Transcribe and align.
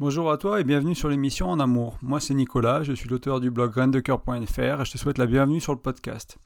Bonjour 0.00 0.30
à 0.30 0.38
toi 0.38 0.60
et 0.60 0.64
bienvenue 0.64 0.94
sur 0.94 1.08
l'émission 1.08 1.50
En 1.50 1.58
Amour. 1.58 1.98
Moi 2.02 2.20
c'est 2.20 2.32
Nicolas, 2.32 2.84
je 2.84 2.92
suis 2.92 3.08
l'auteur 3.08 3.40
du 3.40 3.50
blog 3.50 3.72
graindecoeur.fr 3.72 4.80
et 4.80 4.84
je 4.84 4.92
te 4.92 4.96
souhaite 4.96 5.18
la 5.18 5.26
bienvenue 5.26 5.60
sur 5.60 5.72
le 5.72 5.80
podcast. 5.80 6.38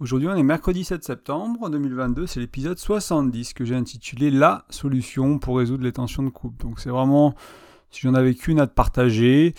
Aujourd'hui 0.00 0.26
on 0.26 0.34
est 0.34 0.42
mercredi 0.42 0.82
7 0.82 1.04
septembre 1.04 1.70
2022, 1.70 2.26
c'est 2.26 2.40
l'épisode 2.40 2.80
70 2.80 3.54
que 3.54 3.64
j'ai 3.64 3.76
intitulé 3.76 4.32
La 4.32 4.64
solution 4.70 5.38
pour 5.38 5.58
résoudre 5.58 5.84
les 5.84 5.92
tensions 5.92 6.24
de 6.24 6.30
couple. 6.30 6.64
Donc 6.64 6.80
c'est 6.80 6.90
vraiment, 6.90 7.36
si 7.92 8.00
j'en 8.00 8.14
avais 8.14 8.34
qu'une 8.34 8.58
à 8.58 8.66
te 8.66 8.74
partager, 8.74 9.54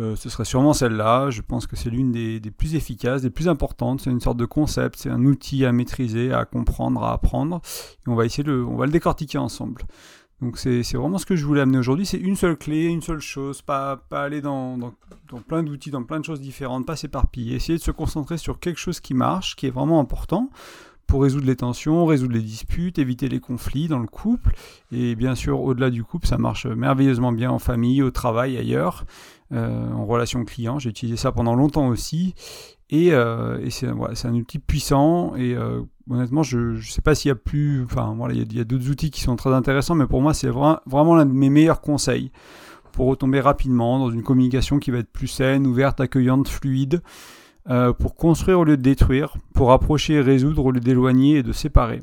euh, 0.00 0.16
ce 0.16 0.28
serait 0.28 0.44
sûrement 0.44 0.72
celle-là. 0.72 1.30
Je 1.30 1.42
pense 1.42 1.68
que 1.68 1.76
c'est 1.76 1.90
l'une 1.90 2.10
des, 2.10 2.40
plus 2.50 2.74
efficaces, 2.74 3.22
des 3.22 3.30
plus 3.30 3.48
importantes. 3.48 4.00
C'est 4.00 4.10
une 4.10 4.20
sorte 4.20 4.36
de 4.36 4.46
concept, 4.46 4.98
c'est 4.98 5.10
un 5.10 5.24
outil 5.24 5.64
à 5.64 5.70
maîtriser, 5.70 6.32
à 6.32 6.44
comprendre, 6.44 7.04
à 7.04 7.12
apprendre. 7.12 7.60
Et 8.04 8.10
on 8.10 8.16
va 8.16 8.24
essayer 8.24 8.42
de, 8.42 8.52
on 8.52 8.76
va 8.76 8.86
le 8.86 8.92
décortiquer 8.92 9.38
ensemble. 9.38 9.82
Donc 10.40 10.58
c'est 10.58 10.82
vraiment 10.94 11.18
ce 11.18 11.26
que 11.26 11.36
je 11.36 11.46
voulais 11.46 11.60
amener 11.60 11.78
aujourd'hui, 11.78 12.04
c'est 12.04 12.18
une 12.18 12.36
seule 12.36 12.56
clé, 12.56 12.84
une 12.84 13.00
seule 13.02 13.20
chose, 13.20 13.62
pas, 13.62 13.96
pas 13.96 14.24
aller 14.24 14.40
dans, 14.40 14.76
dans, 14.76 14.92
plein 15.40 15.62
d'outils, 15.62 15.90
dans 15.90 16.02
plein 16.02 16.20
de 16.20 16.24
choses 16.24 16.40
différentes, 16.40 16.86
pas 16.86 16.96
s'éparpiller, 16.96 17.56
essayer 17.56 17.78
de 17.78 17.82
se 17.82 17.92
concentrer 17.92 18.36
sur 18.36 18.58
quelque 18.58 18.78
chose 18.78 19.00
qui 19.00 19.14
marche, 19.14 19.56
qui 19.56 19.66
est 19.66 19.70
vraiment 19.70 20.00
important 20.00 20.50
pour 21.06 21.22
résoudre 21.22 21.46
les 21.46 21.56
tensions, 21.56 22.06
résoudre 22.06 22.34
les 22.34 22.40
disputes, 22.40 22.98
éviter 22.98 23.28
les 23.28 23.40
conflits 23.40 23.88
dans 23.88 23.98
le 23.98 24.06
couple. 24.06 24.54
Et 24.90 25.14
bien 25.14 25.34
sûr, 25.34 25.60
au-delà 25.60 25.90
du 25.90 26.02
couple, 26.02 26.26
ça 26.26 26.38
marche 26.38 26.66
merveilleusement 26.66 27.32
bien 27.32 27.50
en 27.50 27.58
famille, 27.58 28.02
au 28.02 28.10
travail, 28.10 28.56
ailleurs, 28.56 29.04
euh, 29.52 29.92
en 29.92 30.06
relation 30.06 30.44
client. 30.44 30.78
J'ai 30.78 30.90
utilisé 30.90 31.16
ça 31.16 31.32
pendant 31.32 31.54
longtemps 31.54 31.88
aussi. 31.88 32.34
Et, 32.90 33.12
euh, 33.12 33.68
c'est 33.70 33.86
un 33.88 34.34
outil 34.34 34.58
puissant. 34.58 35.34
Et 35.36 35.54
euh, 35.54 35.82
honnêtement, 36.10 36.42
je 36.42 36.58
ne 36.76 36.80
sais 36.80 37.02
pas 37.02 37.14
s'il 37.14 37.28
y 37.28 37.32
a 37.32 37.36
plus. 37.36 37.84
Enfin, 37.84 38.14
voilà, 38.16 38.34
il 38.34 38.52
y 38.52 38.60
a, 38.60 38.64
d'autres 38.64 38.90
outils 38.90 39.10
qui 39.10 39.20
sont 39.20 39.36
très 39.36 39.52
intéressants, 39.52 39.94
mais 39.94 40.06
pour 40.06 40.22
moi, 40.22 40.34
c'est 40.34 40.48
vraiment 40.48 41.14
l'un 41.14 41.26
de 41.26 41.32
mes 41.32 41.50
meilleurs 41.50 41.80
conseils 41.80 42.30
pour 42.92 43.06
retomber 43.06 43.40
rapidement 43.40 43.98
dans 43.98 44.10
une 44.10 44.22
communication 44.22 44.78
qui 44.78 44.90
va 44.90 44.98
être 44.98 45.10
plus 45.10 45.26
saine, 45.26 45.66
ouverte, 45.66 46.00
accueillante, 46.00 46.48
fluide. 46.48 47.02
Euh, 47.70 47.94
pour 47.94 48.14
construire 48.14 48.60
au 48.60 48.64
lieu 48.64 48.76
de 48.76 48.82
détruire, 48.82 49.38
pour 49.54 49.72
approcher 49.72 50.14
et 50.14 50.20
résoudre 50.20 50.66
au 50.66 50.70
lieu 50.70 50.80
d'éloigner 50.80 51.38
et 51.38 51.42
de 51.42 51.52
séparer. 51.52 52.02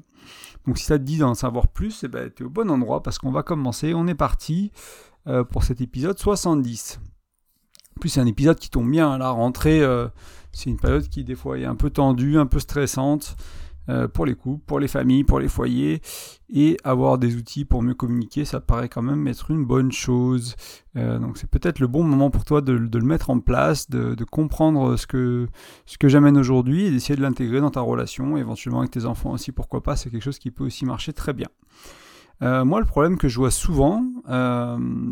Donc 0.66 0.80
si 0.80 0.86
ça 0.86 0.98
te 0.98 1.04
dit 1.04 1.20
d'en 1.20 1.36
savoir 1.36 1.68
plus, 1.68 2.04
eh 2.04 2.08
ben, 2.08 2.32
tu 2.36 2.42
es 2.42 2.46
au 2.48 2.50
bon 2.50 2.72
endroit 2.72 3.04
parce 3.04 3.20
qu'on 3.20 3.30
va 3.30 3.44
commencer. 3.44 3.94
On 3.94 4.08
est 4.08 4.16
parti 4.16 4.72
pour 5.52 5.64
cet 5.64 5.80
épisode 5.80 6.18
70. 6.18 7.00
En 7.98 8.00
plus, 8.00 8.10
c'est 8.10 8.22
un 8.22 8.28
épisode 8.28 8.58
qui 8.58 8.70
tombe 8.70 8.90
bien 8.90 9.12
à 9.12 9.18
la 9.18 9.30
rentrée. 9.30 9.82
Euh, 9.82 10.08
c'est 10.52 10.70
une 10.70 10.80
période 10.80 11.08
qui, 11.08 11.24
des 11.24 11.36
fois, 11.36 11.58
est 11.58 11.66
un 11.66 11.76
peu 11.76 11.90
tendue, 11.90 12.38
un 12.38 12.46
peu 12.46 12.60
stressante. 12.60 13.36
Euh, 13.90 14.08
pour 14.08 14.28
les 14.28 14.36
couples, 14.36 14.64
pour 14.68 14.80
les 14.80 14.88
familles, 14.88 15.24
pour 15.24 15.40
les 15.40 15.48
foyers, 15.48 16.02
et 16.54 16.78
avoir 16.84 17.18
des 17.18 17.36
outils 17.36 17.66
pour 17.66 17.82
mieux 17.82 17.96
communiquer, 17.96 18.46
ça 18.46 18.60
paraît 18.60 18.90
quand 18.90 19.02
même 19.02 19.28
être 19.28 19.50
une 19.50 19.66
bonne 19.66 19.92
chose. 19.92 20.56
Euh, 20.98 21.18
donc 21.18 21.40
c'est 21.40 21.50
peut-être 21.50 21.80
le 21.80 21.88
bon 21.88 22.04
moment 22.04 22.30
pour 22.30 22.46
toi 22.46 22.62
de, 22.62 22.74
le 22.74 23.02
mettre 23.02 23.32
en 23.32 23.40
place, 23.40 23.90
de, 23.90 24.24
comprendre 24.24 24.98
ce 24.98 25.08
que, 25.08 25.48
j'amène 26.04 26.38
aujourd'hui 26.38 26.86
et 26.86 26.92
d'essayer 26.92 27.16
de 27.16 27.24
l'intégrer 27.24 27.60
dans 27.60 27.72
ta 27.72 27.82
relation, 27.82 28.38
éventuellement 28.38 28.82
avec 28.82 28.92
tes 28.92 29.06
enfants 29.06 29.32
aussi, 29.32 29.52
pourquoi 29.52 29.82
pas, 29.82 29.96
c'est 29.96 30.12
quelque 30.12 30.24
chose 30.24 30.40
qui 30.40 30.52
peut 30.52 30.64
aussi 30.64 30.86
marcher 30.86 31.12
très 31.12 31.34
bien. 31.34 31.48
Moi, 32.42 32.80
le 32.80 32.86
problème 32.86 33.18
que 33.18 33.28
je 33.28 33.38
vois 33.38 33.52
souvent, 33.52 34.04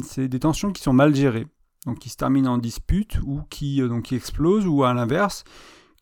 c'est 0.03 0.27
des 0.27 0.39
tensions 0.39 0.71
qui 0.71 0.81
sont 0.81 0.93
mal 0.93 1.13
gérées, 1.13 1.47
donc 1.85 1.99
qui 1.99 2.09
se 2.09 2.17
terminent 2.17 2.53
en 2.53 2.57
dispute 2.57 3.19
ou 3.25 3.41
qui, 3.49 3.79
donc, 3.81 4.03
qui 4.03 4.15
explosent, 4.15 4.67
ou 4.67 4.83
à 4.83 4.93
l'inverse, 4.93 5.43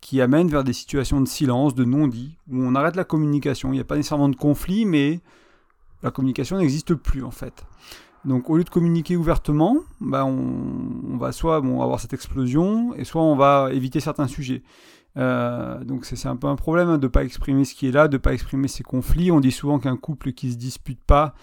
qui 0.02 0.22
amène 0.22 0.47
vers 0.47 0.64
des 0.64 0.73
situations 0.73 1.22
de 1.22 1.28
silence, 1.28 1.75
de 1.75 1.83
non-dit, 1.83 2.38
où 2.50 2.61
on 2.61 2.75
arrête 2.75 2.95
la 2.95 3.03
communication. 3.03 3.70
Il 3.70 3.75
n'y 3.75 3.81
a 3.81 3.86
pas 3.86 3.95
nécessairement 3.95 4.30
de 4.30 4.36
conflit, 4.36 4.86
mais 4.86 5.20
la 6.03 6.11
communication 6.11 6.58
n'existe 6.58 6.94
plus 6.94 7.23
en 7.23 7.31
fait. 7.31 7.66
Donc 8.25 8.50
au 8.50 8.58
lieu 8.58 8.64
de 8.64 8.70
communiquer 8.70 9.16
ouvertement, 9.16 9.78
bah, 10.02 10.25
on, 10.25 11.17
va 11.17 11.31
soit 11.31 11.61
bon, 11.61 11.81
avoir 11.81 12.00
cette 12.00 12.14
explosion, 12.14 12.94
et 12.95 13.03
soit 13.03 13.22
on 13.22 13.36
va 13.36 13.70
éviter 13.72 14.00
certains 14.00 14.28
sujets. 14.28 14.64
Euh, 15.17 15.83
donc 15.83 16.05
c'est 16.05 16.28
un 16.28 16.36
peu 16.36 16.48
un 16.48 16.55
problème 16.55 16.89
hein, 16.89 16.98
de 16.98 17.08
ne 17.08 17.11
pas 17.11 17.23
exprimer 17.23 17.66
ce 17.66 17.73
qui 17.73 17.87
est 17.87 17.92
là, 17.92 18.08
de 18.08 18.17
ne 18.17 18.21
pas 18.21 18.33
exprimer 18.33 18.67
ses 18.67 18.83
conflits. 18.83 19.32
On 19.32 19.39
dit 19.39 19.52
souvent 19.52 19.80
qu'un 19.80 19.98
couple 19.98 20.33
qui 20.33 20.48
ne 20.48 20.52
se 20.52 20.58
dispute 20.58 20.99
pas, 20.99 21.33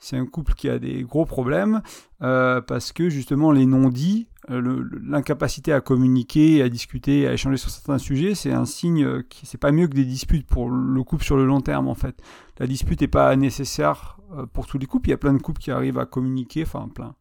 c'est 0.00 0.16
un 0.16 0.26
couple 0.26 0.54
qui 0.54 0.68
a 0.68 0.78
des 0.78 1.02
gros 1.04 1.26
problèmes, 1.26 1.82
euh, 2.22 2.60
parce 2.60 2.92
que 2.92 3.08
justement 3.08 3.52
les 3.52 3.66
non-dits 3.66 4.26
euh, 4.50 4.84
l'incapacité 5.02 5.72
à 5.72 5.80
communiquer, 5.80 6.62
à 6.62 6.68
discuter, 6.68 7.28
à 7.28 7.34
échanger 7.34 7.58
sur 7.58 7.70
certains 7.70 7.98
sujets, 7.98 8.34
c'est 8.34 8.52
un 8.52 8.64
signe 8.64 9.22
qui 9.24 9.46
c'est 9.46 9.58
pas 9.58 9.70
mieux 9.70 9.86
que 9.86 9.94
des 9.94 10.06
disputes 10.06 10.46
pour 10.46 10.70
le 10.70 11.04
couple 11.04 11.24
sur 11.24 11.36
le 11.36 11.44
long 11.44 11.60
terme 11.60 11.88
en 11.88 11.94
fait. 11.94 12.16
La 12.58 12.66
dispute 12.66 13.02
n'est 13.02 13.08
pas 13.08 13.36
nécessaire 13.36 14.18
euh, 14.32 14.46
pour 14.46 14.66
tous 14.66 14.78
les 14.78 14.86
couples. 14.86 15.08
Il 15.08 15.10
y 15.10 15.14
a 15.14 15.18
plein 15.18 15.34
de 15.34 15.42
couples 15.42 15.60
qui 15.60 15.70
arrivent 15.70 15.98
à 15.98 16.06
communiquer, 16.06 16.62
enfin 16.62 16.88
plein. 16.92 17.14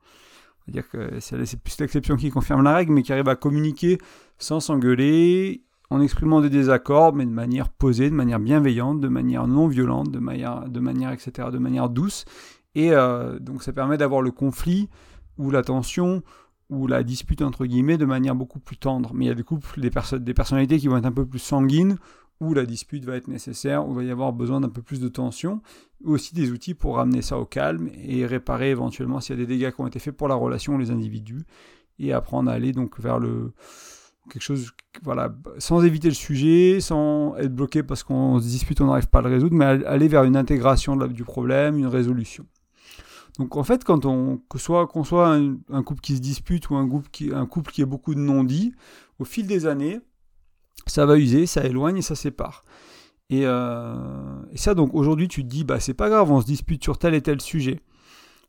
Dire 0.67 0.87
que 0.87 1.19
c'est 1.19 1.61
plus 1.61 1.79
l'exception 1.79 2.15
qui 2.15 2.29
confirme 2.29 2.63
la 2.63 2.75
règle, 2.75 2.93
mais 2.93 3.01
qui 3.01 3.11
arrivent 3.11 3.29
à 3.29 3.35
communiquer 3.35 3.97
sans 4.37 4.59
s'engueuler, 4.59 5.63
en 5.89 5.99
exprimant 5.99 6.41
des 6.41 6.49
désaccords, 6.51 7.13
mais 7.13 7.25
de 7.25 7.31
manière 7.31 7.69
posée, 7.69 8.09
de 8.09 8.15
manière 8.15 8.39
bienveillante, 8.39 8.99
de 8.99 9.07
manière 9.07 9.47
non 9.47 9.67
violente, 9.67 10.11
de 10.11 10.19
manière 10.19 11.11
etc., 11.11 11.49
de 11.51 11.57
manière 11.57 11.89
douce. 11.89 12.25
Et 12.75 12.93
euh, 12.93 13.39
donc 13.39 13.63
ça 13.63 13.73
permet 13.73 13.97
d'avoir 13.97 14.21
le 14.21 14.31
conflit 14.31 14.89
ou 15.37 15.51
la 15.51 15.63
tension 15.63 16.21
ou 16.69 16.85
la 16.85 17.03
dispute 17.03 17.41
entre 17.41 17.65
guillemets 17.65 17.97
de 17.97 18.05
manière 18.05 18.35
beaucoup 18.35 18.59
plus 18.59 18.77
tendre. 18.77 19.11
Mais 19.13 19.25
il 19.25 19.27
y 19.27 19.31
a 19.31 19.35
des 19.35 19.43
couples, 19.43 19.79
des, 19.79 19.89
des 20.19 20.33
personnalités 20.33 20.77
qui 20.77 20.87
vont 20.87 20.97
être 20.97 21.05
un 21.05 21.11
peu 21.11 21.25
plus 21.25 21.39
sanguines, 21.39 21.97
où 22.39 22.53
la 22.53 22.65
dispute 22.65 23.03
va 23.05 23.15
être 23.15 23.27
nécessaire, 23.27 23.87
où 23.87 23.91
il 23.91 23.95
va 23.95 24.03
y 24.03 24.11
avoir 24.11 24.33
besoin 24.33 24.61
d'un 24.61 24.69
peu 24.69 24.81
plus 24.81 24.99
de 25.01 25.09
tension, 25.09 25.61
ou 26.03 26.13
aussi 26.13 26.33
des 26.33 26.51
outils 26.51 26.73
pour 26.73 26.95
ramener 26.95 27.21
ça 27.21 27.37
au 27.37 27.45
calme 27.45 27.89
et 27.95 28.25
réparer 28.25 28.69
éventuellement 28.69 29.19
s'il 29.19 29.37
y 29.37 29.41
a 29.41 29.45
des 29.45 29.47
dégâts 29.47 29.71
qui 29.71 29.81
ont 29.81 29.87
été 29.87 29.99
faits 29.99 30.15
pour 30.15 30.27
la 30.27 30.35
relation, 30.35 30.77
les 30.77 30.91
individus, 30.91 31.43
et 31.97 32.13
apprendre 32.13 32.49
à 32.49 32.53
aller 32.53 32.71
donc 32.71 32.99
vers 32.99 33.19
le 33.19 33.51
quelque 34.29 34.43
chose, 34.43 34.71
voilà, 35.01 35.33
sans 35.57 35.83
éviter 35.83 36.07
le 36.07 36.13
sujet, 36.13 36.79
sans 36.81 37.35
être 37.37 37.53
bloqué 37.53 37.81
parce 37.81 38.03
qu'on 38.03 38.39
se 38.39 38.45
dispute, 38.45 38.79
on 38.79 38.85
n'arrive 38.85 39.07
pas 39.07 39.19
à 39.19 39.21
le 39.23 39.29
résoudre, 39.29 39.55
mais 39.55 39.65
aller 39.65 40.07
vers 40.07 40.23
une 40.23 40.37
intégration 40.37 40.95
du 40.95 41.23
problème, 41.23 41.79
une 41.79 41.87
résolution. 41.87 42.45
Donc 43.39 43.55
en 43.55 43.63
fait, 43.63 43.85
quand 43.85 44.05
on, 44.05 44.37
que 44.49 44.57
soit 44.57 44.85
qu'on 44.87 45.05
soit 45.05 45.33
un, 45.33 45.83
couple 45.83 46.01
qui 46.01 46.15
se 46.17 46.21
dispute 46.21 46.69
ou 46.69 46.75
un, 46.75 46.87
couple 46.87 47.09
qui, 47.09 47.33
un 47.33 47.45
couple 47.45 47.71
qui 47.71 47.81
a 47.81 47.85
beaucoup 47.85 48.13
de 48.13 48.19
non-dits, 48.19 48.73
au 49.17 49.23
fil 49.23 49.47
des 49.47 49.65
années, 49.65 50.01
ça 50.85 51.05
va 51.05 51.17
user, 51.17 51.45
ça 51.45 51.63
éloigne 51.63 51.97
et 51.97 52.01
ça 52.01 52.15
sépare. 52.15 52.65
Et, 53.29 53.43
euh, 53.45 54.41
et 54.51 54.57
ça, 54.57 54.73
donc 54.73 54.93
aujourd'hui, 54.93 55.29
tu 55.29 55.43
te 55.43 55.47
dis, 55.47 55.63
bah 55.63 55.79
c'est 55.79 55.93
pas 55.93 56.09
grave, 56.09 56.29
on 56.29 56.41
se 56.41 56.45
dispute 56.45 56.83
sur 56.83 56.97
tel 56.97 57.13
et 57.13 57.21
tel 57.21 57.39
sujet. 57.39 57.79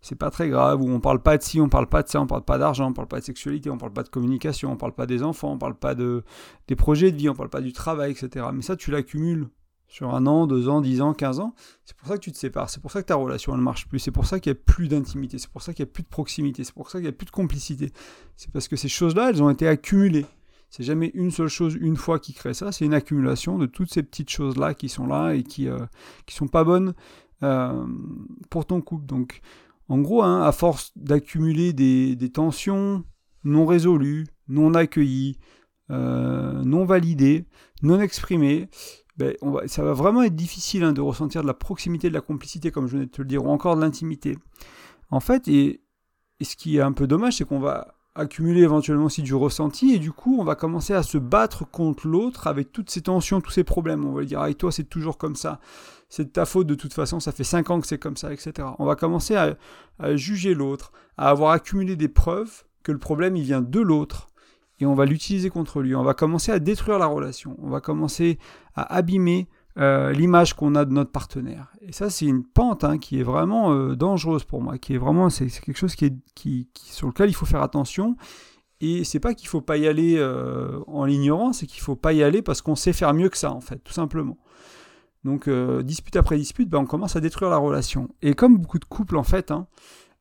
C'est 0.01 0.17
pas 0.17 0.31
très 0.31 0.49
grave, 0.49 0.83
ou 0.83 0.89
on 0.89 0.99
parle 0.99 1.23
pas 1.23 1.37
de 1.37 1.43
ci, 1.43 1.61
on 1.61 1.69
parle 1.69 1.87
pas 1.87 2.03
de 2.03 2.09
ça, 2.09 2.21
on 2.21 2.27
parle 2.27 2.45
pas 2.45 2.59
d'argent, 2.59 2.89
on 2.89 2.93
parle 2.93 3.09
pas 3.09 3.21
de 3.21 3.25
sexualité, 3.25 3.71
on 3.71 3.79
parle 3.79 3.93
pas 3.93 4.03
de 4.03 4.09
communication, 4.09 4.73
on 4.73 4.77
parle 4.77 4.95
pas 4.95 5.07
des 5.07 5.23
enfants, 5.23 5.53
on 5.53 5.59
parle 5.59 5.75
pas 5.77 5.95
de, 5.95 6.25
des 6.67 6.75
projets 6.75 7.13
de 7.13 7.17
vie, 7.17 7.29
on 7.29 7.35
parle 7.35 7.51
pas 7.51 7.61
du 7.61 7.73
travail, 7.73 8.11
etc. 8.13 8.47
Mais 8.53 8.63
ça, 8.63 8.77
tu 8.77 8.91
l'accumules 8.91 9.49
sur 9.91 10.15
un 10.15 10.27
an, 10.27 10.47
deux 10.47 10.69
ans, 10.69 10.81
dix 10.81 11.01
ans, 11.03 11.13
quinze 11.13 11.41
ans. 11.41 11.53
C'est 11.85 11.97
pour 11.97 12.09
ça 12.09 12.15
que 12.15 12.21
tu 12.21 12.31
te 12.31 12.39
sépares, 12.39 12.71
c'est 12.71 12.81
pour 12.81 12.93
ça 12.93 13.03
que 13.03 13.09
ta 13.09 13.17
relation 13.17 13.55
elle 13.55 13.61
marche 13.61 13.89
plus, 13.89 13.99
c'est 13.99 14.13
pour 14.13 14.25
ça 14.25 14.39
qu'il 14.39 14.53
n'y 14.53 14.59
a 14.59 14.61
plus 14.65 14.87
d'intimité, 14.87 15.37
c'est 15.37 15.51
pour 15.51 15.63
ça 15.63 15.75
qu'il 15.75 15.85
n'y 15.85 15.91
a 15.91 15.93
plus 15.93 16.05
de 16.05 16.09
proximité, 16.09 16.63
c'est 16.63 16.73
pour 16.73 16.91
ça 16.91 16.99
qu'il 16.99 17.07
n'y 17.07 17.09
a 17.09 17.13
plus 17.13 17.27
de 17.27 17.33
complicité. 17.33 17.93
C'est 18.37 18.53
parce 18.53 18.69
que 18.69 18.77
ces 18.77 18.89
choses-là, 18.89 19.31
elles 19.31 19.43
ont 19.43 19.51
été 19.51 19.67
accumulées. 19.67 20.27
C'est 20.71 20.85
jamais 20.85 21.11
une 21.15 21.33
seule 21.33 21.49
chose 21.49 21.77
une 21.81 21.97
fois 21.97 22.21
qui 22.21 22.33
crée 22.33 22.55
ça, 22.55 22.71
c'est 22.71 22.85
une 22.85 22.95
accumulation 22.95 23.59
de 23.59 23.67
toutes 23.67 23.93
ces 23.93 24.05
petites 24.05 24.31
choses-là 24.31 24.75
qui 24.75 24.89
sont 24.89 25.09
là 25.09 25.33
et 25.33 25.43
qui 25.43 25.69
euh, 25.69 25.85
qui 26.25 26.37
sont 26.37 26.47
pas 26.47 26.63
bonnes 26.63 26.95
euh, 27.43 27.85
pour 28.49 28.67
ton 28.67 28.81
couple. 28.81 29.07
Donc, 29.07 29.41
en 29.89 29.99
gros, 29.99 30.23
hein, 30.23 30.43
à 30.43 30.53
force 30.53 30.93
d'accumuler 30.95 31.73
des, 31.73 32.15
des, 32.15 32.31
tensions 32.31 33.03
non 33.43 33.67
résolues, 33.67 34.29
non 34.47 34.75
accueillies, 34.75 35.37
euh, 35.91 36.63
non 36.63 36.85
validées, 36.85 37.47
non 37.83 38.01
exprimées, 38.01 38.69
ben, 39.21 39.37
ça 39.67 39.83
va 39.83 39.93
vraiment 39.93 40.23
être 40.23 40.35
difficile 40.35 40.83
hein, 40.83 40.95
de 40.95 41.03
ressentir 41.03 41.43
de 41.43 41.47
la 41.47 41.53
proximité, 41.53 42.09
de 42.09 42.15
la 42.15 42.23
complicité, 42.23 42.71
comme 42.71 42.87
je 42.87 42.93
venais 42.93 43.05
de 43.05 43.11
te 43.11 43.21
le 43.21 43.29
dire, 43.29 43.45
ou 43.45 43.51
encore 43.51 43.77
de 43.77 43.83
l'intimité. 43.83 44.39
En 45.11 45.21
fait, 45.21 45.47
et, 45.47 45.83
ce 46.41 46.57
qui 46.57 46.79
est 46.79 46.81
un 46.81 46.93
peu 46.93 47.07
dommage, 47.07 47.37
c'est 47.37 47.45
qu'on 47.45 47.61
va 47.61 47.97
accumuler 48.15 48.63
éventuellement 48.63 49.05
aussi 49.05 49.21
du 49.21 49.35
ressenti, 49.35 49.93
et 49.93 49.99
du 49.99 50.11
coup, 50.11 50.39
on 50.41 50.45
va 50.45 50.55
commencer 50.55 50.95
à 50.95 51.03
se 51.03 51.19
battre 51.19 51.71
contre 51.71 52.09
l'autre 52.09 52.47
avec 52.47 52.73
toutes 52.73 52.89
ces 52.89 53.03
tensions, 53.03 53.43
tous 53.43 53.51
ces 53.51 53.63
problèmes. 53.63 54.07
On 54.07 54.13
va 54.13 54.25
dire, 54.25 54.41
ah, 54.41 54.53
toi, 54.55 54.73
c'est 54.73 54.89
toujours 54.89 55.19
comme 55.19 55.37
ça, 55.37 55.61
c'est 56.09 56.25
de 56.25 56.31
ta 56.31 56.47
faute 56.47 56.67
de 56.67 56.75
toute 56.75 56.95
façon, 56.95 57.21
ça 57.21 57.31
fait 57.31 57.45
5 57.45 57.69
ans 57.69 57.81
que 57.81 57.87
c'est 57.87 57.99
comme 57.99 58.17
ça, 58.17 58.33
etc. 58.33 58.69
On 58.79 58.87
va 58.87 58.97
commencer 58.97 59.37
à, 59.37 59.55
à 59.99 60.17
juger 60.17 60.55
l'autre, 60.55 60.93
à 61.19 61.29
avoir 61.29 61.53
accumulé 61.53 61.95
des 61.95 62.09
preuves 62.09 62.65
que 62.83 62.91
le 62.91 62.99
problème, 62.99 63.37
il 63.37 63.43
vient 63.43 63.61
de 63.61 63.81
l'autre, 63.81 64.30
et 64.81 64.87
on 64.87 64.95
va 64.95 65.05
l'utiliser 65.05 65.51
contre 65.51 65.83
lui. 65.83 65.95
On 65.95 66.03
va 66.03 66.15
commencer 66.15 66.53
à 66.53 66.59
détruire 66.59 66.99
la 66.99 67.07
relation. 67.07 67.57
On 67.63 67.69
va 67.69 67.81
commencer 67.81 68.39
à 68.75 68.95
abîmer 68.95 69.49
euh, 69.79 70.11
l'image 70.13 70.55
qu'on 70.55 70.75
a 70.75 70.85
de 70.85 70.93
notre 70.93 71.13
partenaire. 71.13 71.73
Et 71.83 71.93
ça, 71.93 72.11
c'est 72.11 72.27
une 72.27 72.45
pente 72.45 72.83
hein, 72.83 72.99
qui 72.99 73.21
est 73.21 73.23
vraiment 73.23 73.73
euh, 73.73 73.95
dangereuse 73.95 74.45
pour 74.45 74.63
moi, 74.63 74.79
qui 74.79 74.95
est 74.95 74.99
vraiment, 74.99 75.31
c'est 75.31 75.47
quelque 75.49 75.77
chose 75.77 75.95
qui 75.95 76.07
est, 76.07 76.15
qui, 76.35 76.69
sur 76.75 77.07
lequel 77.07 77.31
il 77.31 77.35
faut 77.35 77.47
faire 77.47 77.63
attention. 77.63 78.17
Et 78.81 79.05
c'est 79.05 79.21
pas 79.21 79.35
qu'il 79.35 79.49
faut 79.49 79.61
pas 79.61 79.77
y 79.77 79.87
aller 79.87 80.17
euh, 80.17 80.81
en 80.87 81.05
l'ignorant, 81.05 81.53
c'est 81.53 81.67
qu'il 81.67 81.83
faut 81.83 81.97
pas 81.97 82.15
y 82.15 82.23
aller 82.23 82.41
parce 82.41 82.63
qu'on 82.63 82.75
sait 82.75 82.95
faire 82.95 83.13
mieux 83.13 83.29
que 83.29 83.37
ça, 83.37 83.53
en 83.53 83.61
fait, 83.61 83.79
tout 83.85 83.93
simplement. 83.93 84.39
Donc, 85.23 85.51
dispute 85.85 86.17
après 86.17 86.39
dispute, 86.39 86.71
ben, 86.71 86.79
on 86.79 86.87
commence 86.87 87.15
à 87.15 87.21
détruire 87.21 87.51
la 87.51 87.59
relation. 87.59 88.09
Et 88.23 88.33
comme 88.33 88.57
beaucoup 88.57 88.79
de 88.79 88.87
couples, 88.87 89.19
en 89.19 89.23
fait, 89.23 89.51
hein, 89.51 89.67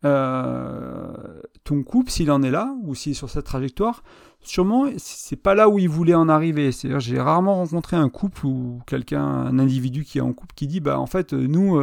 ton 0.02 1.84
couple, 1.84 2.12
s'il 2.12 2.32
en 2.32 2.42
est 2.42 2.52
là, 2.52 2.74
ou 2.84 2.96
s'il 2.96 3.12
est 3.12 3.16
sur 3.16 3.30
cette 3.30 3.46
trajectoire, 3.46 4.04
sûrement, 4.42 4.86
c'est 4.98 5.36
pas 5.36 5.56
là 5.56 5.70
où 5.70 5.80
il 5.80 5.90
voulait 5.90 6.16
en 6.16 6.30
arriver. 6.30 6.72
C'est-à-dire, 6.72 7.00
j'ai 7.00 7.20
rarement 7.20 7.56
rencontré 7.56 7.98
un 7.98 8.10
couple 8.10 8.46
ou 8.46 8.80
quelqu'un, 8.88 9.24
un 9.24 9.60
individu 9.60 10.04
qui 10.04 10.20
est 10.20 10.22
en 10.22 10.34
couple, 10.34 10.54
qui 10.56 10.68
dit, 10.68 10.80
bah 10.80 11.00
en 11.00 11.08
fait, 11.08 11.34
nous, 11.34 11.80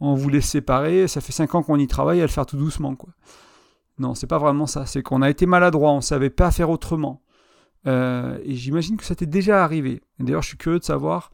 on 0.00 0.14
voulait 0.14 0.40
se 0.40 0.48
séparer, 0.48 1.06
ça 1.08 1.20
fait 1.20 1.32
5 1.32 1.54
ans 1.54 1.62
qu'on 1.62 1.78
y 1.78 1.86
travaille, 1.86 2.20
à 2.20 2.24
le 2.24 2.28
faire 2.28 2.46
tout 2.46 2.56
doucement, 2.56 2.96
quoi. 2.96 3.10
Non, 3.98 4.14
c'est 4.14 4.26
pas 4.26 4.38
vraiment 4.38 4.66
ça. 4.66 4.86
C'est 4.86 5.02
qu'on 5.02 5.22
a 5.22 5.30
été 5.30 5.46
maladroit, 5.46 5.92
on 5.92 6.00
savait 6.00 6.30
pas 6.30 6.50
faire 6.50 6.70
autrement. 6.70 7.22
Euh, 7.86 8.38
et 8.42 8.54
j'imagine 8.54 8.96
que 8.96 9.04
ça 9.04 9.14
t'est 9.14 9.26
déjà 9.26 9.62
arrivé. 9.62 10.02
D'ailleurs, 10.18 10.42
je 10.42 10.48
suis 10.48 10.56
curieux 10.56 10.78
de 10.78 10.84
savoir 10.84 11.30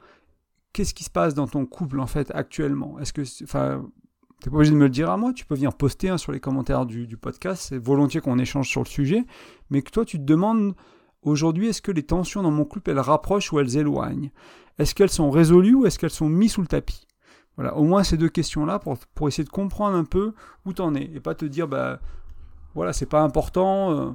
qu'est-ce 0.72 0.94
qui 0.94 1.04
se 1.04 1.10
passe 1.10 1.34
dans 1.34 1.46
ton 1.46 1.66
couple 1.66 2.00
en 2.00 2.06
fait 2.06 2.30
actuellement? 2.34 2.98
Est-ce 2.98 3.12
que, 3.12 3.22
enfin, 3.42 3.86
t'es 4.40 4.50
pas 4.50 4.56
obligé 4.56 4.72
de 4.72 4.76
me 4.76 4.84
le 4.84 4.90
dire 4.90 5.10
à 5.10 5.16
moi. 5.16 5.32
Tu 5.32 5.44
peux 5.44 5.54
venir 5.54 5.74
poster 5.74 6.08
hein, 6.08 6.18
sur 6.18 6.32
les 6.32 6.40
commentaires 6.40 6.86
du, 6.86 7.16
podcast. 7.16 7.66
C'est 7.68 7.78
volontiers 7.78 8.20
qu'on 8.20 8.38
échange 8.38 8.68
sur 8.68 8.82
le 8.82 8.88
sujet, 8.88 9.24
mais 9.70 9.82
que 9.82 9.90
toi 9.90 10.04
tu 10.04 10.18
te 10.18 10.24
demandes 10.24 10.74
aujourd'hui 11.22 11.68
est-ce 11.68 11.82
que 11.82 11.92
les 11.92 12.04
tensions 12.04 12.42
dans 12.42 12.50
mon 12.50 12.64
couple 12.64 12.90
elles 12.90 13.00
rapprochent 13.00 13.52
ou 13.52 13.60
elles 13.60 13.76
éloignent? 13.76 14.30
Est-ce 14.78 14.94
qu'elles 14.94 15.10
sont 15.10 15.30
résolues 15.30 15.74
ou 15.74 15.86
est-ce 15.86 15.98
qu'elles 15.98 16.10
sont 16.10 16.28
mises 16.28 16.52
sous 16.52 16.60
le 16.60 16.68
tapis? 16.68 17.06
Voilà, 17.56 17.76
au 17.76 17.82
moins 17.82 18.04
ces 18.04 18.16
deux 18.16 18.28
questions-là 18.28 18.78
pour, 18.78 18.96
pour 19.14 19.26
essayer 19.26 19.42
de 19.42 19.48
comprendre 19.48 19.96
un 19.96 20.04
peu 20.04 20.32
où 20.64 20.72
t'en 20.72 20.94
es 20.94 21.10
et 21.12 21.20
pas 21.20 21.34
te 21.34 21.44
dire 21.44 21.66
bah 21.66 21.98
voilà, 22.74 22.92
c'est 22.92 23.06
pas 23.06 23.22
important. 23.22 23.90
Euh, 23.90 24.10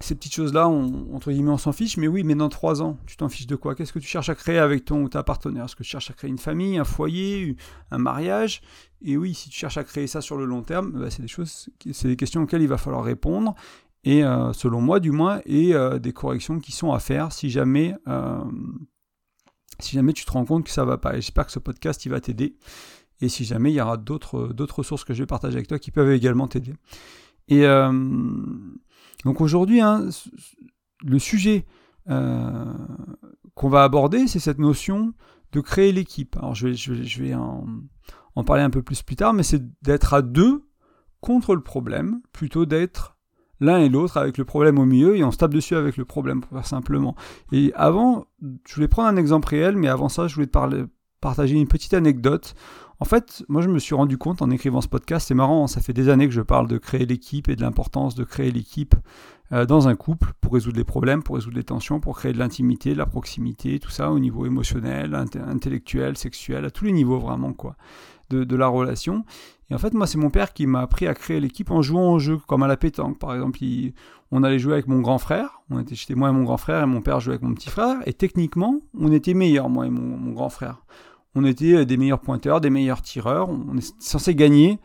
ces 0.00 0.14
petites 0.14 0.34
choses-là, 0.34 0.68
on, 0.68 1.14
entre 1.14 1.32
guillemets, 1.32 1.50
on 1.50 1.58
s'en 1.58 1.72
fiche. 1.72 1.96
Mais 1.96 2.08
oui, 2.08 2.22
mais 2.22 2.34
dans 2.34 2.48
trois 2.48 2.82
ans, 2.82 2.98
tu 3.06 3.16
t'en 3.16 3.28
fiches 3.28 3.46
de 3.46 3.56
quoi? 3.56 3.74
Qu'est-ce 3.74 3.92
que 3.92 3.98
tu 3.98 4.06
cherches 4.06 4.28
à 4.28 4.34
créer 4.34 4.58
avec 4.58 4.84
ton 4.84 5.02
ou 5.02 5.08
ta 5.08 5.22
partenaire? 5.22 5.64
Est-ce 5.64 5.76
que 5.76 5.82
tu 5.82 5.90
cherches 5.90 6.10
à 6.10 6.14
créer 6.14 6.30
une 6.30 6.38
famille, 6.38 6.78
un 6.78 6.84
foyer, 6.84 7.56
un 7.90 7.98
mariage? 7.98 8.60
Et 9.02 9.16
oui, 9.16 9.34
si 9.34 9.50
tu 9.50 9.58
cherches 9.58 9.78
à 9.78 9.84
créer 9.84 10.06
ça 10.06 10.20
sur 10.20 10.36
le 10.36 10.44
long 10.44 10.62
terme, 10.62 10.92
bah, 10.92 11.10
c'est 11.10 11.22
des 11.22 11.28
choses, 11.28 11.68
c'est 11.92 12.08
des 12.08 12.16
questions 12.16 12.42
auxquelles 12.42 12.62
il 12.62 12.68
va 12.68 12.78
falloir 12.78 13.04
répondre. 13.04 13.54
Et 14.04 14.24
euh, 14.24 14.52
selon 14.52 14.80
moi, 14.80 15.00
du 15.00 15.10
moins, 15.10 15.40
et 15.44 15.74
euh, 15.74 15.98
des 15.98 16.12
corrections 16.12 16.60
qui 16.60 16.72
sont 16.72 16.92
à 16.92 17.00
faire 17.00 17.32
si 17.32 17.50
jamais, 17.50 17.94
si 19.80 19.96
jamais 19.96 20.12
tu 20.12 20.24
te 20.24 20.30
rends 20.30 20.44
compte 20.44 20.64
que 20.64 20.70
ça 20.70 20.84
va 20.84 20.98
pas. 20.98 21.16
Et 21.16 21.20
j'espère 21.20 21.46
que 21.46 21.52
ce 21.52 21.58
podcast 21.58 22.04
il 22.06 22.10
va 22.10 22.20
t'aider. 22.20 22.56
Et 23.20 23.28
si 23.28 23.44
jamais 23.44 23.72
il 23.72 23.74
y 23.74 23.80
aura 23.80 23.96
d'autres 23.96 24.76
ressources 24.76 25.02
que 25.02 25.12
je 25.12 25.24
vais 25.24 25.26
partager 25.26 25.56
avec 25.56 25.66
toi 25.66 25.80
qui 25.80 25.90
peuvent 25.90 26.12
également 26.12 26.46
t'aider. 26.46 26.74
Et 27.48 27.66
euh, 27.66 27.92
donc 29.24 29.40
aujourd'hui, 29.40 29.80
hein, 29.80 30.08
le 31.04 31.18
sujet 31.18 31.66
euh, 32.08 32.64
qu'on 33.54 33.68
va 33.68 33.82
aborder, 33.82 34.26
c'est 34.26 34.38
cette 34.38 34.58
notion 34.58 35.14
de 35.52 35.60
créer 35.60 35.92
l'équipe. 35.92 36.36
Alors 36.36 36.54
je 36.54 36.68
vais, 37.22 37.34
en, 37.34 37.64
parler 38.44 38.62
un 38.62 38.70
peu 38.70 38.82
plus 38.82 39.02
plus 39.02 39.16
tard, 39.16 39.32
mais 39.32 39.42
c'est 39.42 39.62
d'être 39.82 40.14
à 40.14 40.22
deux 40.22 40.64
contre 41.20 41.54
le 41.54 41.62
problème, 41.62 42.20
plutôt 42.32 42.66
d'être 42.66 43.16
l'un 43.60 43.78
et 43.78 43.88
l'autre 43.88 44.16
avec 44.18 44.38
le 44.38 44.44
problème 44.44 44.78
au 44.78 44.84
milieu 44.84 45.16
et 45.16 45.24
on 45.24 45.32
se 45.32 45.38
tape 45.38 45.52
dessus 45.52 45.74
avec 45.74 45.96
le 45.96 46.04
problème, 46.04 46.40
pour 46.40 46.56
faire 46.56 46.66
simplement. 46.66 47.16
Et 47.50 47.72
avant, 47.74 48.26
je 48.40 48.74
voulais 48.74 48.86
prendre 48.86 49.08
un 49.08 49.16
exemple 49.16 49.48
réel, 49.48 49.76
mais 49.76 49.88
avant 49.88 50.08
ça, 50.08 50.28
je 50.28 50.34
voulais 50.36 50.48
partager 51.20 51.56
une 51.56 51.66
petite 51.66 51.94
anecdote. 51.94 52.54
En 53.00 53.04
fait, 53.04 53.44
moi 53.48 53.62
je 53.62 53.68
me 53.68 53.78
suis 53.78 53.94
rendu 53.94 54.18
compte 54.18 54.42
en 54.42 54.50
écrivant 54.50 54.80
ce 54.80 54.88
podcast, 54.88 55.28
c'est 55.28 55.34
marrant, 55.34 55.68
ça 55.68 55.80
fait 55.80 55.92
des 55.92 56.08
années 56.08 56.26
que 56.26 56.34
je 56.34 56.40
parle 56.40 56.66
de 56.66 56.78
créer 56.78 57.06
l'équipe 57.06 57.48
et 57.48 57.54
de 57.54 57.62
l'importance 57.62 58.16
de 58.16 58.24
créer 58.24 58.50
l'équipe 58.50 58.96
euh, 59.52 59.66
dans 59.66 59.86
un 59.86 59.94
couple 59.94 60.32
pour 60.40 60.54
résoudre 60.54 60.78
les 60.78 60.84
problèmes, 60.84 61.22
pour 61.22 61.36
résoudre 61.36 61.56
les 61.56 61.64
tensions, 61.64 62.00
pour 62.00 62.18
créer 62.18 62.32
de 62.32 62.38
l'intimité, 62.38 62.94
de 62.94 62.98
la 62.98 63.06
proximité, 63.06 63.78
tout 63.78 63.90
ça 63.90 64.10
au 64.10 64.18
niveau 64.18 64.46
émotionnel, 64.46 65.14
intellectuel, 65.14 66.16
sexuel, 66.16 66.64
à 66.64 66.70
tous 66.70 66.86
les 66.86 66.92
niveaux 66.92 67.20
vraiment 67.20 67.52
quoi, 67.52 67.76
de, 68.30 68.56
la 68.56 68.66
relation. 68.66 69.24
Et 69.70 69.74
en 69.76 69.78
fait, 69.78 69.94
moi 69.94 70.08
c'est 70.08 70.18
mon 70.18 70.30
père 70.30 70.52
qui 70.52 70.66
m'a 70.66 70.80
appris 70.80 71.06
à 71.06 71.14
créer 71.14 71.38
l'équipe 71.38 71.70
en 71.70 71.82
jouant 71.82 72.14
au 72.14 72.18
jeu, 72.18 72.38
comme 72.48 72.64
à 72.64 72.66
la 72.66 72.76
pétanque 72.76 73.20
par 73.20 73.32
exemple. 73.32 73.60
on 74.32 74.42
allait 74.42 74.58
jouer 74.58 74.72
avec 74.72 74.88
mon 74.88 75.02
grand 75.02 75.18
frère, 75.18 75.62
on 75.70 75.78
était 75.78 76.14
moi 76.16 76.30
et 76.30 76.32
mon 76.32 76.42
grand 76.42 76.56
frère 76.56 76.82
et 76.82 76.86
mon 76.86 77.00
père 77.00 77.20
jouait 77.20 77.34
avec 77.34 77.42
mon 77.42 77.54
petit 77.54 77.70
frère, 77.70 77.98
et 78.06 78.12
techniquement 78.12 78.80
on 78.98 79.12
était 79.12 79.34
meilleurs 79.34 79.68
moi 79.68 79.86
et 79.86 79.90
mon 79.90 80.32
grand 80.32 80.48
frère 80.48 80.82
on 81.38 81.44
était 81.44 81.86
des 81.86 81.96
meilleurs 81.96 82.20
pointeurs, 82.20 82.60
des 82.60 82.70
meilleurs 82.70 83.02
tireurs, 83.02 83.48
on 83.48 83.76
est 83.76 83.94
censé 84.02 84.34
gagner, 84.34 84.78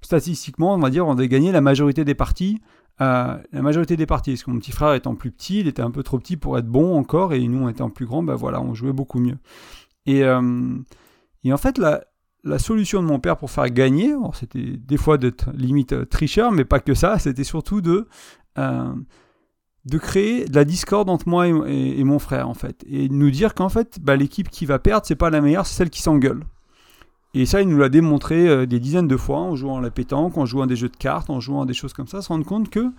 statistiquement, 0.00 0.74
on 0.74 0.78
va 0.78 0.90
dire, 0.90 1.06
on 1.06 1.18
a 1.18 1.26
gagné 1.26 1.52
la 1.52 1.60
majorité 1.60 2.04
des 2.04 2.14
parties. 2.14 2.60
Euh, 3.00 3.38
la 3.52 3.62
majorité 3.62 3.96
des 3.96 4.04
parties, 4.04 4.32
parce 4.32 4.44
que 4.44 4.50
mon 4.50 4.58
petit 4.58 4.72
frère 4.72 4.92
étant 4.92 5.14
plus 5.14 5.30
petit, 5.30 5.60
il 5.60 5.68
était 5.68 5.80
un 5.80 5.90
peu 5.90 6.02
trop 6.02 6.18
petit 6.18 6.36
pour 6.36 6.58
être 6.58 6.66
bon 6.66 6.98
encore, 6.98 7.32
et 7.32 7.46
nous 7.48 7.68
étant 7.68 7.88
plus 7.88 8.04
grands, 8.04 8.22
ben 8.22 8.34
voilà, 8.34 8.60
on 8.60 8.74
jouait 8.74 8.92
beaucoup 8.92 9.20
mieux. 9.20 9.38
Et, 10.04 10.22
euh, 10.24 10.40
en 11.50 11.56
fait, 11.56 11.78
la, 11.78 12.02
solution 12.58 13.02
de 13.02 13.08
mon 13.08 13.18
père 13.18 13.36
pour 13.38 13.50
faire 13.50 13.70
gagner, 13.70 14.14
c'était 14.34 14.76
des 14.76 14.96
fois 14.96 15.16
d'être 15.18 15.50
limite 15.54 16.08
tricheur, 16.10 16.52
mais 16.52 16.64
pas 16.64 16.80
que 16.80 16.94
ça, 16.94 17.18
c'était 17.18 17.44
surtout 17.44 17.80
de 17.80 18.06
euh, 18.58 18.94
de 19.86 19.98
créer 19.98 20.44
de 20.44 20.54
la 20.54 20.64
discorde 20.64 21.08
entre 21.08 21.28
moi 21.28 21.48
et, 21.48 22.04
mon 22.04 22.18
frère 22.18 22.48
en 22.48 22.54
fait. 22.54 22.84
Et 22.88 23.08
nous 23.08 23.30
dire 23.30 23.54
qu'en 23.54 23.68
fait 23.68 23.98
bah, 24.00 24.16
l'équipe 24.16 24.50
qui 24.50 24.66
va 24.66 24.78
perdre 24.78 25.06
c'est 25.06 25.16
pas 25.16 25.30
la 25.30 25.40
meilleure 25.40 25.66
c'est 25.66 25.76
celle 25.76 25.90
qui 25.90 26.02
s'engueule. 26.02 26.44
Et 27.32 27.46
ça 27.46 27.62
il 27.62 27.68
nous 27.68 27.78
l'a 27.78 27.88
démontré 27.88 28.48
euh, 28.48 28.66
des 28.66 28.80
dizaines 28.80 29.08
de 29.08 29.16
fois 29.16 29.38
en 29.38 29.56
jouant 29.56 29.78
à 29.78 29.80
la 29.80 29.90
pétanque 29.90 30.36
en 30.36 30.46
jouant 30.46 30.64
à 30.64 30.66
des 30.66 30.76
jeux 30.76 30.88
de 30.88 30.96
cartes 30.96 31.30
en 31.30 31.40
jouant 31.40 31.62
à 31.62 31.66
des 31.66 31.74
choses 31.74 31.92
comme 31.92 32.08
ça 32.08 32.20
se 32.20 32.28
rendre 32.28 32.44
compte 32.44 32.68
que 32.68 32.90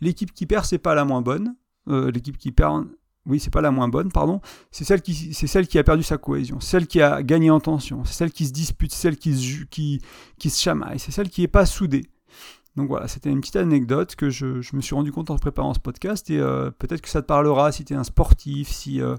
l'équipe 0.00 0.32
qui 0.32 0.46
perd 0.46 0.64
c'est 0.64 0.78
pas 0.78 0.94
la 0.94 1.04
moins 1.04 1.22
bonne. 1.22 1.54
Euh, 1.88 2.10
l'équipe 2.10 2.38
qui 2.38 2.52
perd 2.52 2.86
oui 3.26 3.38
c'est 3.38 3.52
pas 3.52 3.60
la 3.60 3.70
moins 3.70 3.88
bonne 3.88 4.10
pardon. 4.10 4.40
C'est 4.70 4.84
celle 4.84 5.02
qui 5.02 5.34
c'est 5.34 5.46
celle 5.46 5.66
qui 5.66 5.78
a 5.78 5.84
perdu 5.84 6.02
sa 6.02 6.16
cohésion. 6.16 6.58
Celle 6.60 6.86
qui 6.86 7.02
a 7.02 7.22
gagné 7.22 7.50
en 7.50 7.60
tension. 7.60 8.04
C'est 8.06 8.14
celle 8.14 8.32
qui 8.32 8.46
se 8.46 8.52
dispute 8.52 8.92
celle 8.92 9.18
qui 9.18 9.36
se 9.36 9.64
qui, 9.64 10.00
qui 10.38 10.48
se 10.48 10.62
chamaille. 10.62 10.98
C'est 10.98 11.12
celle 11.12 11.28
qui 11.28 11.42
est 11.42 11.48
pas 11.48 11.66
soudée 11.66 12.06
donc 12.76 12.88
voilà, 12.88 13.06
c'était 13.06 13.30
une 13.30 13.40
petite 13.40 13.56
anecdote 13.56 14.16
que 14.16 14.30
je, 14.30 14.46
me 14.74 14.80
suis 14.80 14.94
rendu 14.94 15.12
compte 15.12 15.30
en 15.30 15.36
préparant 15.36 15.74
ce 15.74 15.80
podcast 15.80 16.28
et 16.30 16.38
euh, 16.38 16.70
peut-être 16.70 17.02
que 17.02 17.08
ça 17.08 17.22
te 17.22 17.26
parlera 17.26 17.70
si 17.70 17.84
tu 17.84 17.92
es 17.92 17.96
un 17.96 18.04
sportif, 18.04 18.68
si 18.68 19.00
euh, 19.00 19.14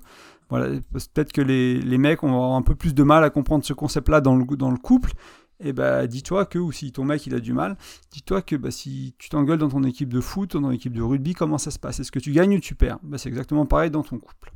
voilà, 0.49 0.77
peut-être 0.91 1.31
que 1.31 1.41
les, 1.41 1.79
les, 1.79 1.97
mecs 1.97 2.23
ont 2.23 2.55
un 2.55 2.61
peu 2.61 2.75
plus 2.75 2.93
de 2.93 3.03
mal 3.03 3.23
à 3.23 3.29
comprendre 3.29 3.63
ce 3.63 3.71
concept-là 3.71 4.19
dans 4.19 4.35
le, 4.35 4.45
dans 4.57 4.71
le 4.71 4.77
couple. 4.77 5.13
Et 5.61 5.71
ben 5.71 6.05
dis-toi 6.05 6.45
que, 6.45 6.59
ou 6.59 6.73
si 6.73 6.91
ton 6.91 7.05
mec 7.05 7.25
il 7.27 7.33
a 7.33 7.39
du 7.39 7.53
mal, 7.53 7.77
dis-toi 8.11 8.41
que 8.41 8.57
bah, 8.57 8.71
si 8.71 9.15
tu 9.17 9.29
t'engueules 9.29 9.59
dans 9.59 9.69
ton 9.69 9.83
équipe 9.83 10.13
de 10.13 10.19
foot 10.19 10.51
dans 10.51 10.61
ton 10.61 10.71
équipe 10.71 10.91
de 10.91 11.01
rugby, 11.01 11.33
comment 11.33 11.57
ça 11.57 11.71
se 11.71 11.79
passe? 11.79 12.01
Est-ce 12.01 12.11
que 12.11 12.19
tu 12.19 12.33
gagnes 12.33 12.57
ou 12.57 12.59
tu 12.59 12.75
perds? 12.75 12.99
Bah, 13.03 13.17
C'est 13.17 13.29
exactement 13.29 13.65
pareil 13.65 13.89
dans 13.89 14.03
ton 14.03 14.19
couple. 14.19 14.51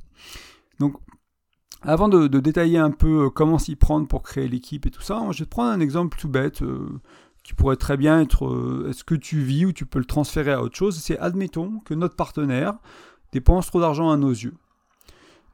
Donc 0.79 0.97
avant 1.81 2.09
de, 2.09 2.27
détailler 2.27 2.77
un 2.77 2.91
peu 2.91 3.27
euh, 3.27 3.29
comment 3.29 3.57
s'y 3.57 3.77
prendre 3.77 4.09
pour 4.09 4.23
créer 4.23 4.49
l'équipe 4.49 4.85
et 4.85 4.91
tout 4.91 5.01
ça, 5.01 5.25
je 5.31 5.39
vais 5.39 5.45
te 5.45 5.49
prendre 5.49 5.71
un 5.71 5.79
exemple 5.79 6.17
tout 6.19 6.27
bête 6.27 6.61
qui 7.49 7.55
pourrait 7.55 7.77
très 7.77 7.97
bien 7.97 8.21
être 8.21 8.45
euh, 8.45 8.91
ce 8.93 9.03
que 9.03 9.15
tu 9.15 9.39
vis 9.39 9.65
ou 9.65 9.71
tu 9.71 9.83
peux 9.83 9.97
le 9.97 10.05
transférer 10.05 10.51
à 10.51 10.61
autre 10.61 10.75
chose, 10.75 10.99
c'est 10.99 11.17
admettons 11.17 11.79
que 11.79 11.95
notre 11.95 12.15
partenaire 12.15 12.75
dépense 13.31 13.65
trop 13.65 13.81
d'argent 13.81 14.11
à 14.11 14.17
nos 14.17 14.29
yeux. 14.29 14.53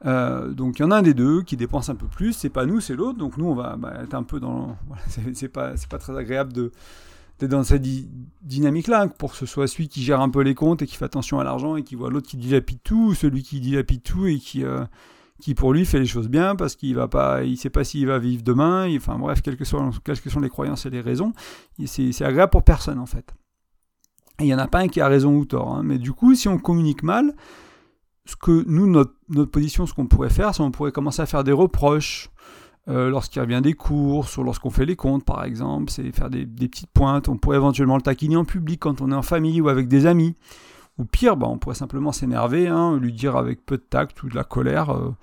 Euh, 0.04 0.52
donc 0.52 0.78
il 0.78 0.82
y 0.82 0.84
en 0.84 0.90
a 0.90 0.96
un 0.96 1.02
des 1.02 1.14
deux 1.14 1.40
qui 1.40 1.56
dépense 1.56 1.88
un 1.88 1.94
peu 1.94 2.06
plus, 2.06 2.34
c'est 2.34 2.50
pas 2.50 2.66
nous, 2.66 2.80
c'est 2.80 2.94
l'autre, 2.94 3.16
donc 3.16 3.38
nous 3.38 3.46
on 3.46 3.54
va 3.54 3.76
bah, 3.76 3.94
être 4.02 4.12
un 4.12 4.24
peu 4.24 4.40
dans... 4.40 4.76
Voilà, 4.88 5.02
c'est 5.32 5.48
pas, 5.48 5.72
pas 5.88 5.96
très 5.96 6.14
agréable 6.18 6.52
de 6.52 6.70
d'être 7.38 7.50
dans 7.50 7.64
cette 7.64 7.86
dynamique-là, 8.42 9.08
pour 9.08 9.32
que 9.32 9.38
ce 9.38 9.46
soit 9.46 9.66
celui 9.66 9.88
qui 9.88 10.02
gère 10.02 10.20
un 10.20 10.28
peu 10.28 10.42
les 10.42 10.54
comptes 10.54 10.82
et 10.82 10.86
qui 10.86 10.96
fait 10.96 11.04
attention 11.06 11.40
à 11.40 11.44
l'argent 11.44 11.76
et 11.76 11.82
qui 11.82 11.94
voit 11.94 12.10
l'autre 12.10 12.28
qui 12.28 12.36
dilapide 12.36 12.78
tout, 12.84 13.08
ou 13.08 13.14
celui 13.14 13.42
qui 13.42 13.60
dilapide 13.60 14.02
tout 14.02 14.26
et 14.26 14.38
qui, 14.38 14.64
euh, 14.64 14.84
qui 15.40 15.54
pour 15.54 15.72
lui 15.72 15.84
fait 15.84 15.98
les 15.98 16.06
choses 16.06 16.28
bien 16.28 16.56
parce 16.56 16.76
qu'il 16.76 16.94
va 16.94 17.08
pas, 17.08 17.42
il 17.42 17.56
sait 17.56 17.70
pas 17.70 17.84
s'il 17.84 18.06
va 18.06 18.18
vivre 18.18 18.42
demain. 18.42 18.88
enfin 18.96 19.18
bref, 19.18 19.42
quelles 19.42 19.56
que, 19.56 19.64
soient, 19.64 19.90
les 20.40 20.48
croyances 20.48 20.86
et 20.86 20.90
les 20.90 21.00
raisons, 21.00 21.32
c'est 21.84 22.22
agréable 22.22 22.50
pour 22.50 22.62
personne 22.62 22.98
en 22.98 23.06
fait. 23.06 23.34
Et 24.38 24.44
il 24.44 24.46
n'y 24.46 24.54
en 24.54 24.58
a 24.58 24.68
pas 24.68 24.80
un 24.80 24.88
qui 24.88 25.00
a 25.00 25.08
raison 25.08 25.34
ou 25.34 25.44
tort. 25.44 25.74
Hein. 25.74 25.82
Mais 25.82 25.98
du 25.98 26.12
coup, 26.12 26.34
si 26.34 26.46
on 26.48 26.58
communique 26.58 27.02
mal, 27.02 27.34
ce 28.26 28.36
que 28.36 28.64
nous, 28.66 28.86
notre, 28.86 29.14
notre 29.28 29.50
position, 29.50 29.86
ce 29.86 29.94
qu'on 29.94 30.06
pourrait 30.06 30.30
faire, 30.30 30.54
c'est 30.54 30.62
qu'on 30.62 30.70
pourrait 30.70 30.92
commencer 30.92 31.22
à 31.22 31.26
faire 31.26 31.42
des 31.42 31.52
reproches 31.52 32.30
euh, 32.88 33.08
lorsqu'il 33.08 33.40
revient 33.40 33.60
des 33.62 33.72
courses 33.72 34.36
ou 34.36 34.42
lorsqu'on 34.42 34.70
fait 34.70 34.84
les 34.84 34.96
comptes, 34.96 35.24
par 35.24 35.44
exemple. 35.44 35.90
C'est 35.90 36.12
faire 36.12 36.28
des, 36.28 36.44
des, 36.44 36.68
petites 36.68 36.90
pointes. 36.90 37.28
On 37.28 37.38
pourrait 37.38 37.56
éventuellement 37.56 37.96
le 37.96 38.02
taquiner 38.02 38.36
en 38.36 38.44
public 38.44 38.80
quand 38.80 39.00
on 39.00 39.10
est 39.10 39.14
en 39.14 39.22
famille 39.22 39.60
ou 39.60 39.68
avec 39.68 39.88
des 39.88 40.04
amis. 40.04 40.34
Ou 40.98 41.04
pire, 41.04 41.36
bah, 41.36 41.46
on 41.48 41.58
pourrait 41.58 41.74
simplement 41.74 42.12
s'énerver, 42.12 42.68
hein, 42.68 42.98
lui 42.98 43.12
dire 43.12 43.36
avec 43.36 43.64
peu 43.66 43.76
de 43.76 43.82
tact 43.82 44.22
ou 44.22 44.28
de 44.28 44.34
la 44.34 44.44
colère, 44.44 44.90
euh, 44.90 45.14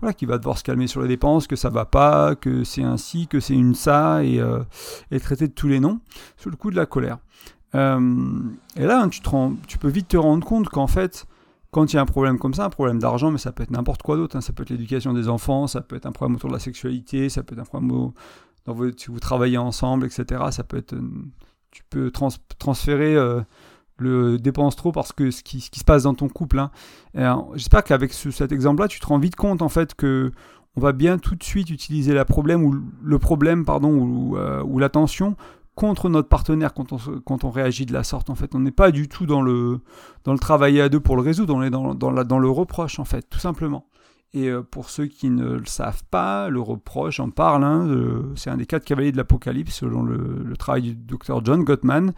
voilà, 0.00 0.12
qu'il 0.12 0.26
va 0.26 0.38
devoir 0.38 0.58
se 0.58 0.64
calmer 0.64 0.88
sur 0.88 1.02
les 1.02 1.08
dépenses, 1.08 1.46
que 1.46 1.56
ça 1.56 1.70
va 1.70 1.84
pas, 1.84 2.34
que 2.34 2.64
c'est 2.64 2.82
ainsi, 2.82 3.28
que 3.28 3.38
c'est 3.38 3.54
une 3.54 3.74
ça, 3.74 4.24
et, 4.24 4.40
euh, 4.40 4.60
et, 5.10 5.20
traiter 5.20 5.46
de 5.46 5.52
tous 5.52 5.68
les 5.68 5.78
noms, 5.78 6.00
sous 6.36 6.50
le 6.50 6.56
coup 6.56 6.70
de 6.70 6.76
la 6.76 6.86
colère. 6.86 7.18
Euh, 7.76 8.40
et 8.76 8.86
là, 8.86 9.02
hein, 9.02 9.08
tu, 9.08 9.20
te 9.20 9.30
tu 9.66 9.78
peux 9.78 9.88
vite 9.88 10.08
te 10.08 10.16
rendre 10.16 10.44
compte 10.44 10.68
qu'en 10.68 10.88
fait, 10.88 11.26
quand 11.70 11.92
il 11.92 11.96
y 11.96 11.98
a 11.98 12.02
un 12.02 12.06
problème 12.06 12.38
comme 12.38 12.54
ça, 12.54 12.64
un 12.64 12.70
problème 12.70 12.98
d'argent, 12.98 13.30
mais 13.30 13.38
ça 13.38 13.52
peut 13.52 13.62
être 13.62 13.70
n'importe 13.70 14.02
quoi 14.02 14.16
d'autre, 14.16 14.36
hein, 14.36 14.40
ça 14.40 14.52
peut 14.52 14.62
être 14.62 14.70
l'éducation 14.70 15.12
des 15.12 15.28
enfants, 15.28 15.66
ça 15.68 15.80
peut 15.80 15.96
être 15.96 16.06
un 16.06 16.12
problème 16.12 16.36
autour 16.36 16.50
de 16.50 16.54
la 16.54 16.60
sexualité, 16.60 17.28
ça 17.28 17.42
peut 17.42 17.54
être 17.54 17.60
un 17.60 17.64
problème 17.64 18.12
dans 18.66 18.76
si 18.96 19.06
vous 19.08 19.20
travaillez 19.20 19.58
ensemble, 19.58 20.06
etc. 20.06 20.44
Ça 20.50 20.64
peut 20.64 20.76
être, 20.76 20.94
tu 21.70 21.82
peux 21.90 22.12
transférer 22.58 23.16
le 23.96 24.38
dépense 24.38 24.76
trop 24.76 24.92
parce 24.92 25.12
que 25.12 25.30
ce 25.30 25.42
qui, 25.42 25.60
ce 25.60 25.70
qui 25.70 25.80
se 25.80 25.84
passe 25.84 26.04
dans 26.04 26.14
ton 26.14 26.28
couple. 26.28 26.58
Hein. 26.58 26.70
J'espère 27.54 27.84
qu'avec 27.84 28.12
cet 28.12 28.52
exemple-là, 28.52 28.88
tu 28.88 29.00
te 29.00 29.06
rends 29.06 29.18
vite 29.18 29.36
compte 29.36 29.62
en 29.62 29.68
fait 29.68 29.94
que 29.94 30.32
on 30.76 30.80
va 30.80 30.92
bien 30.92 31.18
tout 31.18 31.36
de 31.36 31.44
suite 31.44 31.70
utiliser 31.70 32.14
la 32.14 32.24
problème 32.24 32.64
ou 32.64 32.74
le 33.02 33.18
problème 33.18 33.64
pardon 33.64 33.92
ou, 33.94 34.36
euh, 34.36 34.62
ou 34.64 34.78
la 34.78 34.88
tension 34.88 35.36
contre 35.74 36.08
notre 36.08 36.28
partenaire 36.28 36.72
quand 36.72 36.92
on, 36.92 36.98
quand 37.24 37.44
on 37.44 37.50
réagit 37.50 37.86
de 37.86 37.92
la 37.92 38.04
sorte. 38.04 38.30
En 38.30 38.34
fait, 38.34 38.54
on 38.54 38.60
n'est 38.60 38.70
pas 38.70 38.90
du 38.90 39.08
tout 39.08 39.26
dans 39.26 39.42
le, 39.42 39.80
dans 40.24 40.32
le 40.32 40.38
travailler 40.38 40.80
à 40.80 40.88
deux 40.88 41.00
pour 41.00 41.16
le 41.16 41.22
résoudre, 41.22 41.54
on 41.54 41.62
est 41.62 41.70
dans, 41.70 41.94
dans, 41.94 42.10
la, 42.10 42.24
dans 42.24 42.38
le 42.38 42.48
reproche, 42.48 42.98
en 42.98 43.04
fait, 43.04 43.28
tout 43.28 43.40
simplement. 43.40 43.86
Et 44.34 44.48
euh, 44.48 44.62
pour 44.62 44.90
ceux 44.90 45.06
qui 45.06 45.30
ne 45.30 45.54
le 45.54 45.66
savent 45.66 46.02
pas, 46.10 46.48
le 46.48 46.60
reproche, 46.60 47.16
j'en 47.16 47.30
parle, 47.30 47.64
hein, 47.64 47.88
c'est 48.36 48.50
un 48.50 48.56
des 48.56 48.66
quatre 48.66 48.84
cavaliers 48.84 49.12
de 49.12 49.16
l'Apocalypse 49.16 49.74
selon 49.74 50.02
le, 50.02 50.56
travail 50.56 50.82
du 50.82 50.94
docteur 50.94 51.44
John 51.44 51.64
Gottman. 51.64 52.12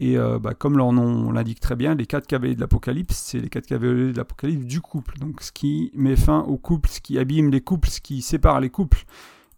Et 0.00 0.16
euh, 0.16 0.38
bah, 0.38 0.54
comme 0.54 0.78
leur 0.78 0.92
nom 0.94 1.30
l'indique 1.30 1.60
très 1.60 1.76
bien, 1.76 1.94
les 1.94 2.06
quatre 2.06 2.26
cavaliers 2.26 2.54
de 2.54 2.60
l'Apocalypse, 2.60 3.14
c'est 3.14 3.38
les 3.38 3.50
quatre 3.50 3.66
cavaliers 3.66 4.12
de 4.12 4.16
l'Apocalypse 4.16 4.64
du 4.64 4.80
couple. 4.80 5.18
Donc 5.18 5.42
ce 5.42 5.52
qui 5.52 5.92
met 5.94 6.16
fin 6.16 6.40
au 6.40 6.56
couple, 6.56 6.88
ce 6.88 7.00
qui 7.00 7.18
abîme 7.18 7.50
les 7.50 7.60
couples, 7.60 7.88
ce 7.88 8.00
qui 8.00 8.22
sépare 8.22 8.60
les 8.60 8.70
couples. 8.70 9.04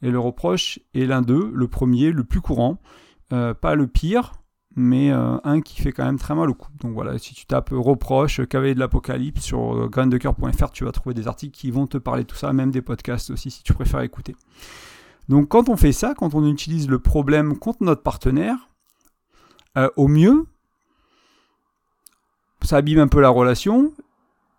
Et 0.02 0.10
le 0.10 0.18
reproche 0.18 0.80
est 0.94 1.06
l'un 1.06 1.22
d'eux, 1.22 1.52
le 1.54 1.68
premier, 1.68 2.10
le 2.10 2.24
plus 2.24 2.40
courant, 2.40 2.80
euh, 3.32 3.54
pas 3.54 3.76
le 3.76 3.86
pire, 3.86 4.32
mais 4.74 5.12
euh, 5.12 5.36
un 5.44 5.60
qui 5.60 5.80
fait 5.80 5.92
quand 5.92 6.04
même 6.04 6.18
très 6.18 6.34
mal 6.34 6.50
au 6.50 6.54
couple. 6.54 6.76
Donc 6.80 6.92
voilà, 6.92 7.18
si 7.18 7.34
tu 7.34 7.46
tapes 7.46 7.70
reproche, 7.70 8.44
cavalier 8.48 8.74
de 8.74 8.80
l'apocalypse 8.80 9.42
sur 9.42 9.88
graindecoeur.fr, 9.88 10.72
tu 10.72 10.84
vas 10.84 10.90
trouver 10.90 11.14
des 11.14 11.28
articles 11.28 11.56
qui 11.56 11.70
vont 11.70 11.86
te 11.86 11.98
parler 11.98 12.24
de 12.24 12.26
tout 12.26 12.34
ça, 12.34 12.52
même 12.52 12.72
des 12.72 12.82
podcasts 12.82 13.30
aussi 13.30 13.52
si 13.52 13.62
tu 13.62 13.74
préfères 13.74 14.00
écouter. 14.00 14.34
Donc 15.28 15.50
quand 15.50 15.68
on 15.68 15.76
fait 15.76 15.92
ça, 15.92 16.14
quand 16.18 16.34
on 16.34 16.44
utilise 16.50 16.88
le 16.88 16.98
problème 16.98 17.56
contre 17.56 17.84
notre 17.84 18.02
partenaire, 18.02 18.71
au 19.96 20.08
mieux, 20.08 20.46
ça 22.62 22.76
abîme 22.76 23.00
un 23.00 23.08
peu 23.08 23.20
la 23.20 23.28
relation, 23.28 23.92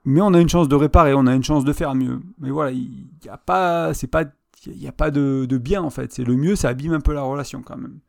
mais 0.05 0.21
on 0.21 0.33
a 0.33 0.39
une 0.39 0.49
chance 0.49 0.67
de 0.67 0.75
réparer, 0.75 1.13
on 1.13 1.27
a 1.27 1.33
une 1.33 1.43
chance 1.43 1.63
de 1.65 1.73
faire 1.73 1.95
mieux. 1.95 2.19
Mais 2.39 2.49
voilà, 2.49 2.71
il 2.71 3.07
n'y 3.23 3.29
a 3.29 3.37
pas, 3.37 3.93
c'est 3.93 4.07
pas, 4.07 4.23
il 4.65 4.77
n'y 4.77 4.87
a 4.87 4.91
pas 4.91 5.11
de, 5.11 5.45
de 5.47 5.57
bien 5.57 5.81
en 5.81 5.89
fait. 5.89 6.11
C'est 6.11 6.23
le 6.23 6.35
mieux, 6.35 6.55
ça 6.55 6.69
abîme 6.69 6.93
un 6.93 6.99
peu 6.99 7.13
la 7.13 7.21
relation 7.21 7.61
quand 7.61 7.77
même. 7.77 7.99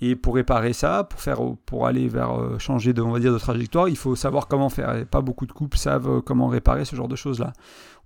Et 0.00 0.14
pour 0.14 0.34
réparer 0.34 0.74
ça, 0.74 1.04
pour, 1.04 1.20
faire, 1.20 1.40
pour 1.64 1.86
aller 1.86 2.06
vers 2.06 2.38
euh, 2.38 2.58
changer 2.58 2.92
de, 2.92 3.00
on 3.00 3.12
va 3.12 3.18
dire, 3.18 3.32
de 3.32 3.38
trajectoire, 3.38 3.88
il 3.88 3.96
faut 3.96 4.14
savoir 4.14 4.46
comment 4.46 4.68
faire. 4.68 5.06
pas 5.06 5.22
beaucoup 5.22 5.46
de 5.46 5.52
couples 5.52 5.78
savent 5.78 6.18
euh, 6.18 6.20
comment 6.20 6.48
réparer 6.48 6.84
ce 6.84 6.94
genre 6.94 7.08
de 7.08 7.16
choses-là. 7.16 7.54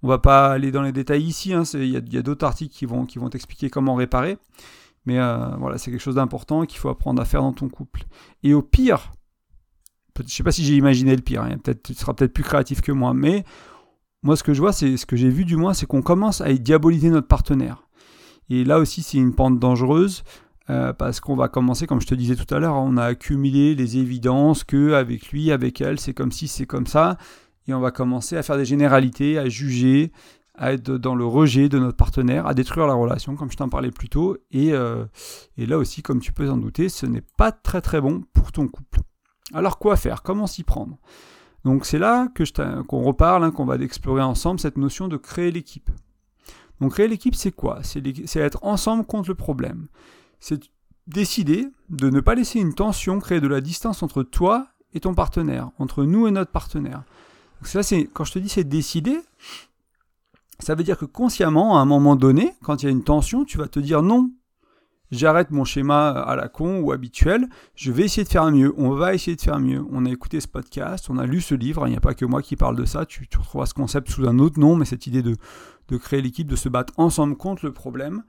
On 0.03 0.09
va 0.09 0.19
pas 0.19 0.53
aller 0.53 0.71
dans 0.71 0.83
les 0.83 0.93
détails 0.93 1.25
ici, 1.25 1.53
hein, 1.53 1.65
il 1.75 1.87
y 1.87 2.17
a, 2.17 2.23
d'autres 2.23 2.47
articles 2.47 2.75
qui 2.75 2.87
vont, 2.87 3.07
qui 3.07 3.19
vont 3.19 3.29
t'expliquer 3.29 3.71
comment 3.71 3.97
réparer. 3.97 4.39
Mais 5.11 5.19
euh, 5.19 5.57
voilà, 5.59 5.77
c'est 5.77 5.91
quelque 5.91 6.01
chose 6.01 6.15
d'important 6.15 6.65
qu'il 6.67 6.79
faut 6.79 6.89
apprendre 6.89 7.21
à 7.21 7.25
faire 7.25 7.43
dans 7.43 7.53
ton 7.53 7.69
couple. 7.69 8.05
Et 8.45 8.55
au 8.55 8.63
pire, 8.63 9.13
je 10.17 10.23
ne 10.23 10.29
sais 10.29 10.45
pas 10.45 10.53
si 10.53 10.65
j'ai 10.65 10.77
imaginé 10.77 11.17
le 11.17 11.21
pire, 11.21 11.43
hein, 11.43 11.59
peut-être, 11.61 11.83
tu 11.83 11.95
seras 11.95 12.15
peut-être 12.15 12.33
plus 12.33 12.45
créatif 12.45 12.81
que 12.81 12.93
moi, 12.93 13.13
mais 13.13 13.45
moi 14.23 14.37
ce 14.37 14.45
que 14.45 14.55
je 14.55 14.61
vois, 14.61 14.73
c'est 14.73 14.97
ce 14.97 15.07
que 15.07 15.17
j'ai 15.17 15.29
vu 15.29 15.45
du 15.45 15.57
moins, 15.57 15.75
c'est 15.75 15.87
qu'on 15.87 16.01
commence 16.01 16.41
à 16.41 16.53
diaboliser 16.53 17.11
notre 17.11 17.27
partenaire. 17.27 17.89
Et 18.51 18.63
là 18.63 18.79
aussi, 18.79 19.03
c'est 19.03 19.19
une 19.19 19.35
pente 19.35 19.59
dangereuse. 19.59 20.23
Euh, 20.69 20.93
parce 20.93 21.19
qu'on 21.19 21.35
va 21.35 21.49
commencer, 21.49 21.89
comme 21.89 22.01
je 22.01 22.07
te 22.07 22.15
disais 22.15 22.37
tout 22.37 22.55
à 22.55 22.61
l'heure, 22.61 22.77
on 22.77 22.97
a 22.97 23.03
accumulé 23.07 23.75
les 23.75 23.99
évidences 23.99 24.63
que 24.63 24.93
avec 24.93 25.33
lui, 25.33 25.51
avec 25.51 25.81
elle, 25.81 25.99
c'est 25.99 26.15
comme 26.15 26.31
si, 26.31 26.47
c'est 26.47 26.67
comme 26.67 26.87
ça, 26.87 27.19
et 27.67 27.75
on 27.75 27.81
va 27.81 27.91
commencer 27.91 28.37
à 28.37 28.45
faire 28.45 28.57
des 28.57 28.65
généralités, 28.65 29.39
à 29.39 29.49
juger, 29.49 30.13
à 30.61 30.73
être 30.75 30.93
dans 30.93 31.17
le 31.17 31.25
rejet 31.25 31.69
de 31.69 31.79
notre 31.79 31.97
partenaire, 31.97 32.47
à 32.47 32.55
détruire 32.55 32.87
la 32.87 32.95
relation, 32.95 33.35
comme 33.35 33.51
je 33.51 33.57
t'en 33.57 33.69
parlais 33.69 33.91
plus 33.91 34.09
tôt, 34.09 34.37
et, 34.53 34.73
euh, 34.73 35.05
là 35.57 35.79
aussi, 35.79 36.03
comme 36.03 36.21
tu 36.21 36.33
peux 36.33 36.49
en 36.49 36.57
douter, 36.57 36.89
ce 36.89 37.07
n'est 37.07 37.25
pas 37.37 37.51
très 37.51 37.81
très 37.81 38.01
bon 38.01 38.23
pour 38.33 38.53
ton 38.53 38.69
couple. 38.69 39.01
Alors 39.53 39.79
quoi 39.79 39.97
faire? 39.97 40.23
Comment 40.23 40.47
s'y 40.47 40.63
prendre? 40.63 40.99
Donc 41.65 41.85
c'est 41.85 41.99
là 41.99 42.29
que 42.35 42.45
qu'on 42.83 43.03
reparle, 43.03 43.43
hein, 43.43 43.51
qu'on 43.51 43.65
va 43.65 43.77
explorer 43.77 44.23
ensemble 44.23 44.61
cette 44.61 44.79
notion 44.79 45.09
de 45.09 45.17
créer 45.17 45.51
l'équipe. 45.51 45.91
Donc 46.81 46.93
créer 46.93 47.09
l'équipe, 47.09 47.35
c'est 47.35 47.51
quoi? 47.51 47.81
C'est 47.83 48.37
être 48.37 48.65
ensemble 48.65 49.05
contre 49.05 49.29
le 49.29 49.35
problème 49.35 49.89
c'est 50.41 50.61
décider 51.07 51.69
de 51.91 52.11
ne 52.11 52.21
pas 52.21 52.35
laisser 52.35 52.59
une 52.59 52.75
tension 52.75 53.19
créer 53.21 53.41
de 53.41 53.47
la 53.47 53.61
distance 53.61 54.03
entre 54.03 54.23
toi 54.23 54.69
et 54.95 55.01
ton 55.01 55.15
partenaire, 55.15 55.71
entre 55.79 56.05
nous 56.05 56.27
et 56.27 56.31
notre 56.31 56.51
partenaire. 56.51 57.05
Donc 57.61 57.69
ça, 57.69 57.83
c'est 57.83 58.05
quand 58.05 58.25
je 58.25 58.33
te 58.33 58.39
dis 58.39 58.49
c'est 58.49 58.65
décider, 58.65 59.19
ça 60.61 60.75
veut 60.75 60.85
dire 60.85 60.99
que 60.99 61.05
consciemment, 61.05 61.79
à 61.79 61.81
un 61.81 61.85
moment 61.85 62.17
donné, 62.17 62.53
quand 62.63 62.83
il 62.83 62.87
y 62.87 62.89
a 62.89 62.93
une 62.93 63.05
tension, 63.05 63.45
tu 63.45 63.59
vas 63.59 63.69
te 63.69 63.81
dire 63.81 64.03
non, 64.03 64.31
j'arrête 65.11 65.51
mon 65.51 65.65
schéma 65.65 66.11
à 66.11 66.37
la 66.37 66.49
con 66.49 66.81
ou 66.81 66.93
habituel, 66.93 67.49
je 67.75 67.93
vais 67.93 68.05
essayer 68.05 68.25
de 68.25 68.29
faire 68.29 68.51
mieux, 68.51 68.73
on 68.77 68.91
va 68.91 69.15
essayer 69.15 69.37
de 69.37 69.41
faire 69.41 69.61
mieux. 69.61 69.85
On 69.91 70.07
a 70.07 70.11
écouté 70.11 70.41
ce 70.41 70.49
podcast, 70.49 71.11
on 71.11 71.19
a 71.19 71.27
lu 71.27 71.41
ce 71.41 71.55
livre, 71.55 71.87
il 71.87 71.91
n'y 71.91 71.97
a 71.97 72.01
pas 72.01 72.15
que 72.15 72.25
moi 72.25 72.43
qui 72.43 72.57
parle 72.57 72.77
de 72.77 72.85
ça, 72.85 73.07
tu, 73.07 73.29
tu 73.29 73.39
ce 73.43 73.75
concept 73.75 74.11
sous 74.11 74.27
un 74.29 74.39
autre 74.39 74.59
nom, 74.59 74.77
mais 74.77 74.85
cette 74.85 75.07
idée 75.07 75.23
de 75.23 75.97
créer 75.97 76.23
l'équipe, 76.23 76.47
de 76.47 76.57
se 76.57 76.69
battre 76.69 76.93
ensemble 76.97 77.37
contre 77.37 77.65
le 77.67 77.73
problème, 77.73 78.23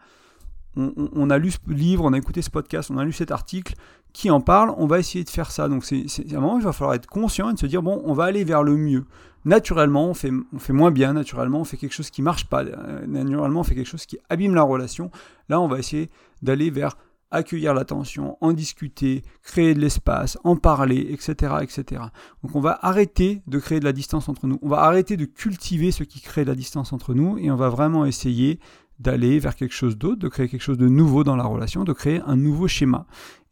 on, 0.76 1.30
a 1.30 1.38
lu 1.38 1.52
ce 1.52 1.58
livre, 1.68 2.06
on 2.06 2.14
a 2.14 2.18
écouté 2.18 2.42
ce 2.42 2.50
podcast, 2.50 2.92
on 2.92 2.98
a 2.98 3.04
lu 3.04 3.12
cet 3.12 3.32
article 3.32 3.76
qui 4.14 4.30
en 4.30 4.42
parle, 4.42 4.74
on 4.78 4.88
va 4.88 5.00
essayer 5.00 5.24
de 5.24 5.30
faire 5.30 5.52
ça. 5.52 5.68
Donc 5.68 5.86
c'est 5.86 6.06
à 6.34 6.38
un 6.38 6.40
moment 6.40 6.58
il 6.58 6.64
va 6.64 6.74
falloir 6.74 6.96
être 6.96 7.08
conscient 7.08 7.50
et 7.50 7.54
de 7.54 7.60
se 7.60 7.66
dire 7.66 7.82
bon, 7.82 8.02
on 8.06 8.14
va 8.14 8.26
aller 8.26 8.44
vers 8.44 8.64
le 8.64 8.78
mieux. 8.78 9.06
Naturellement, 9.44 10.06
on 10.06 10.14
fait, 10.14 10.32
on 10.54 10.60
fait 10.60 10.74
moins 10.74 10.92
bien, 10.92 11.14
naturellement, 11.14 11.62
on 11.62 11.64
fait 11.64 11.78
quelque 11.78 11.94
chose 11.94 12.12
qui 12.12 12.22
marche 12.22 12.46
pas, 12.46 12.64
euh, 12.64 13.06
naturellement, 13.08 13.62
on 13.62 13.64
fait 13.64 13.74
quelque 13.74 13.88
chose 13.88 14.06
qui 14.06 14.20
abîme 14.30 14.54
la 14.54 14.62
relation. 14.62 15.10
Là, 15.50 15.60
on 15.60 15.68
va 15.68 15.80
essayer 15.80 16.12
d'aller 16.44 16.70
vers 16.70 16.96
accueillir 17.32 17.74
l'attention, 17.74 18.38
en 18.42 18.52
discuter, 18.54 19.24
créer 19.42 19.74
de 19.74 19.80
l'espace, 19.80 20.38
en 20.44 20.58
parler, 20.58 21.08
etc., 21.10 21.56
etc. 21.62 22.02
Donc 22.44 22.56
on 22.56 22.60
va 22.60 22.78
arrêter 22.82 23.42
de 23.48 23.58
créer 23.58 23.80
de 23.80 23.86
la 23.86 23.94
distance 23.94 24.30
entre 24.30 24.48
nous. 24.48 24.60
On 24.62 24.70
va 24.70 24.82
arrêter 24.82 25.18
de 25.18 25.26
cultiver 25.26 25.92
ce 25.92 26.04
qui 26.04 26.22
crée 26.22 26.44
de 26.44 26.50
la 26.50 26.56
distance 26.56 26.94
entre 26.94 27.14
nous 27.14 27.38
et 27.38 27.50
on 27.50 27.56
va 27.56 27.70
vraiment 27.70 28.06
essayer 28.06 28.60
d'aller 29.02 29.40
vers 29.40 29.56
quelque 29.56 29.74
chose 29.74 29.98
d'autre, 29.98 30.20
de 30.20 30.28
créer 30.28 30.48
quelque 30.48 30.62
chose 30.62 30.78
de 30.78 30.88
nouveau 30.88 31.24
dans 31.24 31.36
la 31.36 31.44
relation, 31.44 31.84
de 31.84 31.94
créer 31.94 32.22
un 32.26 32.36
nouveau 32.36 32.68
schéma. 32.68 33.08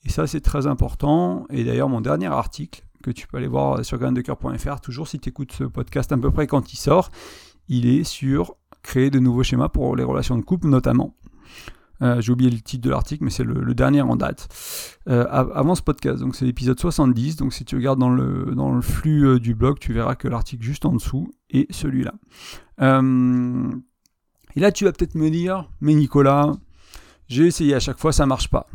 Et 0.05 0.09
ça, 0.09 0.27
c'est 0.27 0.41
très 0.41 0.67
important. 0.67 1.45
Et 1.49 1.63
d'ailleurs, 1.63 1.89
mon 1.89 2.01
dernier 2.01 2.27
article, 2.27 2.83
que 3.03 3.11
tu 3.11 3.27
peux 3.27 3.37
aller 3.37 3.47
voir 3.47 3.83
sur 3.83 3.97
graindecoeur.fr, 3.97 4.81
toujours 4.81 5.07
si 5.07 5.19
tu 5.19 5.29
écoutes 5.29 5.51
ce 5.53 5.63
podcast 5.63 6.11
à 6.11 6.17
peu 6.17 6.31
près 6.31 6.47
quand 6.47 6.73
il 6.73 6.77
sort, 6.77 7.09
il 7.67 7.87
est 7.87 8.03
sur 8.03 8.55
créer 8.83 9.09
de 9.09 9.19
nouveaux 9.19 9.43
schémas 9.43 9.69
pour 9.69 9.95
les 9.95 10.03
relations 10.03 10.37
de 10.37 10.41
couple 10.41 10.67
notamment. 10.67 11.15
Euh, 12.01 12.21
j'ai 12.21 12.31
oublié 12.31 12.49
le 12.49 12.59
titre 12.59 12.83
de 12.83 12.89
l'article, 12.89 13.25
mais 13.25 13.29
c'est 13.29 13.43
le, 13.43 13.73
dernier 13.73 14.01
en 14.01 14.15
date. 14.15 14.47
Euh, 15.09 15.25
avant 15.29 15.75
ce 15.75 15.81
podcast, 15.81 16.19
donc 16.19 16.35
c'est 16.35 16.45
l'épisode 16.45 16.79
70. 16.79 17.35
Donc 17.35 17.53
si 17.53 17.65
tu 17.65 17.75
regardes 17.75 17.99
dans 17.99 18.09
le, 18.09 18.53
dans 18.55 18.71
le 18.71 18.81
flux 18.81 19.27
euh, 19.27 19.39
du 19.39 19.53
blog, 19.53 19.79
tu 19.79 19.93
verras 19.93 20.15
que 20.15 20.27
l'article 20.27 20.63
juste 20.63 20.85
en 20.85 20.93
dessous 20.93 21.29
est 21.49 21.71
celui-là. 21.73 22.13
Et 24.55 24.59
là, 24.59 24.71
tu 24.71 24.85
vas 24.85 24.91
peut-être 24.91 25.15
me 25.15 25.29
dire, 25.29 25.69
mais 25.81 25.93
Nicolas, 25.93 26.51
j'ai 27.27 27.45
essayé 27.45 27.75
à 27.75 27.79
chaque 27.79 27.99
fois, 27.99 28.11
ça 28.11 28.25
marche 28.25 28.49
pas. 28.49 28.67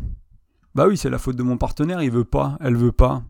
Bah 0.74 0.86
oui, 0.88 0.96
c'est 0.96 1.10
la 1.10 1.18
faute 1.18 1.36
de 1.36 1.42
mon 1.42 1.56
partenaire, 1.56 2.02
il 2.02 2.10
veut 2.10 2.24
pas, 2.24 2.56
elle 2.60 2.76
veut 2.76 2.92
pas. 2.92 3.22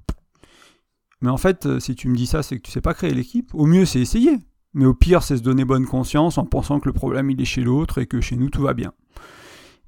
Mais 1.21 1.31
en 1.31 1.37
fait, 1.37 1.67
euh, 1.67 1.81
si 1.81 1.95
tu 1.95 2.09
me 2.09 2.17
dis 2.17 2.27
ça, 2.27 2.43
c'est 2.43 2.57
que 2.57 2.63
tu 2.63 2.71
sais 2.71 2.81
pas 2.81 2.95
créer 2.95 3.15
l'équipe. 3.15 3.51
Au 3.55 3.67
mieux, 3.67 3.87
c'est 3.87 4.01
essayer. 4.01 4.39
Mais 4.75 4.85
au 4.85 4.95
pire, 4.95 5.23
c'est 5.23 5.37
se 5.37 5.43
donner 5.43 5.65
bonne 5.65 5.87
conscience 5.87 6.37
en 6.37 6.45
pensant 6.45 6.81
que 6.81 6.89
le 6.89 6.93
problème 6.93 7.31
il 7.31 7.41
est 7.41 7.47
chez 7.47 7.63
l'autre 7.63 7.99
et 7.99 8.07
que 8.07 8.21
chez 8.21 8.37
nous 8.37 8.51
tout 8.51 8.63
va 8.63 8.75
bien. 8.75 8.93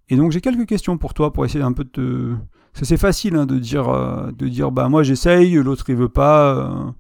Et 0.09 0.17
donc 0.17 0.31
j'ai 0.33 0.41
quelques 0.41 0.67
questions 0.67 0.97
pour 0.97 1.13
toi 1.13 1.33
pour 1.33 1.45
essayer 1.45 1.65
un 1.65 1.73
peu 1.73 1.85
de 1.85 1.91
te... 1.91 2.35
C'est 2.73 2.97
facile 2.97 3.37
hein, 3.37 3.47
de 3.47 3.59
dire, 3.59 3.89
euh, 3.89 4.31
de 4.33 4.49
dire 4.49 4.71
bah 4.71 4.89
moi 4.89 5.03
j'essaye, 5.03 5.55
l'autre 5.55 5.85
il 5.89 5.97
veut 5.97 6.09
pas. 6.09 6.55
Euh, 6.55 6.91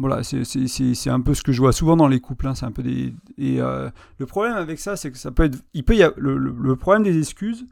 voilà, 0.00 0.22
c'est 0.22 1.10
un 1.10 1.20
peu 1.20 1.34
ce 1.34 1.42
que 1.42 1.52
je 1.52 1.60
vois 1.60 1.72
souvent 1.72 1.94
dans 1.94 2.08
les 2.08 2.20
couples. 2.20 2.46
Hein, 2.46 2.54
c'est 2.54 2.64
un 2.64 2.72
peu 2.72 2.82
des. 2.82 3.14
Et 3.36 3.60
euh, 3.60 3.90
le 4.16 4.24
problème 4.24 4.54
avec 4.54 4.78
ça, 4.78 4.96
c'est 4.96 5.10
que 5.10 5.18
ça 5.18 5.30
peut 5.30 5.44
être. 5.44 5.58
Il 5.74 5.84
peut 5.84 5.94
y 5.94 6.02
avoir, 6.02 6.18
le, 6.18 6.76
problème 6.76 7.02
des 7.02 7.18
excuses. 7.18 7.66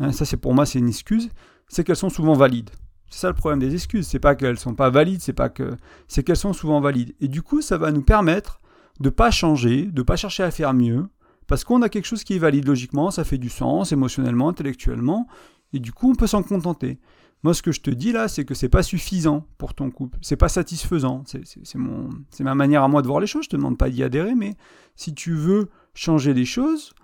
Hein, 0.00 0.10
ça, 0.10 0.24
c'est 0.24 0.36
pour 0.36 0.52
moi, 0.52 0.66
c'est 0.66 0.80
une 0.80 0.88
excuse. 0.88 1.30
C'est 1.68 1.84
qu'elles 1.84 1.94
sont 1.94 2.10
souvent 2.10 2.34
valides. 2.34 2.70
C'est 3.08 3.20
ça 3.20 3.28
le 3.28 3.34
problème 3.34 3.60
des 3.60 3.72
excuses. 3.72 4.08
C'est 4.08 4.18
pas 4.18 4.34
qu'elles 4.34 4.58
sont 4.58 4.74
pas 4.74 4.90
valides, 4.90 5.20
c'est 5.20 5.32
pas 5.32 5.48
que. 5.48 5.76
C'est 6.08 6.24
qu'elles 6.24 6.36
sont 6.36 6.52
souvent 6.52 6.80
valides. 6.80 7.14
Et 7.20 7.28
du 7.28 7.40
coup, 7.40 7.62
ça 7.62 7.78
va 7.78 7.92
nous 7.92 8.02
permettre 8.02 8.60
de 8.98 9.08
pas 9.08 9.30
changer, 9.30 9.86
de 9.86 10.02
pas 10.02 10.16
chercher 10.16 10.42
à 10.42 10.50
faire 10.50 10.74
mieux, 10.74 11.06
parce 11.46 11.62
qu'on 11.62 11.82
a 11.82 11.88
quelque 11.88 12.06
chose 12.06 12.24
qui 12.24 12.34
est 12.34 12.38
valide 12.38 12.66
logiquement, 12.66 13.12
ça 13.12 13.22
fait 13.22 13.38
du 13.38 13.48
sens 13.48 13.92
émotionnellement, 13.92 14.48
intellectuellement, 14.48 15.28
et 15.72 15.78
du 15.78 15.92
coup, 15.92 16.10
on 16.10 16.14
peut 16.14 16.26
s'en 16.26 16.42
contenter. 16.42 16.98
Moi, 17.44 17.52
ce 17.52 17.60
que 17.60 17.72
je 17.72 17.82
te 17.82 17.90
dis 17.90 18.10
là, 18.10 18.26
c'est 18.26 18.46
que 18.46 18.54
c'est 18.54 18.70
pas 18.70 18.82
suffisant 18.82 19.46
pour 19.58 19.74
ton 19.74 19.90
couple. 19.90 20.18
C'est 20.22 20.36
pas 20.36 20.48
satisfaisant. 20.48 21.24
C'est 21.26 22.44
ma 22.44 22.54
manière 22.54 22.82
à 22.82 22.88
moi 22.88 23.02
de 23.02 23.06
voir 23.06 23.20
les 23.20 23.26
choses. 23.26 23.44
Je 23.44 23.50
te 23.50 23.56
demande 23.56 23.76
pas 23.76 23.90
d'y 23.90 24.02
adhérer, 24.02 24.34
mais 24.34 24.54
si 24.96 25.14
tu 25.14 25.34
veux 25.34 25.68
changer 25.92 26.32
les 26.32 26.46
choses, 26.46 26.94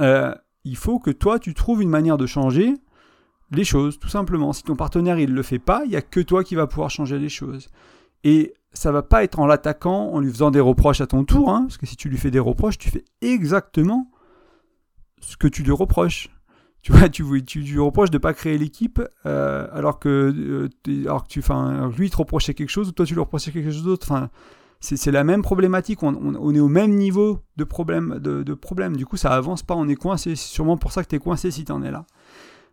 euh, 0.00 0.34
il 0.64 0.76
faut 0.76 0.98
que 0.98 1.12
toi, 1.12 1.38
tu 1.38 1.54
trouves 1.54 1.80
une 1.80 1.90
manière 1.90 2.18
de 2.18 2.26
changer 2.26 2.74
les 3.52 3.62
choses, 3.62 4.00
tout 4.00 4.08
simplement. 4.08 4.52
Si 4.52 4.64
ton 4.64 4.74
partenaire 4.74 5.20
il 5.20 5.32
le 5.32 5.42
fait 5.44 5.60
pas, 5.60 5.82
il 5.84 5.92
y 5.92 5.96
a 5.96 6.02
que 6.02 6.20
toi 6.20 6.42
qui 6.42 6.56
va 6.56 6.66
pouvoir 6.66 6.90
changer 6.90 7.20
les 7.20 7.28
choses. 7.28 7.68
Et 8.24 8.52
ça 8.72 8.90
va 8.90 9.02
pas 9.02 9.22
être 9.22 9.38
en 9.38 9.46
l'attaquant, 9.46 10.10
en 10.12 10.18
lui 10.18 10.32
faisant 10.32 10.50
des 10.50 10.58
reproches 10.58 11.02
à 11.02 11.06
ton 11.06 11.24
tour, 11.24 11.50
hein, 11.50 11.62
parce 11.62 11.78
que 11.78 11.86
si 11.86 11.94
tu 11.94 12.08
lui 12.08 12.18
fais 12.18 12.32
des 12.32 12.40
reproches, 12.40 12.78
tu 12.78 12.90
fais 12.90 13.04
exactement 13.20 14.10
ce 15.20 15.36
que 15.36 15.46
tu 15.46 15.62
lui 15.62 15.70
reproches 15.70 16.30
tu 16.84 16.92
vois, 16.92 17.08
tu, 17.08 17.24
tu, 17.46 17.60
lui 17.60 17.78
reproches 17.78 18.10
de 18.10 18.18
pas 18.18 18.34
créer 18.34 18.58
l'équipe, 18.58 19.00
euh, 19.24 19.66
alors 19.72 19.98
que, 19.98 20.34
euh, 20.36 20.68
alors 21.06 21.24
que 21.24 21.28
tu, 21.28 21.38
enfin, 21.38 21.90
lui 21.96 22.10
te 22.10 22.16
reprochait 22.18 22.52
quelque 22.52 22.68
chose, 22.68 22.90
ou 22.90 22.92
toi 22.92 23.06
tu 23.06 23.14
lui 23.14 23.20
reprochais 23.20 23.52
quelque 23.52 23.70
chose 23.70 23.84
d'autre. 23.84 24.06
Enfin, 24.06 24.28
c'est 24.80 25.10
la 25.10 25.24
même 25.24 25.40
problématique. 25.40 26.02
On, 26.02 26.14
on, 26.14 26.54
est 26.54 26.60
au 26.60 26.68
même 26.68 26.94
niveau 26.94 27.40
de 27.56 27.64
problème, 27.64 28.18
de, 28.18 28.42
de, 28.42 28.52
problème. 28.52 28.98
Du 28.98 29.06
coup, 29.06 29.16
ça 29.16 29.30
avance 29.30 29.62
pas. 29.62 29.74
On 29.74 29.88
est 29.88 29.94
coincé. 29.94 30.36
C'est 30.36 30.52
sûrement 30.52 30.76
pour 30.76 30.92
ça 30.92 31.02
que 31.02 31.08
tu 31.08 31.16
es 31.16 31.18
coincé 31.18 31.50
si 31.50 31.64
tu 31.64 31.72
en 31.72 31.82
es 31.82 31.90
là. 31.90 32.04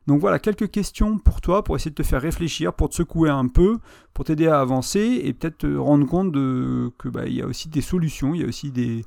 Donc 0.08 0.20
voilà, 0.20 0.39
quelques 0.39 0.70
questions 0.70 1.18
pour 1.18 1.39
toi, 1.39 1.63
pour 1.63 1.77
essayer 1.77 1.91
de 1.91 1.96
te 1.96 2.03
faire 2.03 2.22
réfléchir, 2.22 2.74
pour 2.74 2.89
te 2.89 2.96
secouer 2.96 3.30
un 3.30 3.48
peu, 3.48 3.80
pour 4.13 4.25
t'aider 4.25 4.48
à 4.48 4.60
avancer 4.60 5.22
et 5.24 5.32
peut-être 5.32 5.60
te 5.60 5.74
rendre 5.77 6.06
compte 6.06 6.34
de, 6.34 6.91
que 6.98 7.08
bah, 7.08 7.27
il 7.27 7.36
y 7.36 7.41
a 7.41 7.46
aussi 7.46 7.70
des 7.70 7.82
solutions, 7.82 8.36
il 8.36 8.41
y 8.41 8.44
a 8.44 8.48
aussi 8.48 8.72
des, 8.72 9.06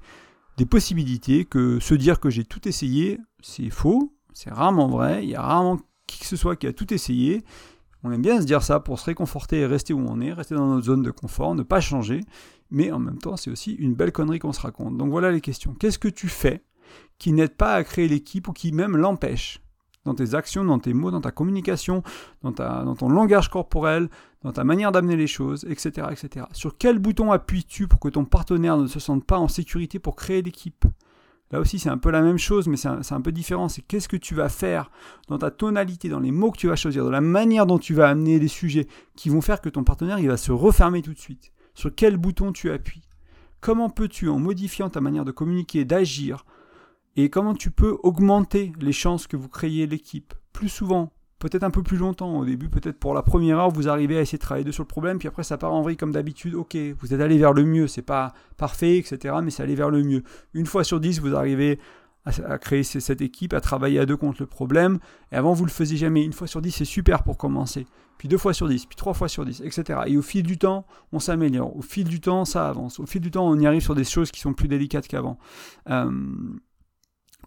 des 0.57 0.65
possibilités, 0.65 1.45
que 1.45 1.79
se 1.79 1.95
dire 1.95 2.21
que 2.21 2.31
j'ai 2.31 2.45
tout 2.45 2.67
essayé, 2.67 3.19
c'est 3.43 3.69
faux, 3.69 4.14
c'est 4.35 4.51
rarement 4.51 4.89
vrai, 4.89 5.25
il 5.25 5.31
y 5.31 5.35
a 5.35 5.43
rarement 5.43 5.79
qui 6.07 6.21
que 6.21 6.27
ce 6.27 6.37
soit 6.37 6.57
qui 6.57 6.67
a 6.67 6.73
tout 6.73 6.93
essayé. 6.93 7.43
On 8.03 8.13
aime 8.13 8.21
bien 8.21 8.41
se 8.41 8.47
dire 8.47 8.63
ça 8.63 8.81
pour 8.81 8.99
se 8.99 9.07
réconforter 9.07 9.61
et 9.61 9.67
rester 9.67 9.95
où 9.95 10.05
on 10.07 10.21
est, 10.21 10.33
rester 10.33 10.55
dans 10.55 10.67
notre 10.67 10.85
zone 10.85 11.03
de 11.03 11.11
confort, 11.11 11.55
ne 11.55 11.63
pas 11.63 11.81
changer, 11.81 12.21
mais 12.71 12.93
en 12.93 12.99
même 12.99 13.19
temps 13.19 13.39
c'est 13.39 13.51
aussi 13.51 13.73
une 13.73 13.95
belle 13.95 14.13
connerie 14.13 14.39
qu'on 14.39 14.53
se 14.53 14.61
raconte. 14.61 14.99
Donc 14.99 15.09
voilà 15.11 15.31
les 15.31 15.41
questions. 15.41 15.73
Qu'est-ce 15.73 15.99
que 15.99 16.09
tu 16.09 16.29
fais 16.29 16.63
qui 17.19 17.33
n'aide 17.33 17.57
pas 17.57 17.75
à 17.75 17.85
créer 17.85 18.09
l'équipe 18.09 18.47
ou 18.49 18.53
qui 18.53 18.73
même 18.73 18.97
l'empêche 18.97 19.63
dans 20.05 20.15
tes 20.15 20.35
actions, 20.35 20.65
dans 20.65 20.79
tes 20.79 20.93
mots, 20.93 21.11
dans 21.11 21.23
ta 21.23 21.31
communication, 21.31 22.03
dans, 22.43 22.51
dans 22.51 22.95
ton 22.95 23.09
langage 23.09 23.49
corporel, 23.49 24.11
dans 24.43 24.53
ta 24.53 24.65
manière 24.65 24.93
d'amener 24.93 25.17
les 25.17 25.27
choses, 25.27 25.65
etc., 25.65 26.09
etc. 26.11 26.47
Sur 26.53 26.77
quel 26.77 26.99
bouton 26.99 27.33
appuies-tu 27.33 27.89
pour 27.89 28.01
que 28.01 28.09
ton 28.09 28.27
partenaire 28.27 28.77
ne 28.77 28.87
se 28.87 29.01
sente 29.01 29.25
pas 29.25 29.39
en 29.39 29.49
sécurité 29.49 29.99
pour 29.99 30.15
créer 30.17 30.43
l'équipe? 30.43 30.85
Là 31.55 31.61
aussi, 31.61 31.79
c'est 31.79 31.89
un 31.89 31.99
peu 31.99 32.11
la 32.11 32.21
même 32.21 32.37
chose, 32.37 32.67
mais 32.67 32.77
c'est 32.77 32.89
un, 32.89 33.21
peu 33.21 33.31
différent. 33.31 33.69
C'est 33.69 33.83
qu'est-ce 33.83 34.09
que 34.09 34.17
tu 34.17 34.35
vas 34.35 34.49
faire 34.49 34.91
dans 35.29 35.39
ta 35.39 35.53
tonalité, 35.53 36.09
dans 36.09 36.19
les 36.19 36.33
mots 36.33 36.51
que 36.51 36.59
tu 36.59 36.67
vas 36.67 36.75
choisir, 36.75 37.05
dans 37.05 37.13
la 37.13 37.21
manière 37.21 37.65
dont 37.65 37.79
tu 37.79 37.95
vas 37.95 38.09
amener 38.09 38.41
les 38.41 38.49
sujets 38.49 38.89
qui 39.15 39.29
vont 39.29 39.41
faire 39.41 39.61
que 39.61 39.69
ton 39.69 39.85
partenaire 39.85 40.19
il 40.19 40.27
va 40.27 40.37
se 40.37 40.51
refermer 40.51 41.01
tout 41.01 41.13
de 41.13 41.19
suite. 41.19 41.53
Sur 41.75 41.95
quel 41.95 42.17
bouton 42.17 42.51
tu 42.51 42.73
appuies? 42.73 43.05
Comment 43.61 43.89
peux-tu, 43.89 44.29
en 44.29 44.41
modifiant 44.41 44.91
ta 44.91 45.01
manière 45.01 45.25
de 45.25 45.31
communiquer, 45.31 45.85
d'agir, 45.85 46.45
et 47.15 47.31
comment 47.31 47.55
tu 47.55 47.71
peux 47.71 47.99
augmenter 48.03 48.73
les 48.81 48.91
chances 48.91 49.29
que 49.29 49.37
vous 49.37 49.49
créez 49.49 49.87
l'équipe? 49.87 50.35
Plus 50.53 50.69
souvent, 50.69 51.13
peut-être 51.45 51.63
un 51.63 51.71
peu 51.71 51.83
plus 51.83 51.99
longtemps. 51.99 52.39
Au 52.39 52.45
début, 52.45 52.71
peut-être 52.71 52.99
pour 52.99 53.13
la 53.13 53.23
première 53.23 53.59
heure, 53.59 53.71
vous 53.71 53.89
arrivez 53.89 54.17
à 54.17 54.23
essayer 54.23 54.39
de 54.39 54.43
travailler 54.43 54.73
sur 54.73 54.83
le 54.83 54.89
problème, 54.89 55.19
puis 55.19 55.29
après 55.29 55.43
ça 55.43 55.59
part 55.59 55.75
en 55.75 55.83
vrille 55.83 55.99
comme 55.99 56.13
d'habitude. 56.13 56.55
Ok, 56.55 56.75
vous 56.99 57.13
êtes 57.13 57.21
allé 57.21 57.37
vers 57.37 57.53
le 57.53 57.65
mieux, 57.65 57.87
c'est 57.87 58.03
pas 58.03 58.33
parfait, 58.57 58.97
etc., 58.97 59.35
mais 59.43 59.51
c'est 59.51 59.63
allé 59.63 59.75
vers 59.75 59.91
le 59.91 60.03
mieux. 60.03 60.23
Une 60.55 60.65
fois 60.65 60.85
sur 60.85 61.01
dix, 61.01 61.21
vous 61.21 61.37
arrivez 61.37 61.79
à, 62.25 62.57
créer 62.57 62.83
cette 62.83 63.21
équipe, 63.21 63.53
à 63.53 63.61
travailler 63.61 63.99
à 63.99 64.07
deux 64.07 64.17
contre 64.17 64.41
le 64.41 64.47
problème, 64.47 64.99
et 65.33 65.37
avant 65.37 65.53
vous 65.53 65.67
le 65.67 65.71
faisiez 65.71 65.99
jamais. 65.99 66.25
Une 66.25 66.33
fois 66.33 66.47
sur 66.47 66.63
dix, 66.63 66.71
c'est 66.71 66.87
super 66.87 67.23
pour 67.23 67.37
commencer. 67.37 67.87
Puis 68.17 68.27
deux 68.29 68.39
fois 68.39 68.55
sur 68.55 68.67
dix, 68.67 68.87
puis 68.87 68.97
trois 68.97 69.13
fois 69.13 69.29
sur 69.29 69.45
dix, 69.45 69.61
etc. 69.61 70.01
Et 70.07 70.17
au 70.17 70.23
fil 70.23 70.45
du 70.45 70.57
temps, 70.57 70.87
on 71.13 71.19
s'améliore. 71.19 71.77
Au 71.77 71.83
fil 71.83 72.05
du 72.05 72.21
temps, 72.21 72.47
ça 72.47 72.67
avance. 72.67 72.99
Au 73.01 73.05
fil 73.07 73.21
du 73.21 73.31
temps, 73.31 73.47
on 73.47 73.59
y 73.59 73.67
arrive 73.67 73.83
sur 73.83 73.95
des 73.95 74.05
choses 74.05 74.31
qui 74.31 74.41
sont 74.41 74.55
plus 74.55 74.69
délicates 74.69 75.09
qu'avant. 75.09 75.39
Euh, 75.91 76.11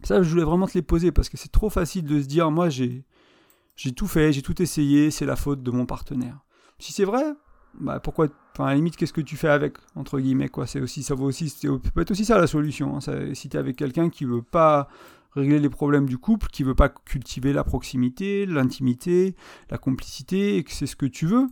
ça, 0.04 0.22
je 0.22 0.30
voulais 0.30 0.44
vraiment 0.44 0.68
te 0.68 0.76
les 0.76 0.84
poser 0.84 1.12
parce 1.12 1.30
que 1.30 1.38
c'est 1.38 1.52
trop 1.52 1.72
facile 1.72 2.06
de 2.06 2.22
se 2.22 2.28
dire, 2.28 2.52
moi, 2.52 2.70
j'ai, 2.70 3.04
j'ai 3.78 3.94
tout 3.94 4.08
fait, 4.08 4.34
j'ai 4.34 4.42
tout 4.42 4.62
essayé, 4.62 5.12
c'est 5.12 5.26
la 5.26 5.38
faute 5.38 5.64
de 5.64 5.72
mon 5.72 5.86
partenaire. 5.86 6.40
Si 6.80 6.92
c'est 6.92 7.06
vrai, 7.06 7.24
bah 7.80 8.00
pourquoi, 8.00 8.28
enfin, 8.54 8.66
à 8.66 8.70
la 8.70 8.76
limite, 8.76 8.98
qu'est-ce 8.98 9.14
que 9.14 9.22
tu 9.22 9.38
fais 9.38 9.50
avec, 9.50 9.78
entre 9.96 10.20
guillemets, 10.20 10.50
quoi? 10.50 10.66
C'est 10.68 10.82
aussi, 10.82 11.04
ça 11.04 11.16
vaut 11.16 11.26
aussi, 11.26 11.50
c'est, 11.50 11.68
peut 11.68 12.02
être 12.02 12.12
aussi 12.12 12.26
ça 12.26 12.38
la 12.40 12.48
solution. 12.48 12.98
Hein. 12.98 13.02
Ça, 13.02 13.34
si 13.34 13.50
tu 13.50 13.56
es 13.56 13.60
avec 13.60 13.76
quelqu'un 13.76 14.10
qui 14.10 14.26
veut 14.26 14.42
pas 14.42 14.90
régler 15.36 15.60
les 15.60 15.70
problèmes 15.70 16.08
du 16.08 16.18
couple, 16.18 16.48
qui 16.48 16.64
veut 16.64 16.76
pas 16.76 16.90
cultiver 16.90 17.54
la 17.54 17.64
proximité, 17.64 18.48
l'intimité, 18.48 19.36
la 19.70 19.78
complicité, 19.78 20.58
et 20.58 20.64
que 20.64 20.72
c'est 20.72 20.88
ce 20.88 20.96
que 20.96 21.06
tu 21.06 21.28
veux, 21.28 21.48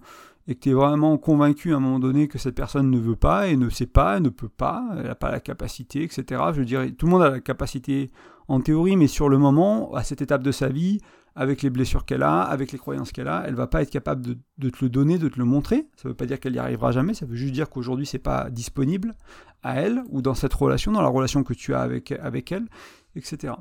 et 0.47 0.55
que 0.55 0.59
tu 0.59 0.69
es 0.69 0.73
vraiment 0.73 1.17
convaincu 1.17 1.73
à 1.73 1.77
un 1.77 1.79
moment 1.79 1.99
donné 1.99 2.27
que 2.27 2.37
cette 2.37 2.55
personne 2.55 2.91
ne 2.91 2.99
veut 2.99 3.15
pas 3.15 3.47
et 3.47 3.57
ne 3.57 3.69
sait 3.69 3.87
pas, 3.87 4.19
ne 4.19 4.29
peut 4.29 4.49
pas, 4.49 4.87
elle 4.97 5.07
n'a 5.07 5.15
pas 5.15 5.31
la 5.31 5.39
capacité, 5.39 6.03
etc. 6.03 6.41
Je 6.53 6.61
dirais, 6.61 6.91
tout 6.91 7.07
le 7.07 7.11
monde 7.11 7.23
a 7.23 7.29
la 7.29 7.39
capacité 7.39 8.11
en 8.47 8.59
théorie, 8.59 8.95
mais 8.95 9.07
sur 9.07 9.27
le 9.27 9.37
moment, 9.37 9.93
à 9.95 10.03
cette 10.03 10.21
étape 10.21 10.43
de 10.43 10.51
sa 10.51 10.69
vie, 10.69 10.99
avec 11.35 11.61
les 11.61 11.69
blessures 11.69 12.05
qu'elle 12.05 12.23
a, 12.23 12.41
avec 12.41 12.71
les 12.71 12.77
croyances 12.77 13.11
qu'elle 13.11 13.27
a, 13.27 13.43
elle 13.45 13.55
va 13.55 13.67
pas 13.67 13.81
être 13.81 13.89
capable 13.89 14.21
de, 14.21 14.69
te 14.69 14.77
le 14.83 14.89
donner, 14.89 15.17
de 15.17 15.27
te 15.27 15.37
le 15.37 15.45
montrer. 15.45 15.87
Ça 15.97 16.07
ne 16.07 16.09
veut 16.09 16.15
pas 16.15 16.25
dire 16.25 16.39
qu'elle 16.39 16.53
n'y 16.53 16.59
arrivera 16.59 16.91
jamais, 16.91 17.13
ça 17.13 17.25
veut 17.25 17.35
juste 17.35 17.53
dire 17.53 17.69
qu'aujourd'hui 17.69 18.05
c'est 18.05 18.19
pas 18.19 18.49
disponible 18.49 19.13
à 19.61 19.81
elle 19.81 20.03
ou 20.09 20.21
dans 20.21 20.35
cette 20.35 20.53
relation, 20.53 20.91
dans 20.91 21.01
la 21.01 21.09
relation 21.09 21.43
que 21.43 21.53
tu 21.53 21.73
as 21.73 21.81
avec, 21.81 22.11
avec 22.11 22.51
elle, 22.51 22.67
etc. 23.15 23.53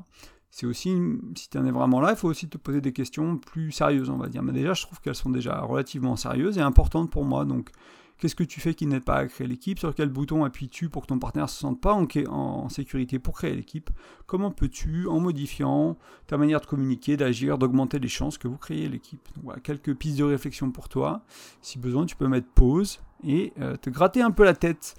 C'est 0.57 0.65
aussi, 0.65 0.97
si 1.35 1.49
tu 1.49 1.57
en 1.57 1.65
es 1.65 1.71
vraiment 1.71 1.99
là, 1.99 2.11
il 2.11 2.15
faut 2.15 2.29
aussi 2.29 2.47
te 2.47 2.57
poser 2.57 2.79
des 2.79 2.93
questions 2.93 3.37
plus 3.37 3.73
sérieuses, 3.73 4.09
on 4.09 4.15
va 4.15 4.29
dire. 4.29 4.41
Mais 4.41 4.53
déjà, 4.53 4.73
je 4.73 4.83
trouve 4.83 5.01
qu'elles 5.01 5.13
sont 5.13 5.29
déjà 5.29 5.59
relativement 5.59 6.15
sérieuses 6.15 6.57
et 6.57 6.61
importantes 6.61 7.11
pour 7.11 7.25
moi. 7.25 7.43
Donc, 7.43 7.71
Qu'est-ce 8.17 8.35
que 8.35 8.45
tu 8.45 8.61
fais 8.61 8.73
qui 8.73 8.87
n'aide 8.87 9.03
pas 9.03 9.17
à 9.17 9.25
créer 9.27 9.45
l'équipe? 9.45 9.77
Sur 9.77 9.93
quel 9.93 10.07
bouton 10.07 10.45
appuies-tu 10.45 10.87
pour 10.87 11.01
que 11.01 11.07
ton 11.07 11.19
partenaire 11.19 11.47
ne 11.47 11.49
se 11.49 11.59
sente 11.59 11.81
pas 11.81 11.93
en, 11.93 12.69
sécurité 12.69 13.19
pour 13.19 13.35
créer 13.35 13.53
l'équipe? 13.53 13.89
Comment 14.25 14.51
peux-tu, 14.51 15.07
en 15.07 15.19
modifiant 15.19 15.97
ta 16.27 16.37
manière 16.37 16.61
de 16.61 16.65
communiquer, 16.65 17.17
d'agir, 17.17 17.57
d'augmenter 17.57 17.99
les 17.99 18.07
chances 18.07 18.37
que 18.37 18.47
vous 18.47 18.55
créez 18.55 18.87
l'équipe? 18.87 19.27
Voilà, 19.43 19.59
quelques 19.59 19.93
pistes 19.93 20.17
de 20.17 20.23
réflexion 20.23 20.71
pour 20.71 20.87
toi. 20.87 21.25
Si 21.61 21.77
besoin, 21.77 22.05
tu 22.05 22.15
peux 22.15 22.29
mettre 22.29 22.47
pause 22.47 23.01
et 23.21 23.51
euh, 23.59 23.75
te 23.75 23.89
gratter 23.89 24.21
un 24.21 24.31
peu 24.31 24.45
la 24.45 24.53
tête. 24.53 24.95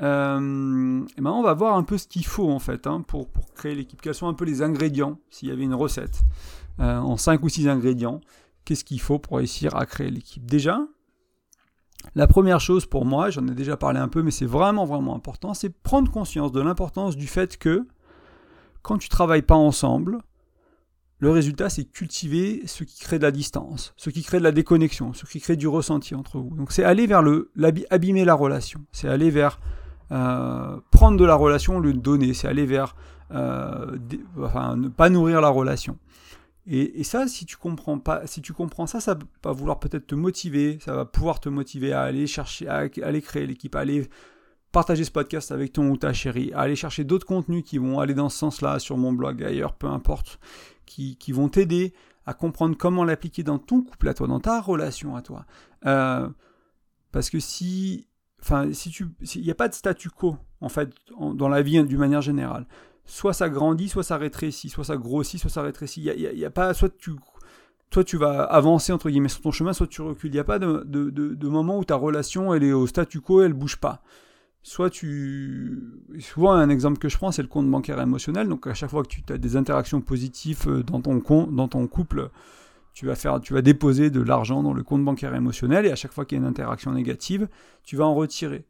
Euh, 0.00 1.04
et 1.16 1.20
maintenant, 1.20 1.40
on 1.40 1.42
va 1.42 1.54
voir 1.54 1.76
un 1.76 1.82
peu 1.82 1.98
ce 1.98 2.06
qu'il 2.06 2.24
faut 2.24 2.50
en 2.50 2.58
fait 2.58 2.86
hein, 2.86 3.02
pour, 3.06 3.28
créer 3.54 3.74
l'équipe. 3.74 4.00
Quels 4.00 4.14
sont 4.14 4.28
un 4.28 4.34
peu 4.34 4.44
les 4.44 4.62
ingrédients, 4.62 5.18
s'il 5.30 5.48
y 5.48 5.52
avait 5.52 5.64
une 5.64 5.74
recette, 5.74 6.22
euh, 6.80 6.98
en 6.98 7.16
5 7.16 7.42
ou 7.42 7.48
6 7.48 7.68
ingrédients, 7.68 8.20
qu'est-ce 8.64 8.84
qu'il 8.84 9.00
faut 9.00 9.18
pour 9.18 9.38
réussir 9.38 9.74
à 9.76 9.86
créer 9.86 10.10
l'équipe? 10.10 10.46
Déjà, 10.46 10.80
la 12.14 12.26
première 12.26 12.60
chose 12.60 12.86
pour 12.86 13.04
moi, 13.04 13.30
j'en 13.30 13.46
ai 13.48 13.54
déjà 13.54 13.76
parlé 13.76 13.98
un 13.98 14.08
peu, 14.08 14.22
mais 14.22 14.30
c'est 14.30 14.46
vraiment 14.46 14.84
vraiment 14.84 15.16
important, 15.16 15.54
c'est 15.54 15.70
prendre 15.70 16.10
conscience 16.10 16.52
de 16.52 16.60
l'importance 16.60 17.16
du 17.16 17.26
fait 17.26 17.56
que 17.56 17.86
quand 18.82 18.98
tu 18.98 19.08
travailles 19.08 19.42
pas 19.42 19.56
ensemble, 19.56 20.18
le 21.18 21.30
résultat 21.30 21.68
c'est 21.68 21.84
cultiver 21.84 22.62
ce 22.66 22.84
qui 22.84 23.00
crée 23.00 23.18
de 23.18 23.24
la 23.24 23.32
distance, 23.32 23.92
ce 23.96 24.10
qui 24.10 24.22
crée 24.22 24.38
de 24.38 24.44
la 24.44 24.52
déconnexion, 24.52 25.12
ce 25.14 25.26
qui 25.26 25.40
crée 25.40 25.56
du 25.56 25.66
ressenti 25.66 26.14
entre 26.14 26.38
vous. 26.38 26.54
Donc 26.54 26.70
c'est 26.70 26.84
aller 26.84 27.08
vers 27.08 27.22
le 27.22 27.50
abîmer 27.90 28.24
la 28.24 28.34
relation, 28.34 28.84
c'est 28.92 29.08
aller 29.08 29.30
vers 29.30 29.58
euh, 30.12 30.78
prendre 30.90 31.16
de 31.16 31.24
la 31.24 31.34
relation, 31.34 31.80
le 31.80 31.92
donner, 31.92 32.34
c'est 32.34 32.48
aller 32.48 32.66
vers 32.66 32.96
euh, 33.32 33.98
enfin, 34.40 34.76
ne 34.76 34.88
pas 34.88 35.10
nourrir 35.10 35.40
la 35.40 35.48
relation. 35.48 35.98
Et, 36.70 37.02
ça, 37.02 37.26
si 37.28 37.46
tu 37.46 37.56
comprends 37.56 37.98
pas, 37.98 38.26
si 38.26 38.42
tu 38.42 38.52
comprends 38.52 38.86
ça, 38.86 39.00
ça 39.00 39.18
va 39.42 39.52
vouloir 39.52 39.80
peut-être 39.80 40.06
te 40.06 40.14
motiver, 40.14 40.78
ça 40.84 40.94
va 40.94 41.06
pouvoir 41.06 41.40
te 41.40 41.48
motiver 41.48 41.94
à 41.94 42.02
aller 42.02 42.26
chercher, 42.26 42.68
à, 42.68 42.88
aller 43.02 43.22
créer 43.22 43.46
l'équipe, 43.46 43.74
à 43.74 43.80
aller 43.80 44.06
partager 44.70 45.02
ce 45.04 45.10
podcast 45.10 45.50
avec 45.50 45.72
ton 45.72 45.88
ou 45.88 45.96
ta 45.96 46.12
chérie, 46.12 46.52
à 46.52 46.60
aller 46.60 46.76
chercher 46.76 47.04
d'autres 47.04 47.26
contenus 47.26 47.64
qui 47.64 47.78
vont 47.78 48.00
aller 48.00 48.12
dans 48.12 48.28
ce 48.28 48.36
sens-là 48.36 48.78
sur 48.80 48.98
mon 48.98 49.14
blog, 49.14 49.42
ailleurs, 49.42 49.72
peu 49.72 49.86
importe, 49.86 50.38
qui, 50.84 51.16
qui 51.16 51.32
vont 51.32 51.48
t'aider 51.48 51.94
à 52.26 52.34
comprendre 52.34 52.76
comment 52.76 53.04
l'appliquer 53.04 53.42
dans 53.42 53.58
ton 53.58 53.80
couple 53.80 54.08
à 54.08 54.12
toi, 54.12 54.26
dans 54.26 54.40
ta 54.40 54.60
relation 54.60 55.16
à 55.16 55.22
toi. 55.22 55.46
Euh, 55.86 56.28
parce 57.12 57.30
que 57.30 57.40
si, 57.40 58.07
enfin, 58.40 58.72
si 58.72 58.90
tu, 58.90 59.08
il 59.34 59.42
n'y 59.42 59.50
a 59.50 59.54
pas 59.54 59.68
de 59.68 59.74
statu 59.74 60.10
quo 60.10 60.36
en 60.60 60.68
fait 60.68 60.90
dans 61.34 61.48
la 61.48 61.62
vie 61.62 61.82
d'une 61.84 61.98
manière 61.98 62.22
générale 62.22 62.66
soit 63.08 63.32
ça 63.32 63.48
grandit, 63.48 63.88
soit 63.88 64.04
ça 64.04 64.16
rétrécit, 64.16 64.68
soit 64.68 64.84
ça 64.84 64.96
grossit, 64.96 65.40
soit 65.40 65.50
ça 65.50 65.62
rétrécit. 65.62 66.02
Il 66.02 66.38
y 66.38 66.44
a, 66.44 66.50
pas, 66.50 66.74
soit 66.74 66.94
tu, 66.96 67.12
toi 67.90 68.04
tu 68.04 68.18
vas 68.18 68.42
avancer 68.42 68.92
entre 68.92 69.10
guillemets 69.10 69.30
sur 69.30 69.40
ton 69.40 69.50
chemin, 69.50 69.72
soit 69.72 69.88
tu 69.88 70.02
recules. 70.02 70.30
Il 70.30 70.34
n'y 70.34 70.38
a 70.38 70.44
pas 70.44 70.60
de, 70.60 70.84
de, 70.84 71.48
moment 71.48 71.78
où 71.78 71.84
ta 71.84 71.96
relation 71.96 72.54
elle 72.54 72.62
est 72.62 72.72
au 72.72 72.86
statu 72.86 73.20
quo, 73.20 73.40
elle 73.42 73.54
bouge 73.54 73.78
pas. 73.78 74.02
Soit 74.62 74.90
tu, 74.90 75.82
souvent 76.20 76.52
un 76.52 76.68
exemple 76.68 76.98
que 76.98 77.08
je 77.08 77.16
prends, 77.16 77.32
c'est 77.32 77.42
le 77.42 77.48
compte 77.48 77.70
bancaire 77.70 78.00
émotionnel. 78.00 78.48
Donc 78.48 78.66
à 78.66 78.74
chaque 78.74 78.90
fois 78.90 79.02
que 79.02 79.08
tu 79.08 79.22
as 79.32 79.38
des 79.38 79.56
interactions 79.56 80.02
positives 80.02 80.68
euh, 80.68 80.82
dans 80.82 81.00
ton 81.00 81.20
compte, 81.20 81.54
dans 81.54 81.68
ton 81.68 81.86
couple, 81.86 82.30
tu 82.98 83.06
vas 83.06 83.14
faire, 83.14 83.40
tu 83.40 83.54
vas 83.54 83.62
déposer 83.62 84.10
de 84.10 84.20
l'argent 84.20 84.60
dans 84.64 84.72
le 84.72 84.82
compte 84.82 85.04
bancaire 85.04 85.32
émotionnel 85.32 85.86
et 85.86 85.92
à 85.92 85.94
chaque 85.94 86.12
fois 86.12 86.24
qu'il 86.24 86.36
y 86.36 86.40
a 86.40 86.42
une 86.42 86.48
interaction 86.48 86.90
négative, 86.90 87.46
tu 87.84 87.94
vas 87.94 88.04
en 88.04 88.14
retirer. 88.16 88.66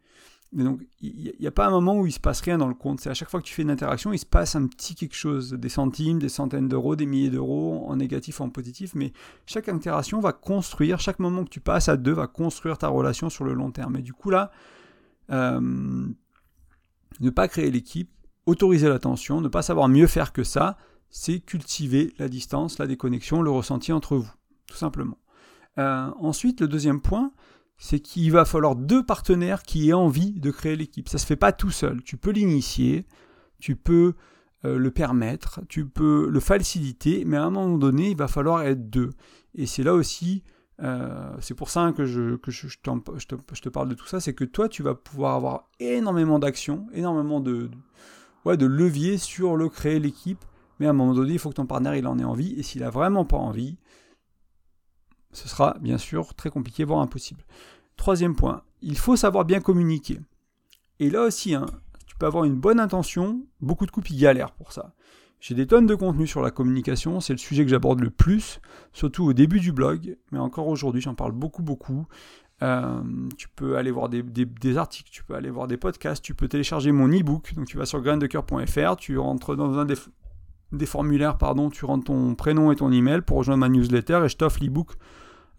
Mais 0.53 0.64
donc, 0.64 0.83
il 1.01 1.33
n'y 1.41 1.47
a 1.47 1.51
pas 1.51 1.67
un 1.67 1.71
moment 1.71 1.99
où 1.99 2.07
il 2.07 2.12
se 2.12 2.21
passe 2.21 2.43
rien 2.43 2.59
dans 2.59 2.69
le 2.69 2.75
compte. 2.75 3.01
C'est 3.01 3.09
à 3.09 3.14
chaque 3.14 3.31
fois 3.31 3.41
que 3.41 3.47
tu 3.47 3.55
fais 3.55 3.62
une 3.62 3.71
interaction, 3.71 4.12
il 4.12 4.19
se 4.19 4.27
passe 4.27 4.55
un 4.55 4.67
petit 4.67 4.95
quelque 4.95 5.14
chose, 5.14 5.55
des 5.55 5.71
centimes, 5.71 6.19
des 6.19 6.29
centaines 6.29 6.69
d'euros, 6.69 6.95
des 6.95 7.07
milliers 7.07 7.31
d'euros, 7.31 7.87
en 7.88 7.97
négatif, 7.97 8.43
en 8.43 8.51
positif. 8.51 8.95
Mais 8.95 9.14
chaque 9.47 9.71
interaction 9.71 10.21
va 10.21 10.35
construire, 10.35 11.01
chaque 11.01 11.21
moment 11.21 11.45
que 11.45 11.51
tu 11.51 11.61
passes 11.61 11.88
à 11.88 11.97
deux 11.97 12.12
va 12.12 12.27
construire 12.27 12.77
ta 12.77 12.88
relation 12.88 13.31
sur 13.31 13.45
le 13.45 13.55
long 13.55 13.71
terme. 13.71 13.97
Et 13.97 14.03
du 14.03 14.12
coup, 14.12 14.29
là, 14.29 14.51
euh, 15.31 15.59
ne 17.21 17.31
pas 17.31 17.49
créer 17.49 17.71
l'équipe, 17.71 18.11
autoriser 18.45 18.91
l'attention, 18.91 19.41
ne 19.41 19.49
pas 19.49 19.62
savoir 19.62 19.88
mieux 19.88 20.07
faire 20.07 20.35
que 20.35 20.45
ça, 20.45 20.77
c'est 21.11 21.40
cultiver 21.40 22.12
la 22.18 22.29
distance, 22.29 22.79
la 22.79 22.87
déconnexion, 22.87 23.42
le 23.42 23.51
ressenti 23.51 23.92
entre 23.92 24.16
vous, 24.16 24.31
tout 24.66 24.77
simplement. 24.77 25.18
Euh, 25.79 26.11
ensuite, 26.18 26.61
le 26.61 26.68
deuxième 26.68 27.01
point, 27.01 27.33
c'est 27.79 28.01
qu'il 28.01 28.33
va 28.33 28.44
falloir 28.44 28.75
deux 28.75 29.05
partenaires 29.05 29.62
qui 29.62 29.88
aient 29.88 29.94
envie 29.94 30.33
de 30.33 30.51
créer 30.51 30.77
l'équipe. 30.77 31.09
Ça 31.09 31.16
ne 31.16 31.21
se 31.21 31.27
fait 31.27 31.37
pas 31.37 31.53
tout 31.53 31.71
seul. 31.71 32.03
Tu 32.03 32.16
peux 32.16 32.31
l'initier, 32.31 33.07
tu 33.61 33.77
peux 33.77 34.14
euh, 34.64 34.77
le 34.77 34.90
permettre, 34.90 35.61
tu 35.68 35.87
peux 35.87 36.29
le 36.29 36.40
faciliter, 36.40 37.25
mais 37.25 37.37
à 37.37 37.44
un 37.44 37.51
moment 37.51 37.79
donné, 37.79 38.11
il 38.11 38.16
va 38.16 38.27
falloir 38.27 38.62
être 38.62 38.90
deux. 38.90 39.11
Et 39.55 39.66
c'est 39.66 39.85
là 39.85 39.94
aussi, 39.94 40.42
euh, 40.83 41.33
c'est 41.40 41.55
pour 41.55 41.71
ça 41.71 41.92
que, 41.97 42.05
je, 42.05 42.37
te, 42.37 43.68
parle 43.68 43.88
de 43.88 43.94
tout 43.94 44.07
ça, 44.07 44.18
c'est 44.21 44.35
que 44.35 44.44
toi, 44.44 44.68
tu 44.68 44.83
vas 44.83 44.94
pouvoir 44.94 45.37
avoir 45.37 45.68
énormément 45.79 46.40
d'actions, 46.40 46.87
énormément 46.92 47.40
de, 47.40 47.71
de 48.44 48.66
leviers 48.66 49.18
sur 49.18 49.57
le 49.57 49.68
créer 49.68 50.01
l'équipe, 50.01 50.44
mais 50.79 50.87
à 50.87 50.91
un 50.91 50.93
moment 50.93 51.14
donné, 51.14 51.33
il 51.33 51.38
faut 51.38 51.51
que 51.51 51.55
ton 51.55 51.67
partenaire 51.67 51.97
il 51.97 52.07
en 52.07 52.19
ait 52.19 52.25
envie, 52.25 52.53
et 52.55 52.62
s'il 52.62 52.83
a 52.83 52.91
vraiment 52.91 53.25
pas 53.25 53.37
envie, 53.37 53.79
ce 55.33 55.49
sera 55.49 55.77
bien 55.81 55.99
sûr 55.99 56.35
très 56.35 56.51
compliqué, 56.51 56.85
voire 56.85 57.01
impossible. 57.01 57.45
Troisième 57.97 58.37
point, 58.37 58.62
il 58.81 58.97
faut 58.97 59.17
savoir 59.17 59.45
bien 59.45 59.61
communiquer. 59.61 60.21
Et 61.01 61.11
là 61.11 61.23
aussi, 61.23 61.55
hein, 61.55 61.67
tu 62.07 62.17
peux 62.17 62.27
avoir 62.27 62.45
une 62.45 62.57
bonne 62.57 62.81
intention, 62.81 63.45
beaucoup 63.61 63.87
de 63.87 63.91
couples 63.91 64.12
y 64.12 64.17
galèrent 64.17 64.53
pour 64.53 64.73
ça. 64.73 64.95
J'ai 65.41 65.55
des 65.55 65.67
tonnes 65.67 65.87
de 65.87 65.95
contenu 65.95 66.27
sur 66.27 66.43
la 66.43 66.51
communication, 66.51 67.21
c'est 67.21 67.33
le 67.33 67.38
sujet 67.38 67.64
que 67.64 67.71
j'aborde 67.71 68.01
le 68.01 68.11
plus, 68.11 68.61
surtout 68.93 69.25
au 69.25 69.33
début 69.33 69.61
du 69.61 69.71
blog, 69.71 70.17
mais 70.33 70.38
encore 70.38 70.67
aujourd'hui 70.67 71.01
j'en 71.01 71.14
parle 71.14 71.33
beaucoup 71.33 71.62
beaucoup. 71.62 72.07
Euh, 72.62 73.03
tu 73.37 73.49
peux 73.49 73.77
aller 73.77 73.93
voir 73.93 74.09
des, 74.09 74.77
articles, 74.77 75.11
tu 75.12 75.23
peux 75.23 75.35
aller 75.35 75.51
voir 75.51 75.69
des 75.69 75.77
podcasts, 75.77 76.25
tu 76.25 76.35
peux 76.35 76.49
télécharger 76.49 76.91
mon 76.91 77.09
e-book. 77.09 77.55
Donc 77.55 77.67
tu 77.67 77.77
vas 77.77 77.87
sur 77.87 78.01
graindecoeur.fr, 78.01 78.97
tu 78.97 79.17
rentres 79.17 79.55
dans 79.55 79.79
un 79.79 79.85
des, 79.85 79.95
des, 80.72 80.87
formulaires, 80.87 81.38
pardon, 81.38 81.70
tu 81.70 81.85
rentres 81.85 82.04
ton 82.04 82.35
prénom 82.35 82.72
et 82.72 82.76
ton 82.76 82.90
email 82.92 83.20
pour 83.22 83.38
rejoindre 83.38 83.61
ma 83.61 83.68
newsletter 83.68 84.22
et 84.24 84.28
je 84.28 84.37
t'offre 84.37 84.62
l'e-book 84.62 84.92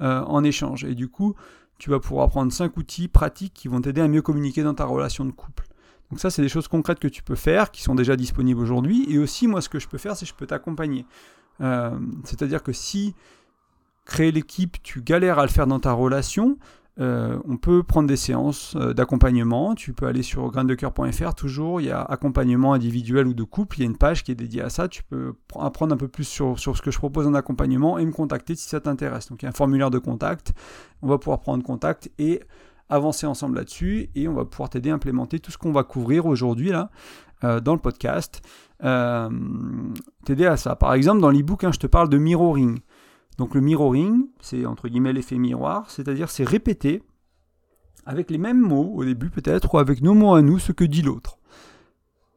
euh, 0.01 0.21
en 0.21 0.43
échange. 0.43 0.83
Et 0.83 0.95
du 0.95 1.07
coup, 1.07 1.35
tu 1.77 1.89
vas 1.89 1.99
pouvoir 1.99 2.29
prendre 2.29 2.51
5 2.51 2.77
outils 2.77 3.07
pratiques 3.07 3.53
qui 3.53 3.67
vont 3.67 3.81
t'aider 3.81 4.01
à 4.01 4.07
mieux 4.07 4.21
communiquer 4.21 4.63
dans 4.63 4.73
ta 4.73 4.85
relation 4.85 5.25
de 5.25 5.31
couple. 5.31 5.65
Donc 6.09 6.19
ça, 6.19 6.29
c'est 6.29 6.41
des 6.41 6.49
choses 6.49 6.67
concrètes 6.67 6.99
que 6.99 7.07
tu 7.07 7.21
peux 7.23 7.35
faire, 7.35 7.71
qui 7.71 7.83
sont 7.83 7.95
déjà 7.95 8.15
disponibles 8.15 8.59
aujourd'hui. 8.59 9.05
Et 9.09 9.17
aussi, 9.19 9.47
moi, 9.47 9.61
ce 9.61 9.69
que 9.69 9.79
je 9.79 9.87
peux 9.87 9.97
faire, 9.97 10.15
c'est 10.15 10.25
que 10.25 10.31
je 10.31 10.35
peux 10.35 10.47
t'accompagner. 10.47 11.05
Euh, 11.61 11.97
c'est-à-dire 12.23 12.63
que 12.63 12.73
si 12.73 13.13
créer 14.05 14.31
l'équipe, 14.31 14.81
tu 14.81 15.01
galères 15.01 15.39
à 15.39 15.43
le 15.43 15.49
faire 15.49 15.67
dans 15.67 15.79
ta 15.79 15.93
relation, 15.93 16.57
euh, 16.99 17.39
on 17.47 17.55
peut 17.55 17.81
prendre 17.83 18.07
des 18.07 18.17
séances 18.17 18.75
euh, 18.75 18.93
d'accompagnement. 18.93 19.73
Tu 19.73 19.93
peux 19.93 20.05
aller 20.05 20.23
sur 20.23 20.51
graindecoeur.fr 20.51 21.33
toujours. 21.33 21.79
Il 21.79 21.87
y 21.87 21.91
a 21.91 22.01
accompagnement 22.01 22.73
individuel 22.73 23.27
ou 23.27 23.33
de 23.33 23.43
couple. 23.43 23.77
Il 23.77 23.79
y 23.81 23.83
a 23.83 23.85
une 23.85 23.97
page 23.97 24.23
qui 24.23 24.31
est 24.31 24.35
dédiée 24.35 24.61
à 24.61 24.69
ça. 24.69 24.89
Tu 24.89 25.03
peux 25.03 25.33
apprendre 25.57 25.93
un 25.93 25.97
peu 25.97 26.09
plus 26.09 26.25
sur, 26.25 26.59
ce 26.59 26.81
que 26.81 26.91
je 26.91 26.97
propose 26.97 27.25
en 27.25 27.33
accompagnement 27.33 27.97
et 27.97 28.05
me 28.05 28.11
contacter 28.11 28.55
si 28.55 28.67
ça 28.67 28.81
t'intéresse. 28.81 29.29
Donc 29.29 29.41
il 29.41 29.45
y 29.45 29.47
a 29.47 29.49
un 29.49 29.53
formulaire 29.53 29.91
de 29.91 29.99
contact. 29.99 30.53
On 31.01 31.07
va 31.07 31.17
pouvoir 31.17 31.39
prendre 31.39 31.63
contact 31.63 32.11
et 32.19 32.41
avancer 32.89 33.25
ensemble 33.25 33.55
là-dessus. 33.55 34.09
Et 34.15 34.27
on 34.27 34.33
va 34.33 34.43
pouvoir 34.43 34.69
t'aider 34.69 34.89
à 34.89 34.95
implémenter 34.95 35.39
tout 35.39 35.51
ce 35.51 35.57
qu'on 35.57 35.71
va 35.71 35.83
couvrir 35.83 36.25
aujourd'hui 36.25 36.69
là 36.69 36.89
euh, 37.45 37.61
dans 37.61 37.73
le 37.73 37.79
podcast. 37.79 38.41
t'aider 38.81 40.45
à 40.45 40.57
ça. 40.57 40.75
Par 40.75 40.93
exemple, 40.95 41.21
dans 41.21 41.29
l'ebook, 41.29 41.63
hein, 41.63 41.71
je 41.71 41.79
te 41.79 41.87
parle 41.87 42.09
de 42.09 42.17
mirroring. 42.17 42.79
Donc 43.39 43.55
le 43.55 43.61
mirroring, 43.61 44.27
c'est 44.41 44.65
entre 44.65 44.89
guillemets 44.89 45.13
l'effet 45.13 45.37
miroir, 45.37 45.89
c'est-à-dire 45.89 46.29
c'est 46.29 46.43
répéter 46.43 47.01
avec 48.05 48.29
les 48.31 48.37
mêmes 48.37 48.59
mots 48.59 48.91
au 48.93 49.05
début 49.05 49.29
peut-être, 49.29 49.73
ou 49.73 49.77
avec 49.77 50.01
nos 50.01 50.13
mots 50.13 50.35
à 50.35 50.41
nous, 50.41 50.59
ce 50.59 50.73
que 50.73 50.83
dit 50.83 51.01
l'autre. 51.01 51.37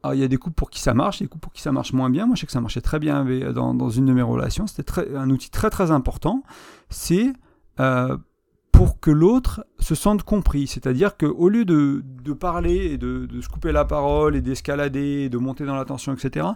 Alors 0.01 0.13
il 0.13 0.21
y 0.21 0.23
a 0.23 0.29
des 0.29 0.37
couples 0.37 0.55
pour 0.55 0.69
qui 0.69 0.79
ça 0.79 0.93
marche, 0.93 1.19
des 1.19 1.27
couples 1.27 1.43
pour 1.43 1.51
qui 1.51 1.61
ça 1.61 1.73
marche 1.73 1.91
moins 1.91 2.09
bien. 2.09 2.25
Moi 2.25 2.35
je 2.35 2.41
sais 2.41 2.45
que 2.45 2.53
ça 2.53 2.61
marchait 2.61 2.79
très 2.79 2.99
bien 2.99 3.25
dans, 3.51 3.89
une 3.89 4.05
de 4.05 4.13
mes 4.13 4.21
relations. 4.21 4.65
C'était 4.65 5.13
un 5.13 5.29
outil 5.29 5.49
très 5.49 5.69
très 5.69 5.91
important. 5.91 6.41
C'est 6.89 7.33
euh, 7.81 8.17
pour 8.71 9.01
que 9.01 9.11
l'autre 9.11 9.65
se 9.79 9.95
sente 9.95 10.23
compris. 10.23 10.67
C'est-à-dire 10.67 11.17
qu'au 11.17 11.49
lieu 11.49 11.65
de, 11.65 12.01
parler 12.31 12.93
et 12.93 12.97
de, 12.97 13.25
de, 13.25 13.41
se 13.41 13.49
couper 13.49 13.73
la 13.73 13.83
parole 13.83 14.37
et 14.37 14.41
d'escalader, 14.41 15.27
de 15.27 15.37
monter 15.37 15.65
dans 15.65 15.75
l'attention, 15.75 16.13
etc., 16.13 16.47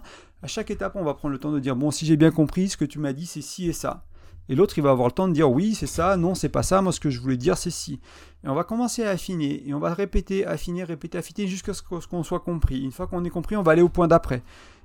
à 0.42 0.46
chaque 0.46 0.70
étape, 0.70 0.96
on 0.96 1.04
va 1.04 1.12
prendre 1.12 1.32
le 1.32 1.38
temps 1.38 1.52
de 1.52 1.60
dire, 1.60 1.76
bon, 1.76 1.90
si 1.90 2.06
j'ai 2.06 2.16
bien 2.16 2.30
compris, 2.30 2.70
ce 2.70 2.78
que 2.78 2.86
tu 2.86 2.98
m'as 2.98 3.12
dit, 3.12 3.26
c'est 3.26 3.42
ci 3.42 3.68
et 3.68 3.72
ça. 3.74 4.04
Et 4.48 4.54
l'autre, 4.54 4.78
il 4.78 4.82
va 4.82 4.90
avoir 4.90 5.08
le 5.08 5.12
temps 5.12 5.28
de 5.28 5.32
dire 5.32 5.50
oui, 5.50 5.74
c'est 5.74 5.86
ça, 5.86 6.16
non, 6.16 6.34
c'est 6.34 6.48
pas 6.48 6.62
ça, 6.62 6.80
moi 6.80 6.92
ce 6.92 7.00
que 7.00 7.10
je 7.10 7.20
voulais 7.20 7.36
dire, 7.36 7.58
c'est 7.58 7.70
ci. 7.70 8.00
Et 8.44 8.48
on 8.48 8.54
va 8.54 8.64
commencer 8.64 9.04
à 9.04 9.10
affiner, 9.10 9.68
et 9.68 9.74
on 9.74 9.78
va 9.78 9.92
répéter, 9.92 10.46
affiner, 10.46 10.84
répéter, 10.84 11.18
affiner, 11.18 11.46
jusqu'à 11.46 11.74
ce 11.74 11.82
qu'on 11.82 12.22
soit 12.22 12.40
compris. 12.40 12.82
Une 12.82 12.92
fois 12.92 13.06
qu'on 13.06 13.24
est 13.24 13.30
compris, 13.30 13.56
on 13.56 13.62
va 13.62 13.72
aller 13.72 13.82
au 13.82 13.88
point 13.88 14.08
d'après. 14.08 14.42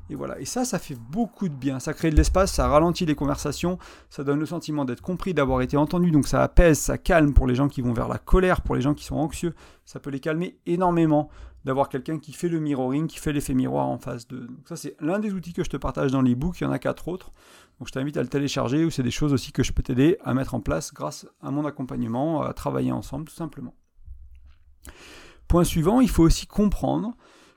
Et 0.09 0.15
voilà. 0.15 0.39
Et 0.39 0.45
ça, 0.45 0.65
ça 0.65 0.79
fait 0.79 0.97
beaucoup 0.97 1.47
de 1.47 1.53
bien. 1.53 1.79
Ça 1.79 1.93
crée 1.93 2.09
de 2.09 2.15
l'espace, 2.15 2.51
ça 2.51 2.67
ralentit 2.67 3.05
les 3.05 3.15
conversations, 3.15 3.77
ça 4.09 4.23
donne 4.23 4.39
le 4.39 4.45
sentiment 4.45 4.85
d'être 4.85 5.01
compris, 5.01 5.33
d'avoir 5.33 5.61
été 5.61 5.77
entendu. 5.77 6.11
Donc 6.11 6.27
ça 6.27 6.43
apaise, 6.43 6.77
ça 6.77 6.97
calme 6.97 7.33
pour 7.33 7.47
les 7.47 7.55
gens 7.55 7.69
qui 7.69 7.81
vont 7.81 7.93
vers 7.93 8.09
la 8.09 8.17
colère, 8.17 8.61
pour 8.61 8.75
les 8.75 8.81
gens 8.81 8.93
qui 8.93 9.05
sont 9.05 9.15
anxieux. 9.15 9.53
Ça 9.85 9.99
peut 9.99 10.09
les 10.09 10.19
calmer 10.19 10.57
énormément 10.65 11.29
d'avoir 11.65 11.89
quelqu'un 11.89 12.19
qui 12.19 12.33
fait 12.33 12.49
le 12.49 12.59
mirroring, 12.59 13.07
qui 13.07 13.19
fait 13.19 13.33
l'effet 13.33 13.53
miroir 13.53 13.87
en 13.87 13.97
face 13.97 14.27
de. 14.27 14.39
Donc 14.39 14.67
ça, 14.67 14.75
c'est 14.75 14.95
l'un 14.99 15.19
des 15.19 15.33
outils 15.33 15.53
que 15.53 15.63
je 15.63 15.69
te 15.69 15.77
partage 15.77 16.11
dans 16.11 16.21
l'ebook. 16.21 16.59
Il 16.59 16.65
y 16.65 16.67
en 16.67 16.71
a 16.71 16.79
quatre 16.79 17.07
autres. 17.07 17.31
Donc 17.79 17.87
je 17.87 17.93
t'invite 17.93 18.17
à 18.17 18.21
le 18.21 18.27
télécharger 18.27 18.85
ou 18.85 18.89
c'est 18.89 19.03
des 19.03 19.11
choses 19.11 19.33
aussi 19.33 19.51
que 19.51 19.63
je 19.63 19.73
peux 19.73 19.83
t'aider 19.83 20.17
à 20.23 20.33
mettre 20.33 20.55
en 20.55 20.61
place 20.61 20.93
grâce 20.93 21.25
à 21.41 21.51
mon 21.51 21.65
accompagnement, 21.65 22.41
à 22.41 22.53
travailler 22.53 22.91
ensemble 22.91 23.25
tout 23.25 23.35
simplement. 23.35 23.73
Point 25.47 25.63
suivant, 25.63 26.01
il 26.01 26.09
faut 26.09 26.23
aussi 26.23 26.47
comprendre 26.47 27.15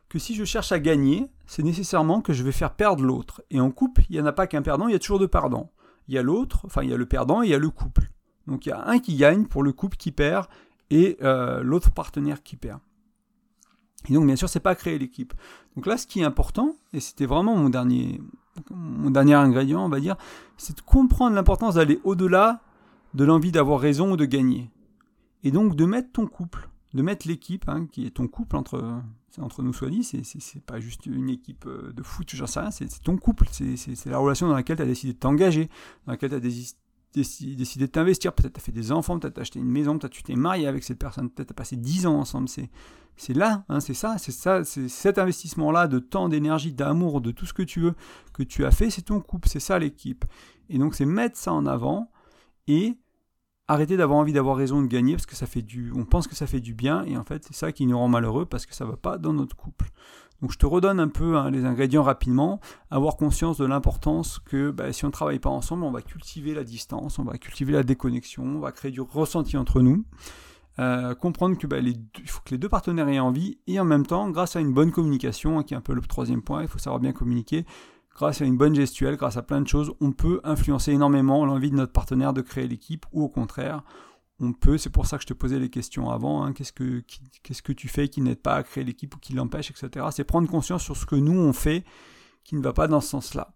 que 0.08 0.18
si 0.18 0.34
je 0.34 0.44
cherche 0.44 0.72
à 0.72 0.78
gagner, 0.78 1.26
c'est 1.46 1.62
nécessairement 1.62 2.20
que 2.20 2.32
je 2.32 2.42
vais 2.42 2.52
faire 2.52 2.74
perdre 2.74 3.04
l'autre. 3.04 3.42
Et 3.50 3.60
en 3.60 3.70
couple, 3.70 4.02
il 4.08 4.16
n'y 4.16 4.20
en 4.20 4.26
a 4.26 4.32
pas 4.32 4.46
qu'un 4.46 4.62
perdant, 4.62 4.88
il 4.88 4.92
y 4.92 4.96
a 4.96 4.98
toujours 4.98 5.18
deux 5.18 5.28
perdants. 5.28 5.72
Il 6.08 6.14
y 6.14 6.18
a 6.18 6.22
l'autre, 6.22 6.60
enfin 6.64 6.82
il 6.82 6.90
y 6.90 6.94
a 6.94 6.96
le 6.96 7.06
perdant 7.06 7.42
et 7.42 7.46
il 7.46 7.50
y 7.50 7.54
a 7.54 7.58
le 7.58 7.70
couple. 7.70 8.10
Donc 8.46 8.66
il 8.66 8.68
y 8.68 8.72
a 8.72 8.86
un 8.86 8.98
qui 8.98 9.16
gagne 9.16 9.46
pour 9.46 9.62
le 9.62 9.72
couple 9.72 9.96
qui 9.96 10.12
perd 10.12 10.46
et 10.90 11.16
euh, 11.22 11.62
l'autre 11.62 11.90
partenaire 11.90 12.42
qui 12.42 12.56
perd. 12.56 12.80
Et 14.08 14.12
donc 14.12 14.26
bien 14.26 14.36
sûr, 14.36 14.48
c'est 14.48 14.60
pas 14.60 14.74
créer 14.74 14.98
l'équipe. 14.98 15.34
Donc 15.74 15.86
là, 15.86 15.96
ce 15.96 16.06
qui 16.06 16.20
est 16.20 16.24
important, 16.24 16.76
et 16.92 17.00
c'était 17.00 17.26
vraiment 17.26 17.56
mon 17.56 17.68
dernier, 17.68 18.20
mon 18.70 19.10
dernier 19.10 19.34
ingrédient, 19.34 19.84
on 19.84 19.88
va 19.88 20.00
dire, 20.00 20.16
c'est 20.56 20.76
de 20.76 20.82
comprendre 20.82 21.34
l'importance 21.34 21.74
d'aller 21.74 22.00
au-delà 22.04 22.60
de 23.14 23.24
l'envie 23.24 23.52
d'avoir 23.52 23.80
raison 23.80 24.12
ou 24.12 24.16
de 24.16 24.24
gagner. 24.24 24.70
Et 25.42 25.50
donc 25.50 25.76
de 25.76 25.84
mettre 25.84 26.12
ton 26.12 26.26
couple, 26.26 26.68
de 26.94 27.02
mettre 27.02 27.26
l'équipe, 27.28 27.68
hein, 27.68 27.86
qui 27.90 28.06
est 28.06 28.10
ton 28.10 28.28
couple 28.28 28.56
entre, 28.56 29.00
entre 29.40 29.62
nous 29.62 29.72
soit 29.72 29.90
dit, 29.90 30.04
c'est 30.04 30.62
pas 30.64 30.80
juste 30.80 31.06
une 31.06 31.30
équipe 31.30 31.66
euh, 31.66 31.92
de 31.92 32.02
foot, 32.02 32.28
j'en 32.34 32.46
sais 32.46 32.60
rien, 32.60 32.70
c'est 32.70 32.88
ton 33.02 33.16
couple, 33.16 33.46
c'est 33.50 34.06
la 34.06 34.18
relation 34.18 34.48
dans 34.48 34.54
laquelle 34.54 34.76
tu 34.76 34.82
as 34.82 34.86
décidé 34.86 35.12
de 35.12 35.18
t'engager, 35.18 35.68
dans 36.06 36.12
laquelle 36.12 36.30
tu 36.30 36.36
as 36.36 36.40
décidé 36.40 36.78
de 37.22 37.86
t'investir, 37.86 38.32
peut-être 38.32 38.54
tu 38.54 38.60
as 38.60 38.62
fait 38.62 38.72
des 38.72 38.92
enfants, 38.92 39.18
peut-être 39.18 39.34
tu 39.34 39.40
acheté 39.40 39.58
une 39.58 39.70
maison, 39.70 39.98
peut-être 39.98 40.12
tu 40.12 40.22
t'es 40.22 40.36
marié 40.36 40.66
avec 40.66 40.84
cette 40.84 40.98
personne, 40.98 41.30
peut-être 41.30 41.48
tu 41.48 41.52
as 41.52 41.54
passé 41.54 41.76
10 41.76 42.06
ans 42.06 42.18
ensemble, 42.18 42.48
c'est 42.48 42.70
c'est 43.18 43.32
là, 43.32 43.64
hein, 43.70 43.80
c'est 43.80 43.94
ça, 43.94 44.18
c'est 44.18 44.32
ça, 44.32 44.62
c'est 44.62 44.88
cet 44.88 45.18
investissement-là 45.18 45.88
de 45.88 45.98
temps, 45.98 46.28
d'énergie, 46.28 46.72
d'amour, 46.72 47.22
de 47.22 47.30
tout 47.30 47.46
ce 47.46 47.54
que 47.54 47.62
tu 47.62 47.80
veux, 47.80 47.94
que 48.34 48.42
tu 48.42 48.66
as 48.66 48.70
fait, 48.70 48.90
c'est 48.90 49.02
ton 49.02 49.20
couple, 49.20 49.48
c'est 49.48 49.60
ça 49.60 49.78
l'équipe. 49.78 50.26
Et 50.68 50.78
donc 50.78 50.94
c'est 50.94 51.06
mettre 51.06 51.38
ça 51.38 51.52
en 51.52 51.64
avant 51.64 52.10
et 52.66 52.98
arrêter 53.68 53.96
d'avoir 53.96 54.18
envie 54.18 54.32
d'avoir 54.32 54.56
raison 54.56 54.82
de 54.82 54.86
gagner 54.86 55.14
parce 55.14 55.26
que 55.26 55.34
ça 55.34 55.46
fait 55.46 55.62
du, 55.62 55.92
on 55.94 56.04
pense 56.04 56.28
que 56.28 56.34
ça 56.34 56.46
fait 56.46 56.60
du 56.60 56.74
bien 56.74 57.04
et 57.04 57.16
en 57.16 57.24
fait 57.24 57.44
c'est 57.44 57.54
ça 57.54 57.72
qui 57.72 57.86
nous 57.86 57.98
rend 57.98 58.08
malheureux 58.08 58.46
parce 58.46 58.66
que 58.66 58.74
ça 58.74 58.84
va 58.84 58.96
pas 58.96 59.18
dans 59.18 59.32
notre 59.32 59.56
couple. 59.56 59.86
Donc 60.42 60.52
je 60.52 60.58
te 60.58 60.66
redonne 60.66 61.00
un 61.00 61.08
peu 61.08 61.36
hein, 61.36 61.50
les 61.50 61.64
ingrédients 61.64 62.02
rapidement, 62.02 62.60
avoir 62.90 63.16
conscience 63.16 63.58
de 63.58 63.64
l'importance 63.64 64.38
que 64.38 64.70
bah, 64.70 64.92
si 64.92 65.04
on 65.04 65.08
ne 65.08 65.12
travaille 65.12 65.38
pas 65.38 65.50
ensemble, 65.50 65.84
on 65.84 65.90
va 65.90 66.02
cultiver 66.02 66.54
la 66.54 66.64
distance, 66.64 67.18
on 67.18 67.24
va 67.24 67.38
cultiver 67.38 67.72
la 67.72 67.82
déconnexion, 67.82 68.44
on 68.44 68.60
va 68.60 68.72
créer 68.72 68.90
du 68.90 69.00
ressenti 69.00 69.56
entre 69.56 69.80
nous. 69.80 70.04
Euh, 70.78 71.14
comprendre 71.14 71.56
que 71.56 71.66
bah, 71.66 71.78
faut 72.26 72.42
que 72.44 72.50
les 72.50 72.58
deux 72.58 72.68
partenaires 72.68 73.08
aient 73.08 73.18
envie 73.18 73.58
et 73.66 73.80
en 73.80 73.84
même 73.84 74.04
temps, 74.04 74.28
grâce 74.28 74.56
à 74.56 74.60
une 74.60 74.74
bonne 74.74 74.92
communication, 74.92 75.58
hein, 75.58 75.62
qui 75.62 75.72
est 75.72 75.76
un 75.76 75.80
peu 75.80 75.94
le 75.94 76.02
troisième 76.02 76.42
point, 76.42 76.62
il 76.62 76.68
faut 76.68 76.78
savoir 76.78 77.00
bien 77.00 77.12
communiquer, 77.12 77.64
grâce 78.14 78.42
à 78.42 78.44
une 78.44 78.58
bonne 78.58 78.74
gestuelle, 78.74 79.16
grâce 79.16 79.38
à 79.38 79.42
plein 79.42 79.62
de 79.62 79.68
choses, 79.68 79.92
on 80.00 80.12
peut 80.12 80.40
influencer 80.44 80.92
énormément 80.92 81.46
l'envie 81.46 81.70
de 81.70 81.76
notre 81.76 81.92
partenaire 81.92 82.34
de 82.34 82.42
créer 82.42 82.68
l'équipe 82.68 83.06
ou 83.12 83.22
au 83.22 83.28
contraire, 83.28 83.82
on 84.40 84.52
peut, 84.52 84.76
c'est 84.76 84.90
pour 84.90 85.06
ça 85.06 85.16
que 85.16 85.22
je 85.22 85.28
te 85.28 85.34
posais 85.34 85.58
les 85.58 85.70
questions 85.70 86.10
avant, 86.10 86.44
hein, 86.44 86.52
qu'est-ce, 86.52 86.72
que, 86.72 87.72
tu 87.72 87.88
fais 87.88 88.08
qui 88.08 88.20
n'aide 88.20 88.40
pas 88.40 88.56
à 88.56 88.62
créer 88.62 88.84
l'équipe 88.84 89.14
ou 89.14 89.18
qui 89.18 89.32
l'empêche, 89.32 89.70
etc. 89.70 90.06
C'est 90.10 90.24
prendre 90.24 90.48
conscience 90.48 90.82
sur 90.82 90.96
ce 90.96 91.06
que 91.06 91.16
nous 91.16 91.38
on 91.38 91.52
fait 91.52 91.84
qui 92.44 92.54
ne 92.54 92.62
va 92.62 92.72
pas 92.72 92.86
dans 92.86 93.00
ce 93.00 93.08
sens-là. 93.08 93.54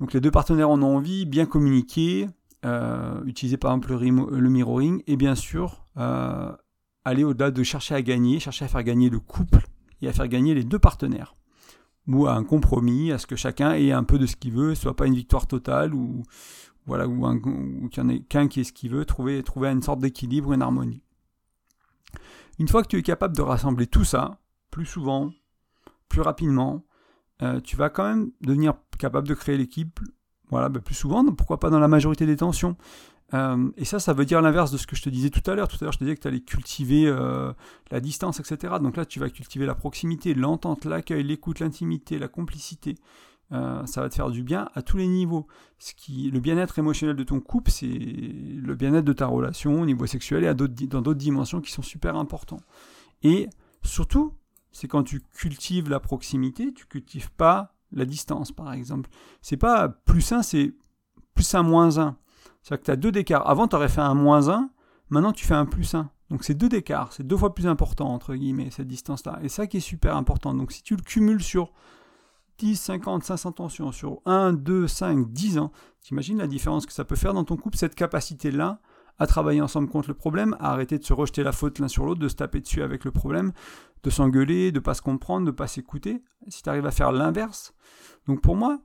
Donc 0.00 0.12
les 0.12 0.20
deux 0.20 0.30
partenaires 0.30 0.70
en 0.70 0.82
ont 0.82 0.96
envie, 0.96 1.24
bien 1.24 1.46
communiquer, 1.46 2.28
euh, 2.64 3.22
utiliser 3.24 3.56
par 3.56 3.70
exemple 3.72 3.96
le, 3.96 4.50
mirroring, 4.50 5.02
et 5.06 5.16
bien 5.16 5.36
sûr 5.36 5.86
euh, 5.98 6.52
aller 7.04 7.22
au-delà 7.22 7.52
de 7.52 7.62
chercher 7.62 7.94
à 7.94 8.02
gagner, 8.02 8.40
chercher 8.40 8.64
à 8.64 8.68
faire 8.68 8.82
gagner 8.82 9.08
le 9.08 9.20
couple 9.20 9.64
et 10.00 10.08
à 10.08 10.12
faire 10.12 10.28
gagner 10.28 10.54
les 10.54 10.64
deux 10.64 10.80
partenaires, 10.80 11.36
ou 12.08 12.26
à 12.26 12.34
un 12.34 12.42
compromis, 12.42 13.12
à 13.12 13.18
ce 13.18 13.28
que 13.28 13.36
chacun 13.36 13.72
ait 13.74 13.92
un 13.92 14.02
peu 14.02 14.18
de 14.18 14.26
ce 14.26 14.34
qu'il 14.34 14.52
veut, 14.52 14.74
soit 14.74 14.96
pas 14.96 15.06
une 15.06 15.14
victoire 15.14 15.46
totale, 15.46 15.94
ou 15.94 16.24
ou, 16.86 17.88
qu'il 17.88 18.02
n'y 18.04 18.10
en 18.10 18.14
ait 18.14 18.20
qu'un 18.20 18.48
qui 18.48 18.60
ait 18.60 18.64
ce 18.64 18.72
qu'il 18.72 18.90
veut, 18.90 19.04
trouver, 19.04 19.42
une 19.56 19.82
sorte 19.82 20.00
d'équilibre, 20.00 20.52
une 20.52 20.62
harmonie. 20.62 21.02
Une 22.58 22.68
fois 22.68 22.82
que 22.82 22.88
tu 22.88 22.98
es 22.98 23.02
capable 23.02 23.36
de 23.36 23.42
rassembler 23.42 23.86
tout 23.86 24.04
ça, 24.04 24.38
plus 24.70 24.86
souvent, 24.86 25.30
plus 26.08 26.20
rapidement, 26.20 26.84
euh, 27.42 27.60
tu 27.60 27.76
vas 27.76 27.90
quand 27.90 28.04
même 28.04 28.30
devenir 28.40 28.74
capable 28.98 29.26
de 29.26 29.34
créer 29.34 29.56
l'équipe 29.56 30.00
voilà, 30.52 30.68
bah, 30.68 30.80
plus 30.80 30.94
souvent, 30.94 31.24
pourquoi 31.32 31.58
pas 31.58 31.70
dans 31.70 31.80
la 31.80 31.88
majorité 31.88 32.26
des 32.26 32.36
tensions. 32.36 32.76
Euh, 33.32 33.70
et 33.78 33.86
ça, 33.86 33.98
ça 33.98 34.12
veut 34.12 34.26
dire 34.26 34.42
l'inverse 34.42 34.70
de 34.70 34.76
ce 34.76 34.86
que 34.86 34.94
je 34.94 35.02
te 35.02 35.08
disais 35.08 35.30
tout 35.30 35.50
à 35.50 35.54
l'heure. 35.54 35.66
Tout 35.66 35.78
à 35.80 35.84
l'heure, 35.84 35.92
je 35.92 35.98
te 35.98 36.04
disais 36.04 36.14
que 36.14 36.20
tu 36.20 36.28
allais 36.28 36.42
cultiver 36.42 37.06
euh, 37.06 37.54
la 37.90 38.00
distance, 38.00 38.38
etc. 38.38 38.74
Donc 38.82 38.98
là, 38.98 39.06
tu 39.06 39.18
vas 39.18 39.30
cultiver 39.30 39.64
la 39.64 39.74
proximité, 39.74 40.34
l'entente, 40.34 40.84
l'accueil, 40.84 41.22
l'écoute, 41.22 41.60
l'intimité, 41.60 42.18
la 42.18 42.28
complicité. 42.28 42.96
Euh, 43.52 43.84
ça 43.84 44.00
va 44.00 44.08
te 44.08 44.14
faire 44.14 44.30
du 44.30 44.42
bien 44.42 44.68
à 44.74 44.82
tous 44.82 44.96
les 44.96 45.06
niveaux. 45.06 45.46
Ce 45.78 45.92
qui, 45.94 46.30
le 46.30 46.40
bien-être 46.40 46.78
émotionnel 46.78 47.16
de 47.16 47.24
ton 47.24 47.40
couple, 47.40 47.70
c'est 47.70 47.86
le 47.86 48.74
bien-être 48.74 49.04
de 49.04 49.12
ta 49.12 49.26
relation 49.26 49.80
au 49.80 49.86
niveau 49.86 50.06
sexuel 50.06 50.44
et 50.44 50.54
dans 50.54 51.02
d'autres 51.02 51.14
dimensions 51.14 51.60
qui 51.60 51.70
sont 51.70 51.82
super 51.82 52.16
importants. 52.16 52.60
Et 53.22 53.48
surtout, 53.82 54.34
c'est 54.70 54.88
quand 54.88 55.02
tu 55.02 55.20
cultives 55.20 55.90
la 55.90 56.00
proximité, 56.00 56.72
tu 56.72 56.86
cultives 56.86 57.30
pas 57.32 57.74
la 57.92 58.06
distance, 58.06 58.52
par 58.52 58.72
exemple. 58.72 59.10
C'est 59.42 59.58
pas 59.58 59.88
plus 59.88 60.32
1, 60.32 60.42
c'est 60.42 60.74
plus 61.34 61.54
1 61.54 61.62
moins 61.62 61.98
1. 61.98 62.16
C'est-à-dire 62.62 62.80
que 62.80 62.84
tu 62.86 62.90
as 62.90 62.96
deux 62.96 63.12
d'écart. 63.12 63.48
Avant, 63.48 63.68
tu 63.68 63.76
aurais 63.76 63.88
fait 63.88 64.00
un 64.00 64.14
moins 64.14 64.48
1, 64.48 64.70
maintenant 65.10 65.32
tu 65.32 65.44
fais 65.44 65.54
un 65.54 65.66
plus 65.66 65.94
1. 65.94 66.10
Donc 66.30 66.44
c'est 66.44 66.54
deux 66.54 66.70
d'écart, 66.70 67.12
c'est 67.12 67.26
deux 67.26 67.36
fois 67.36 67.54
plus 67.54 67.66
important, 67.66 68.08
entre 68.08 68.34
guillemets, 68.34 68.70
cette 68.70 68.88
distance-là. 68.88 69.40
Et 69.42 69.50
ça 69.50 69.66
qui 69.66 69.76
est 69.76 69.80
super 69.80 70.16
important. 70.16 70.54
Donc 70.54 70.72
si 70.72 70.82
tu 70.82 70.96
le 70.96 71.02
cumules 71.02 71.42
sur 71.42 71.72
10, 72.62 72.76
50, 72.76 73.24
500 73.24 73.52
tensions, 73.52 73.90
sur 73.90 74.20
1, 74.24 74.52
2, 74.52 74.86
5, 74.86 75.32
10 75.32 75.58
ans, 75.58 75.72
t'imagines 76.00 76.38
la 76.38 76.46
différence 76.46 76.86
que 76.86 76.92
ça 76.92 77.04
peut 77.04 77.16
faire 77.16 77.34
dans 77.34 77.42
ton 77.42 77.56
couple, 77.56 77.76
cette 77.76 77.96
capacité-là 77.96 78.78
à 79.18 79.26
travailler 79.26 79.60
ensemble 79.60 79.88
contre 79.88 80.08
le 80.08 80.14
problème, 80.14 80.56
à 80.60 80.70
arrêter 80.70 80.96
de 80.96 81.04
se 81.04 81.12
rejeter 81.12 81.42
la 81.42 81.50
faute 81.50 81.80
l'un 81.80 81.88
sur 81.88 82.04
l'autre, 82.04 82.20
de 82.20 82.28
se 82.28 82.36
taper 82.36 82.60
dessus 82.60 82.82
avec 82.82 83.04
le 83.04 83.10
problème, 83.10 83.52
de 84.04 84.10
s'engueuler, 84.10 84.70
de 84.70 84.78
pas 84.78 84.94
se 84.94 85.02
comprendre, 85.02 85.44
de 85.44 85.50
pas 85.50 85.66
s'écouter. 85.66 86.22
Si 86.46 86.62
tu 86.62 86.68
arrives 86.68 86.86
à 86.86 86.92
faire 86.92 87.10
l'inverse. 87.10 87.74
Donc 88.28 88.40
pour 88.40 88.54
moi, 88.54 88.78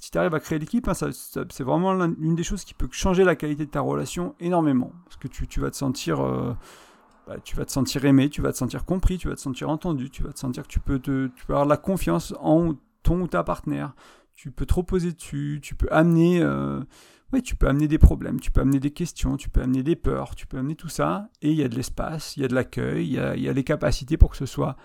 si 0.00 0.10
tu 0.10 0.18
arrives 0.18 0.34
à 0.34 0.40
créer 0.40 0.58
l'équipe, 0.58 0.88
hein, 0.88 0.92
c'est 0.92 1.62
vraiment 1.62 1.92
une 1.92 2.34
des 2.34 2.42
choses 2.42 2.64
qui 2.64 2.74
peut 2.74 2.88
changer 2.90 3.22
la 3.22 3.36
qualité 3.36 3.64
de 3.64 3.70
ta 3.70 3.80
relation 3.80 4.34
énormément. 4.40 4.90
Parce 5.04 5.16
que 5.16 5.28
tu, 5.28 5.60
vas 5.60 5.70
te 5.70 5.76
sentir... 5.76 6.20
Euh, 6.20 6.52
bah, 7.28 7.36
tu 7.44 7.54
vas 7.56 7.64
te 7.64 7.72
sentir 7.72 8.04
aimé, 8.06 8.30
tu 8.30 8.40
vas 8.40 8.52
te 8.52 8.56
sentir 8.56 8.84
compris, 8.84 9.18
tu 9.18 9.28
vas 9.28 9.34
te 9.34 9.40
sentir 9.40 9.68
entendu, 9.68 10.10
tu 10.10 10.22
vas 10.22 10.32
te 10.32 10.38
sentir 10.38 10.62
que 10.62 10.68
tu 10.68 10.80
peux, 10.80 10.98
te, 10.98 11.26
tu 11.28 11.44
peux 11.44 11.52
avoir 11.52 11.66
de 11.66 11.70
la 11.70 11.76
confiance 11.76 12.34
en 12.40 12.74
ton 13.02 13.20
ou 13.20 13.28
ta 13.28 13.42
partenaire. 13.42 13.94
Tu 14.34 14.50
peux 14.50 14.66
te 14.66 14.74
reposer 14.74 15.12
dessus, 15.12 15.60
tu 15.62 15.74
peux 15.74 15.88
amener... 15.90 16.40
Euh, 16.42 16.80
oui, 17.32 17.42
tu 17.42 17.56
peux 17.56 17.68
amener 17.68 17.88
des 17.88 17.98
problèmes, 17.98 18.40
tu 18.40 18.50
peux 18.50 18.62
amener 18.62 18.80
des 18.80 18.90
questions, 18.90 19.36
tu 19.36 19.50
peux 19.50 19.60
amener 19.60 19.82
des 19.82 19.96
peurs, 19.96 20.34
tu 20.34 20.46
peux 20.46 20.56
amener 20.56 20.76
tout 20.76 20.88
ça, 20.88 21.28
et 21.42 21.50
il 21.50 21.56
y 21.56 21.62
a 21.62 21.68
de 21.68 21.74
l'espace, 21.74 22.36
il 22.36 22.40
y 22.42 22.44
a 22.44 22.48
de 22.48 22.54
l'accueil, 22.54 23.06
il 23.06 23.12
y 23.12 23.18
a, 23.18 23.36
y 23.36 23.48
a 23.48 23.52
les 23.52 23.64
capacités 23.64 24.16
pour 24.16 24.30
que 24.30 24.38
ce 24.38 24.46
soit 24.46 24.76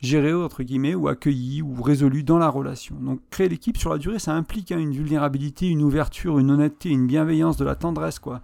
géré, 0.00 0.34
entre 0.34 0.64
guillemets, 0.64 0.96
ou 0.96 1.06
accueilli, 1.06 1.62
ou 1.62 1.80
résolu 1.80 2.24
dans 2.24 2.38
la 2.38 2.48
relation. 2.48 2.96
Donc 2.96 3.20
créer 3.30 3.48
l'équipe 3.48 3.76
sur 3.76 3.92
la 3.92 3.98
durée, 3.98 4.18
ça 4.18 4.34
implique 4.34 4.72
hein, 4.72 4.78
une 4.78 4.92
vulnérabilité, 4.92 5.68
une 5.68 5.82
ouverture, 5.82 6.40
une 6.40 6.50
honnêteté, 6.50 6.90
une 6.90 7.06
bienveillance, 7.06 7.56
de 7.56 7.64
la 7.64 7.76
tendresse, 7.76 8.18
quoi. 8.18 8.42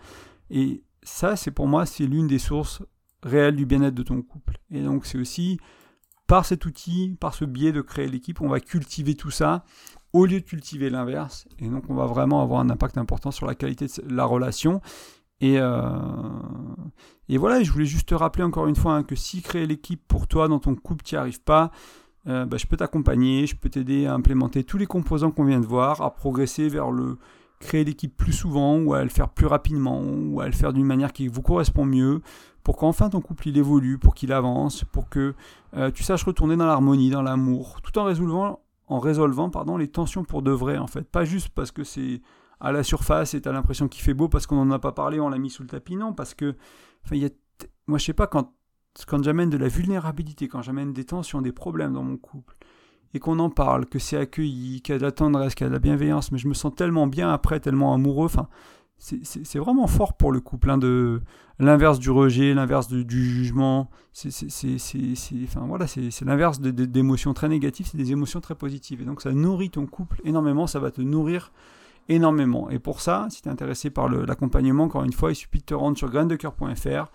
Et 0.51 0.83
ça, 1.03 1.35
c'est 1.35 1.51
pour 1.51 1.67
moi, 1.67 1.87
c'est 1.87 2.07
l'une 2.07 2.29
des 2.29 2.39
sources 2.39 2.83
réelles 3.23 3.57
du 3.57 3.67
bien-être 3.67 3.95
de 3.95 4.03
ton 4.03 4.23
couple. 4.23 4.59
Et 4.71 4.83
donc 4.83 5.07
c'est 5.07 5.19
aussi 5.19 5.59
par 6.31 6.45
cet 6.45 6.65
outil, 6.65 7.17
par 7.19 7.35
ce 7.35 7.45
biais 7.45 7.73
de 7.73 7.81
créer 7.81 8.07
l'équipe, 8.07 8.41
on 8.41 8.49
va 8.49 8.61
cultiver 8.61 9.17
tout 9.17 9.33
ça 9.33 9.65
au 10.13 10.27
lieu 10.27 10.39
de 10.39 10.45
cultiver 10.45 10.89
l'inverse. 10.89 11.49
Et 11.59 11.69
donc, 11.69 11.91
on 11.91 11.95
va 11.95 12.07
vraiment 12.07 12.41
avoir 12.41 12.61
un 12.61 12.71
impact 12.71 12.99
important 12.99 13.33
sur 13.33 13.47
la 13.49 13.57
qualité 13.57 13.87
de 13.87 14.15
la 14.15 14.25
relation. 14.25 14.81
Et, 15.41 15.57
euh, 15.59 15.83
voilà, 17.29 17.65
je 17.65 17.73
voulais 17.73 17.85
juste 17.85 18.11
te 18.11 18.15
rappeler 18.15 18.45
encore 18.45 18.69
une 18.69 18.77
fois 18.77 18.95
hein, 18.95 19.03
que 19.03 19.17
si 19.17 19.43
créer 19.43 19.67
l'équipe 19.67 20.01
pour 20.07 20.29
toi 20.29 20.47
dans 20.47 20.61
ton 20.61 20.77
couple, 20.77 21.03
tu 21.03 21.17
n'y 21.17 21.19
arrives 21.19 21.43
pas, 21.43 21.73
euh, 22.29 22.47
bah, 22.47 22.59
je 22.59 22.67
peux 22.69 22.77
t'accompagner, 22.77 23.49
je 23.49 23.57
peux 23.57 23.69
t'aider 23.69 24.07
à 24.07 24.15
implémenter 24.15 24.63
tous 24.63 24.79
les 24.79 24.87
composants 24.87 25.33
qu'on 25.33 25.47
vient 25.47 25.61
de 25.61 25.67
voir, 25.67 26.01
à 26.01 26.15
progresser 26.15 26.69
vers 26.69 26.93
le 26.93 27.19
créer 27.59 27.83
l'équipe 27.83 28.17
plus 28.17 28.33
souvent, 28.33 28.79
ou 28.79 28.95
à 28.95 29.03
le 29.03 29.11
faire 29.11 29.31
plus 29.31 29.47
rapidement, 29.47 30.01
ou 30.01 30.41
à 30.41 30.47
le 30.47 30.53
faire 30.53 30.73
d'une 30.73 30.87
manière 30.87 31.13
qui 31.13 31.27
vous 31.27 31.43
correspond 31.43 31.85
mieux, 31.85 32.23
pour 32.63 32.77
qu'enfin 32.77 33.09
ton 33.09 33.21
couple 33.21 33.49
il 33.49 33.59
évolue, 33.59 33.99
pour 33.99 34.15
qu'il 34.15 34.33
avance, 34.33 34.85
pour 34.85 35.09
que 35.09 35.35
euh, 35.77 35.91
tu 35.91 36.03
saches 36.03 36.25
retourner 36.25 36.57
dans 36.57 36.67
l'harmonie, 36.67 37.11
dans 37.11 37.23
l'amour, 37.23 37.81
tout 37.83 37.99
en 37.99 38.05
résolvant 38.05 38.61
en 38.91 38.99
résolvant 38.99 39.51
pardon, 39.51 39.77
les 39.77 39.89
tensions 39.89 40.25
pour 40.25 40.43
de 40.43 40.51
vrai, 40.51 40.77
en 40.77 40.89
fait. 40.89 41.09
Pas 41.09 41.25
juste 41.25 41.51
parce 41.51 41.71
que 41.71 41.85
c'est 41.85 42.21
à 42.59 42.73
la 42.73 42.83
surface 42.83 43.35
et 43.35 43.41
t'as 43.41 43.53
l'impression 43.53 43.89
qu'il 43.89 44.03
fait 44.03 44.15
beau 44.15 44.29
parce 44.29 44.47
qu'on 44.47 44.63
n'en 44.65 44.75
a 44.75 44.79
pas 44.79 44.93
parlé, 44.93 45.21
on 45.21 45.31
l'a 45.31 45.39
mis 45.39 45.49
sous 45.49 45.63
le 45.63 45.69
tapis, 45.69 45.97
non, 45.97 46.13
parce 46.13 46.35
que, 46.35 46.57
enfin, 47.05 47.17
y 47.17 47.31
moi 47.87 47.99
je 47.99 48.05
sais 48.05 48.13
pas, 48.13 48.27
quand, 48.27 48.53
quand 49.07 49.23
j'amène 49.23 49.49
de 49.49 49.57
la 49.57 49.69
vulnérabilité, 49.69 50.49
quand 50.49 50.61
j'amène 50.61 50.93
des 50.93 51.05
tensions, 51.05 51.41
des 51.41 51.53
problèmes 51.53 51.95
dans 51.95 52.03
mon 52.03 52.17
couple, 52.17 52.57
et 53.15 53.21
qu'on 53.21 53.39
en 53.39 53.49
parle, 53.49 53.87
que 53.87 53.99
c'est 53.99 54.17
accueilli, 54.17 54.83
qu'il 54.83 54.93
y 54.93 54.97
a 54.97 54.99
de 54.99 55.05
la 55.05 55.13
tendresse, 55.13 55.55
qu'il 55.55 55.65
y 55.65 55.67
a 55.67 55.71
de 55.71 55.75
la 55.75 55.81
bienveillance, 55.81 56.33
mais 56.33 56.39
je 56.39 56.49
me 56.49 56.55
sens 56.55 56.75
tellement 56.75 57.07
bien 57.07 57.33
après, 57.33 57.61
tellement 57.61 57.95
amoureux, 57.95 58.27
enfin, 58.27 58.49
c'est 59.01 59.59
vraiment 59.59 59.87
fort 59.87 60.13
pour 60.13 60.31
le 60.31 60.41
couple, 60.41 60.71
hein, 60.71 60.77
de 60.77 61.23
l'inverse 61.59 61.99
du 61.99 62.11
rejet, 62.11 62.53
l'inverse 62.53 62.87
du, 62.89 63.25
jugement. 63.25 63.89
C'est 64.13 64.31
voilà, 65.57 65.87
l'inverse 66.27 66.61
d'émotions 66.61 67.33
très 67.33 67.49
négatives, 67.49 67.89
c'est 67.91 67.97
des 67.97 68.13
émotions 68.13 68.41
très 68.41 68.55
positives. 68.55 69.01
Et 69.01 69.05
donc 69.05 69.23
ça 69.23 69.33
nourrit 69.33 69.71
ton 69.71 69.87
couple 69.87 70.21
énormément, 70.25 70.67
ça 70.67 70.81
va 70.81 70.91
te 70.91 71.01
nourrir 71.01 71.51
énormément. 72.09 72.69
Et 72.69 72.79
pour 72.79 73.01
ça, 73.01 73.27
si 73.31 73.41
tu 73.41 73.49
es 73.49 73.53
intéressé 73.53 73.89
par 73.89 74.09
l'accompagnement, 74.09 74.85
encore 74.85 75.05
une 75.05 75.13
fois, 75.13 75.33
il 75.33 75.37
suffit 75.37 75.59
de 75.59 75.65
te 75.65 75.75
rendre 75.75 75.97
sur 75.97 76.11
graindecoeur.fr. 76.11 77.11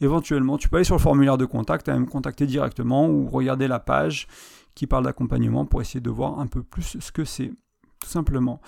Éventuellement, 0.00 0.58
tu 0.58 0.68
peux 0.68 0.76
aller 0.76 0.84
sur 0.84 0.96
le 0.96 1.00
formulaire 1.00 1.38
de 1.38 1.46
contact, 1.46 1.88
à 1.88 1.98
me 1.98 2.06
contacter 2.06 2.46
directement 2.46 3.08
ou 3.08 3.28
regarder 3.28 3.68
la 3.68 3.78
page 3.78 4.26
qui 4.74 4.86
parle 4.86 5.04
d'accompagnement 5.04 5.64
pour 5.64 5.80
essayer 5.80 6.00
de 6.00 6.10
voir 6.10 6.40
un 6.40 6.48
peu 6.48 6.62
plus 6.62 6.98
ce 7.00 7.12
que 7.12 7.24
c'est, 7.24 7.52
tout 8.00 8.08
simplement. 8.08 8.60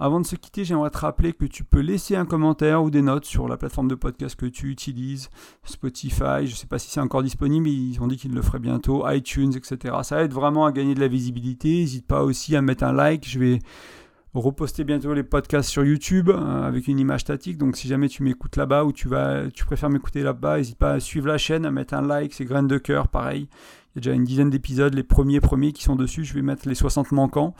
Avant 0.00 0.20
de 0.20 0.26
se 0.26 0.36
quitter, 0.36 0.64
j'aimerais 0.64 0.90
te 0.90 0.98
rappeler 0.98 1.32
que 1.32 1.44
tu 1.44 1.64
peux 1.64 1.80
laisser 1.80 2.14
un 2.14 2.24
commentaire 2.24 2.84
ou 2.84 2.90
des 2.90 3.02
notes 3.02 3.24
sur 3.24 3.48
la 3.48 3.56
plateforme 3.56 3.88
de 3.88 3.96
podcast 3.96 4.36
que 4.36 4.46
tu 4.46 4.70
utilises, 4.70 5.28
Spotify, 5.64 6.44
je 6.44 6.50
ne 6.50 6.56
sais 6.56 6.68
pas 6.68 6.78
si 6.78 6.88
c'est 6.88 7.00
encore 7.00 7.24
disponible, 7.24 7.68
ils 7.68 8.00
ont 8.00 8.06
dit 8.06 8.16
qu'ils 8.16 8.32
le 8.32 8.42
feraient 8.42 8.60
bientôt, 8.60 9.08
iTunes, 9.10 9.52
etc. 9.56 9.96
Ça 10.02 10.22
aide 10.22 10.32
vraiment 10.32 10.66
à 10.66 10.72
gagner 10.72 10.94
de 10.94 11.00
la 11.00 11.08
visibilité. 11.08 11.68
N'hésite 11.80 12.06
pas 12.06 12.22
aussi 12.22 12.54
à 12.54 12.62
mettre 12.62 12.84
un 12.84 12.92
like. 12.92 13.28
Je 13.28 13.40
vais 13.40 13.58
reposter 14.34 14.84
bientôt 14.84 15.14
les 15.14 15.22
podcasts 15.22 15.68
sur 15.68 15.84
YouTube 15.84 16.30
euh, 16.30 16.62
avec 16.62 16.86
une 16.86 16.98
image 16.98 17.22
statique. 17.22 17.58
Donc 17.58 17.76
si 17.76 17.88
jamais 17.88 18.08
tu 18.08 18.22
m'écoutes 18.22 18.56
là-bas 18.56 18.84
ou 18.84 18.92
tu 18.92 19.08
vas, 19.08 19.50
tu 19.50 19.64
préfères 19.64 19.90
m'écouter 19.90 20.22
là-bas, 20.22 20.58
n'hésite 20.58 20.78
pas 20.78 20.92
à 20.92 21.00
suivre 21.00 21.26
la 21.26 21.38
chaîne, 21.38 21.66
à 21.66 21.70
mettre 21.70 21.94
un 21.94 22.02
like, 22.02 22.32
c'est 22.32 22.44
graines 22.44 22.68
de 22.68 22.78
cœur, 22.78 23.08
pareil. 23.08 23.48
Il 23.94 23.96
y 23.96 23.98
a 23.98 24.00
déjà 24.02 24.12
une 24.12 24.24
dizaine 24.24 24.50
d'épisodes, 24.50 24.94
les 24.94 25.02
premiers 25.02 25.40
premiers 25.40 25.72
qui 25.72 25.82
sont 25.82 25.96
dessus. 25.96 26.24
Je 26.24 26.34
vais 26.34 26.42
mettre 26.42 26.68
les 26.68 26.74
60 26.74 27.10
manquants. 27.12 27.54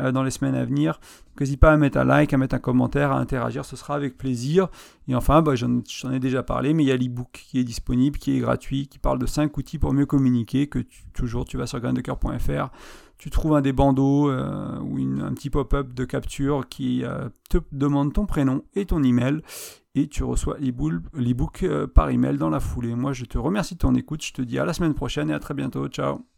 Euh, 0.00 0.10
dans 0.10 0.24
les 0.24 0.32
semaines 0.32 0.56
à 0.56 0.64
venir. 0.64 0.98
N'hésite 1.38 1.60
pas 1.60 1.72
à 1.72 1.76
mettre 1.76 1.98
un 1.98 2.04
like, 2.04 2.32
à 2.32 2.36
mettre 2.36 2.56
un 2.56 2.58
commentaire, 2.58 3.12
à 3.12 3.18
interagir, 3.18 3.64
ce 3.64 3.76
sera 3.76 3.94
avec 3.94 4.18
plaisir. 4.18 4.66
Et 5.06 5.14
enfin, 5.14 5.40
bah, 5.40 5.54
j'en 5.54 6.12
ai 6.12 6.18
déjà 6.18 6.42
parlé, 6.42 6.74
mais 6.74 6.82
il 6.82 6.88
y 6.88 6.92
a 6.92 6.96
l'ebook 6.96 7.30
qui 7.48 7.60
est 7.60 7.64
disponible, 7.64 8.18
qui 8.18 8.36
est 8.36 8.40
gratuit, 8.40 8.88
qui 8.88 8.98
parle 8.98 9.20
de 9.20 9.26
5 9.26 9.56
outils 9.56 9.78
pour 9.78 9.92
mieux 9.92 10.06
communiquer, 10.06 10.66
que 10.66 10.80
toujours 11.12 11.44
tu 11.44 11.56
vas 11.56 11.66
sur 11.68 11.78
graindecoeur.fr, 11.78 12.70
tu 13.18 13.30
trouves 13.30 13.54
un 13.54 13.60
des 13.60 13.72
bandeaux 13.72 14.30
euh, 14.30 14.80
ou 14.80 14.98
un 14.98 15.32
petit 15.32 15.50
pop-up 15.50 15.92
de 15.92 16.04
capture 16.04 16.68
qui 16.68 17.04
euh, 17.04 17.28
te 17.48 17.58
demande 17.70 18.12
ton 18.12 18.26
prénom 18.26 18.64
et 18.74 18.86
ton 18.86 19.02
email 19.04 19.42
et 19.94 20.08
tu 20.08 20.24
reçois 20.24 20.56
l'ebook 20.58 21.64
par 21.94 22.10
email 22.10 22.36
dans 22.36 22.50
la 22.50 22.58
foulée. 22.58 22.96
Moi, 22.96 23.12
je 23.12 23.26
te 23.26 23.38
remercie 23.38 23.74
de 23.74 23.78
ton 23.78 23.94
écoute, 23.94 24.24
je 24.24 24.32
te 24.32 24.42
dis 24.42 24.58
à 24.58 24.64
la 24.64 24.72
semaine 24.72 24.94
prochaine 24.94 25.30
et 25.30 25.34
à 25.34 25.38
très 25.38 25.54
bientôt. 25.54 25.86
Ciao 25.86 26.33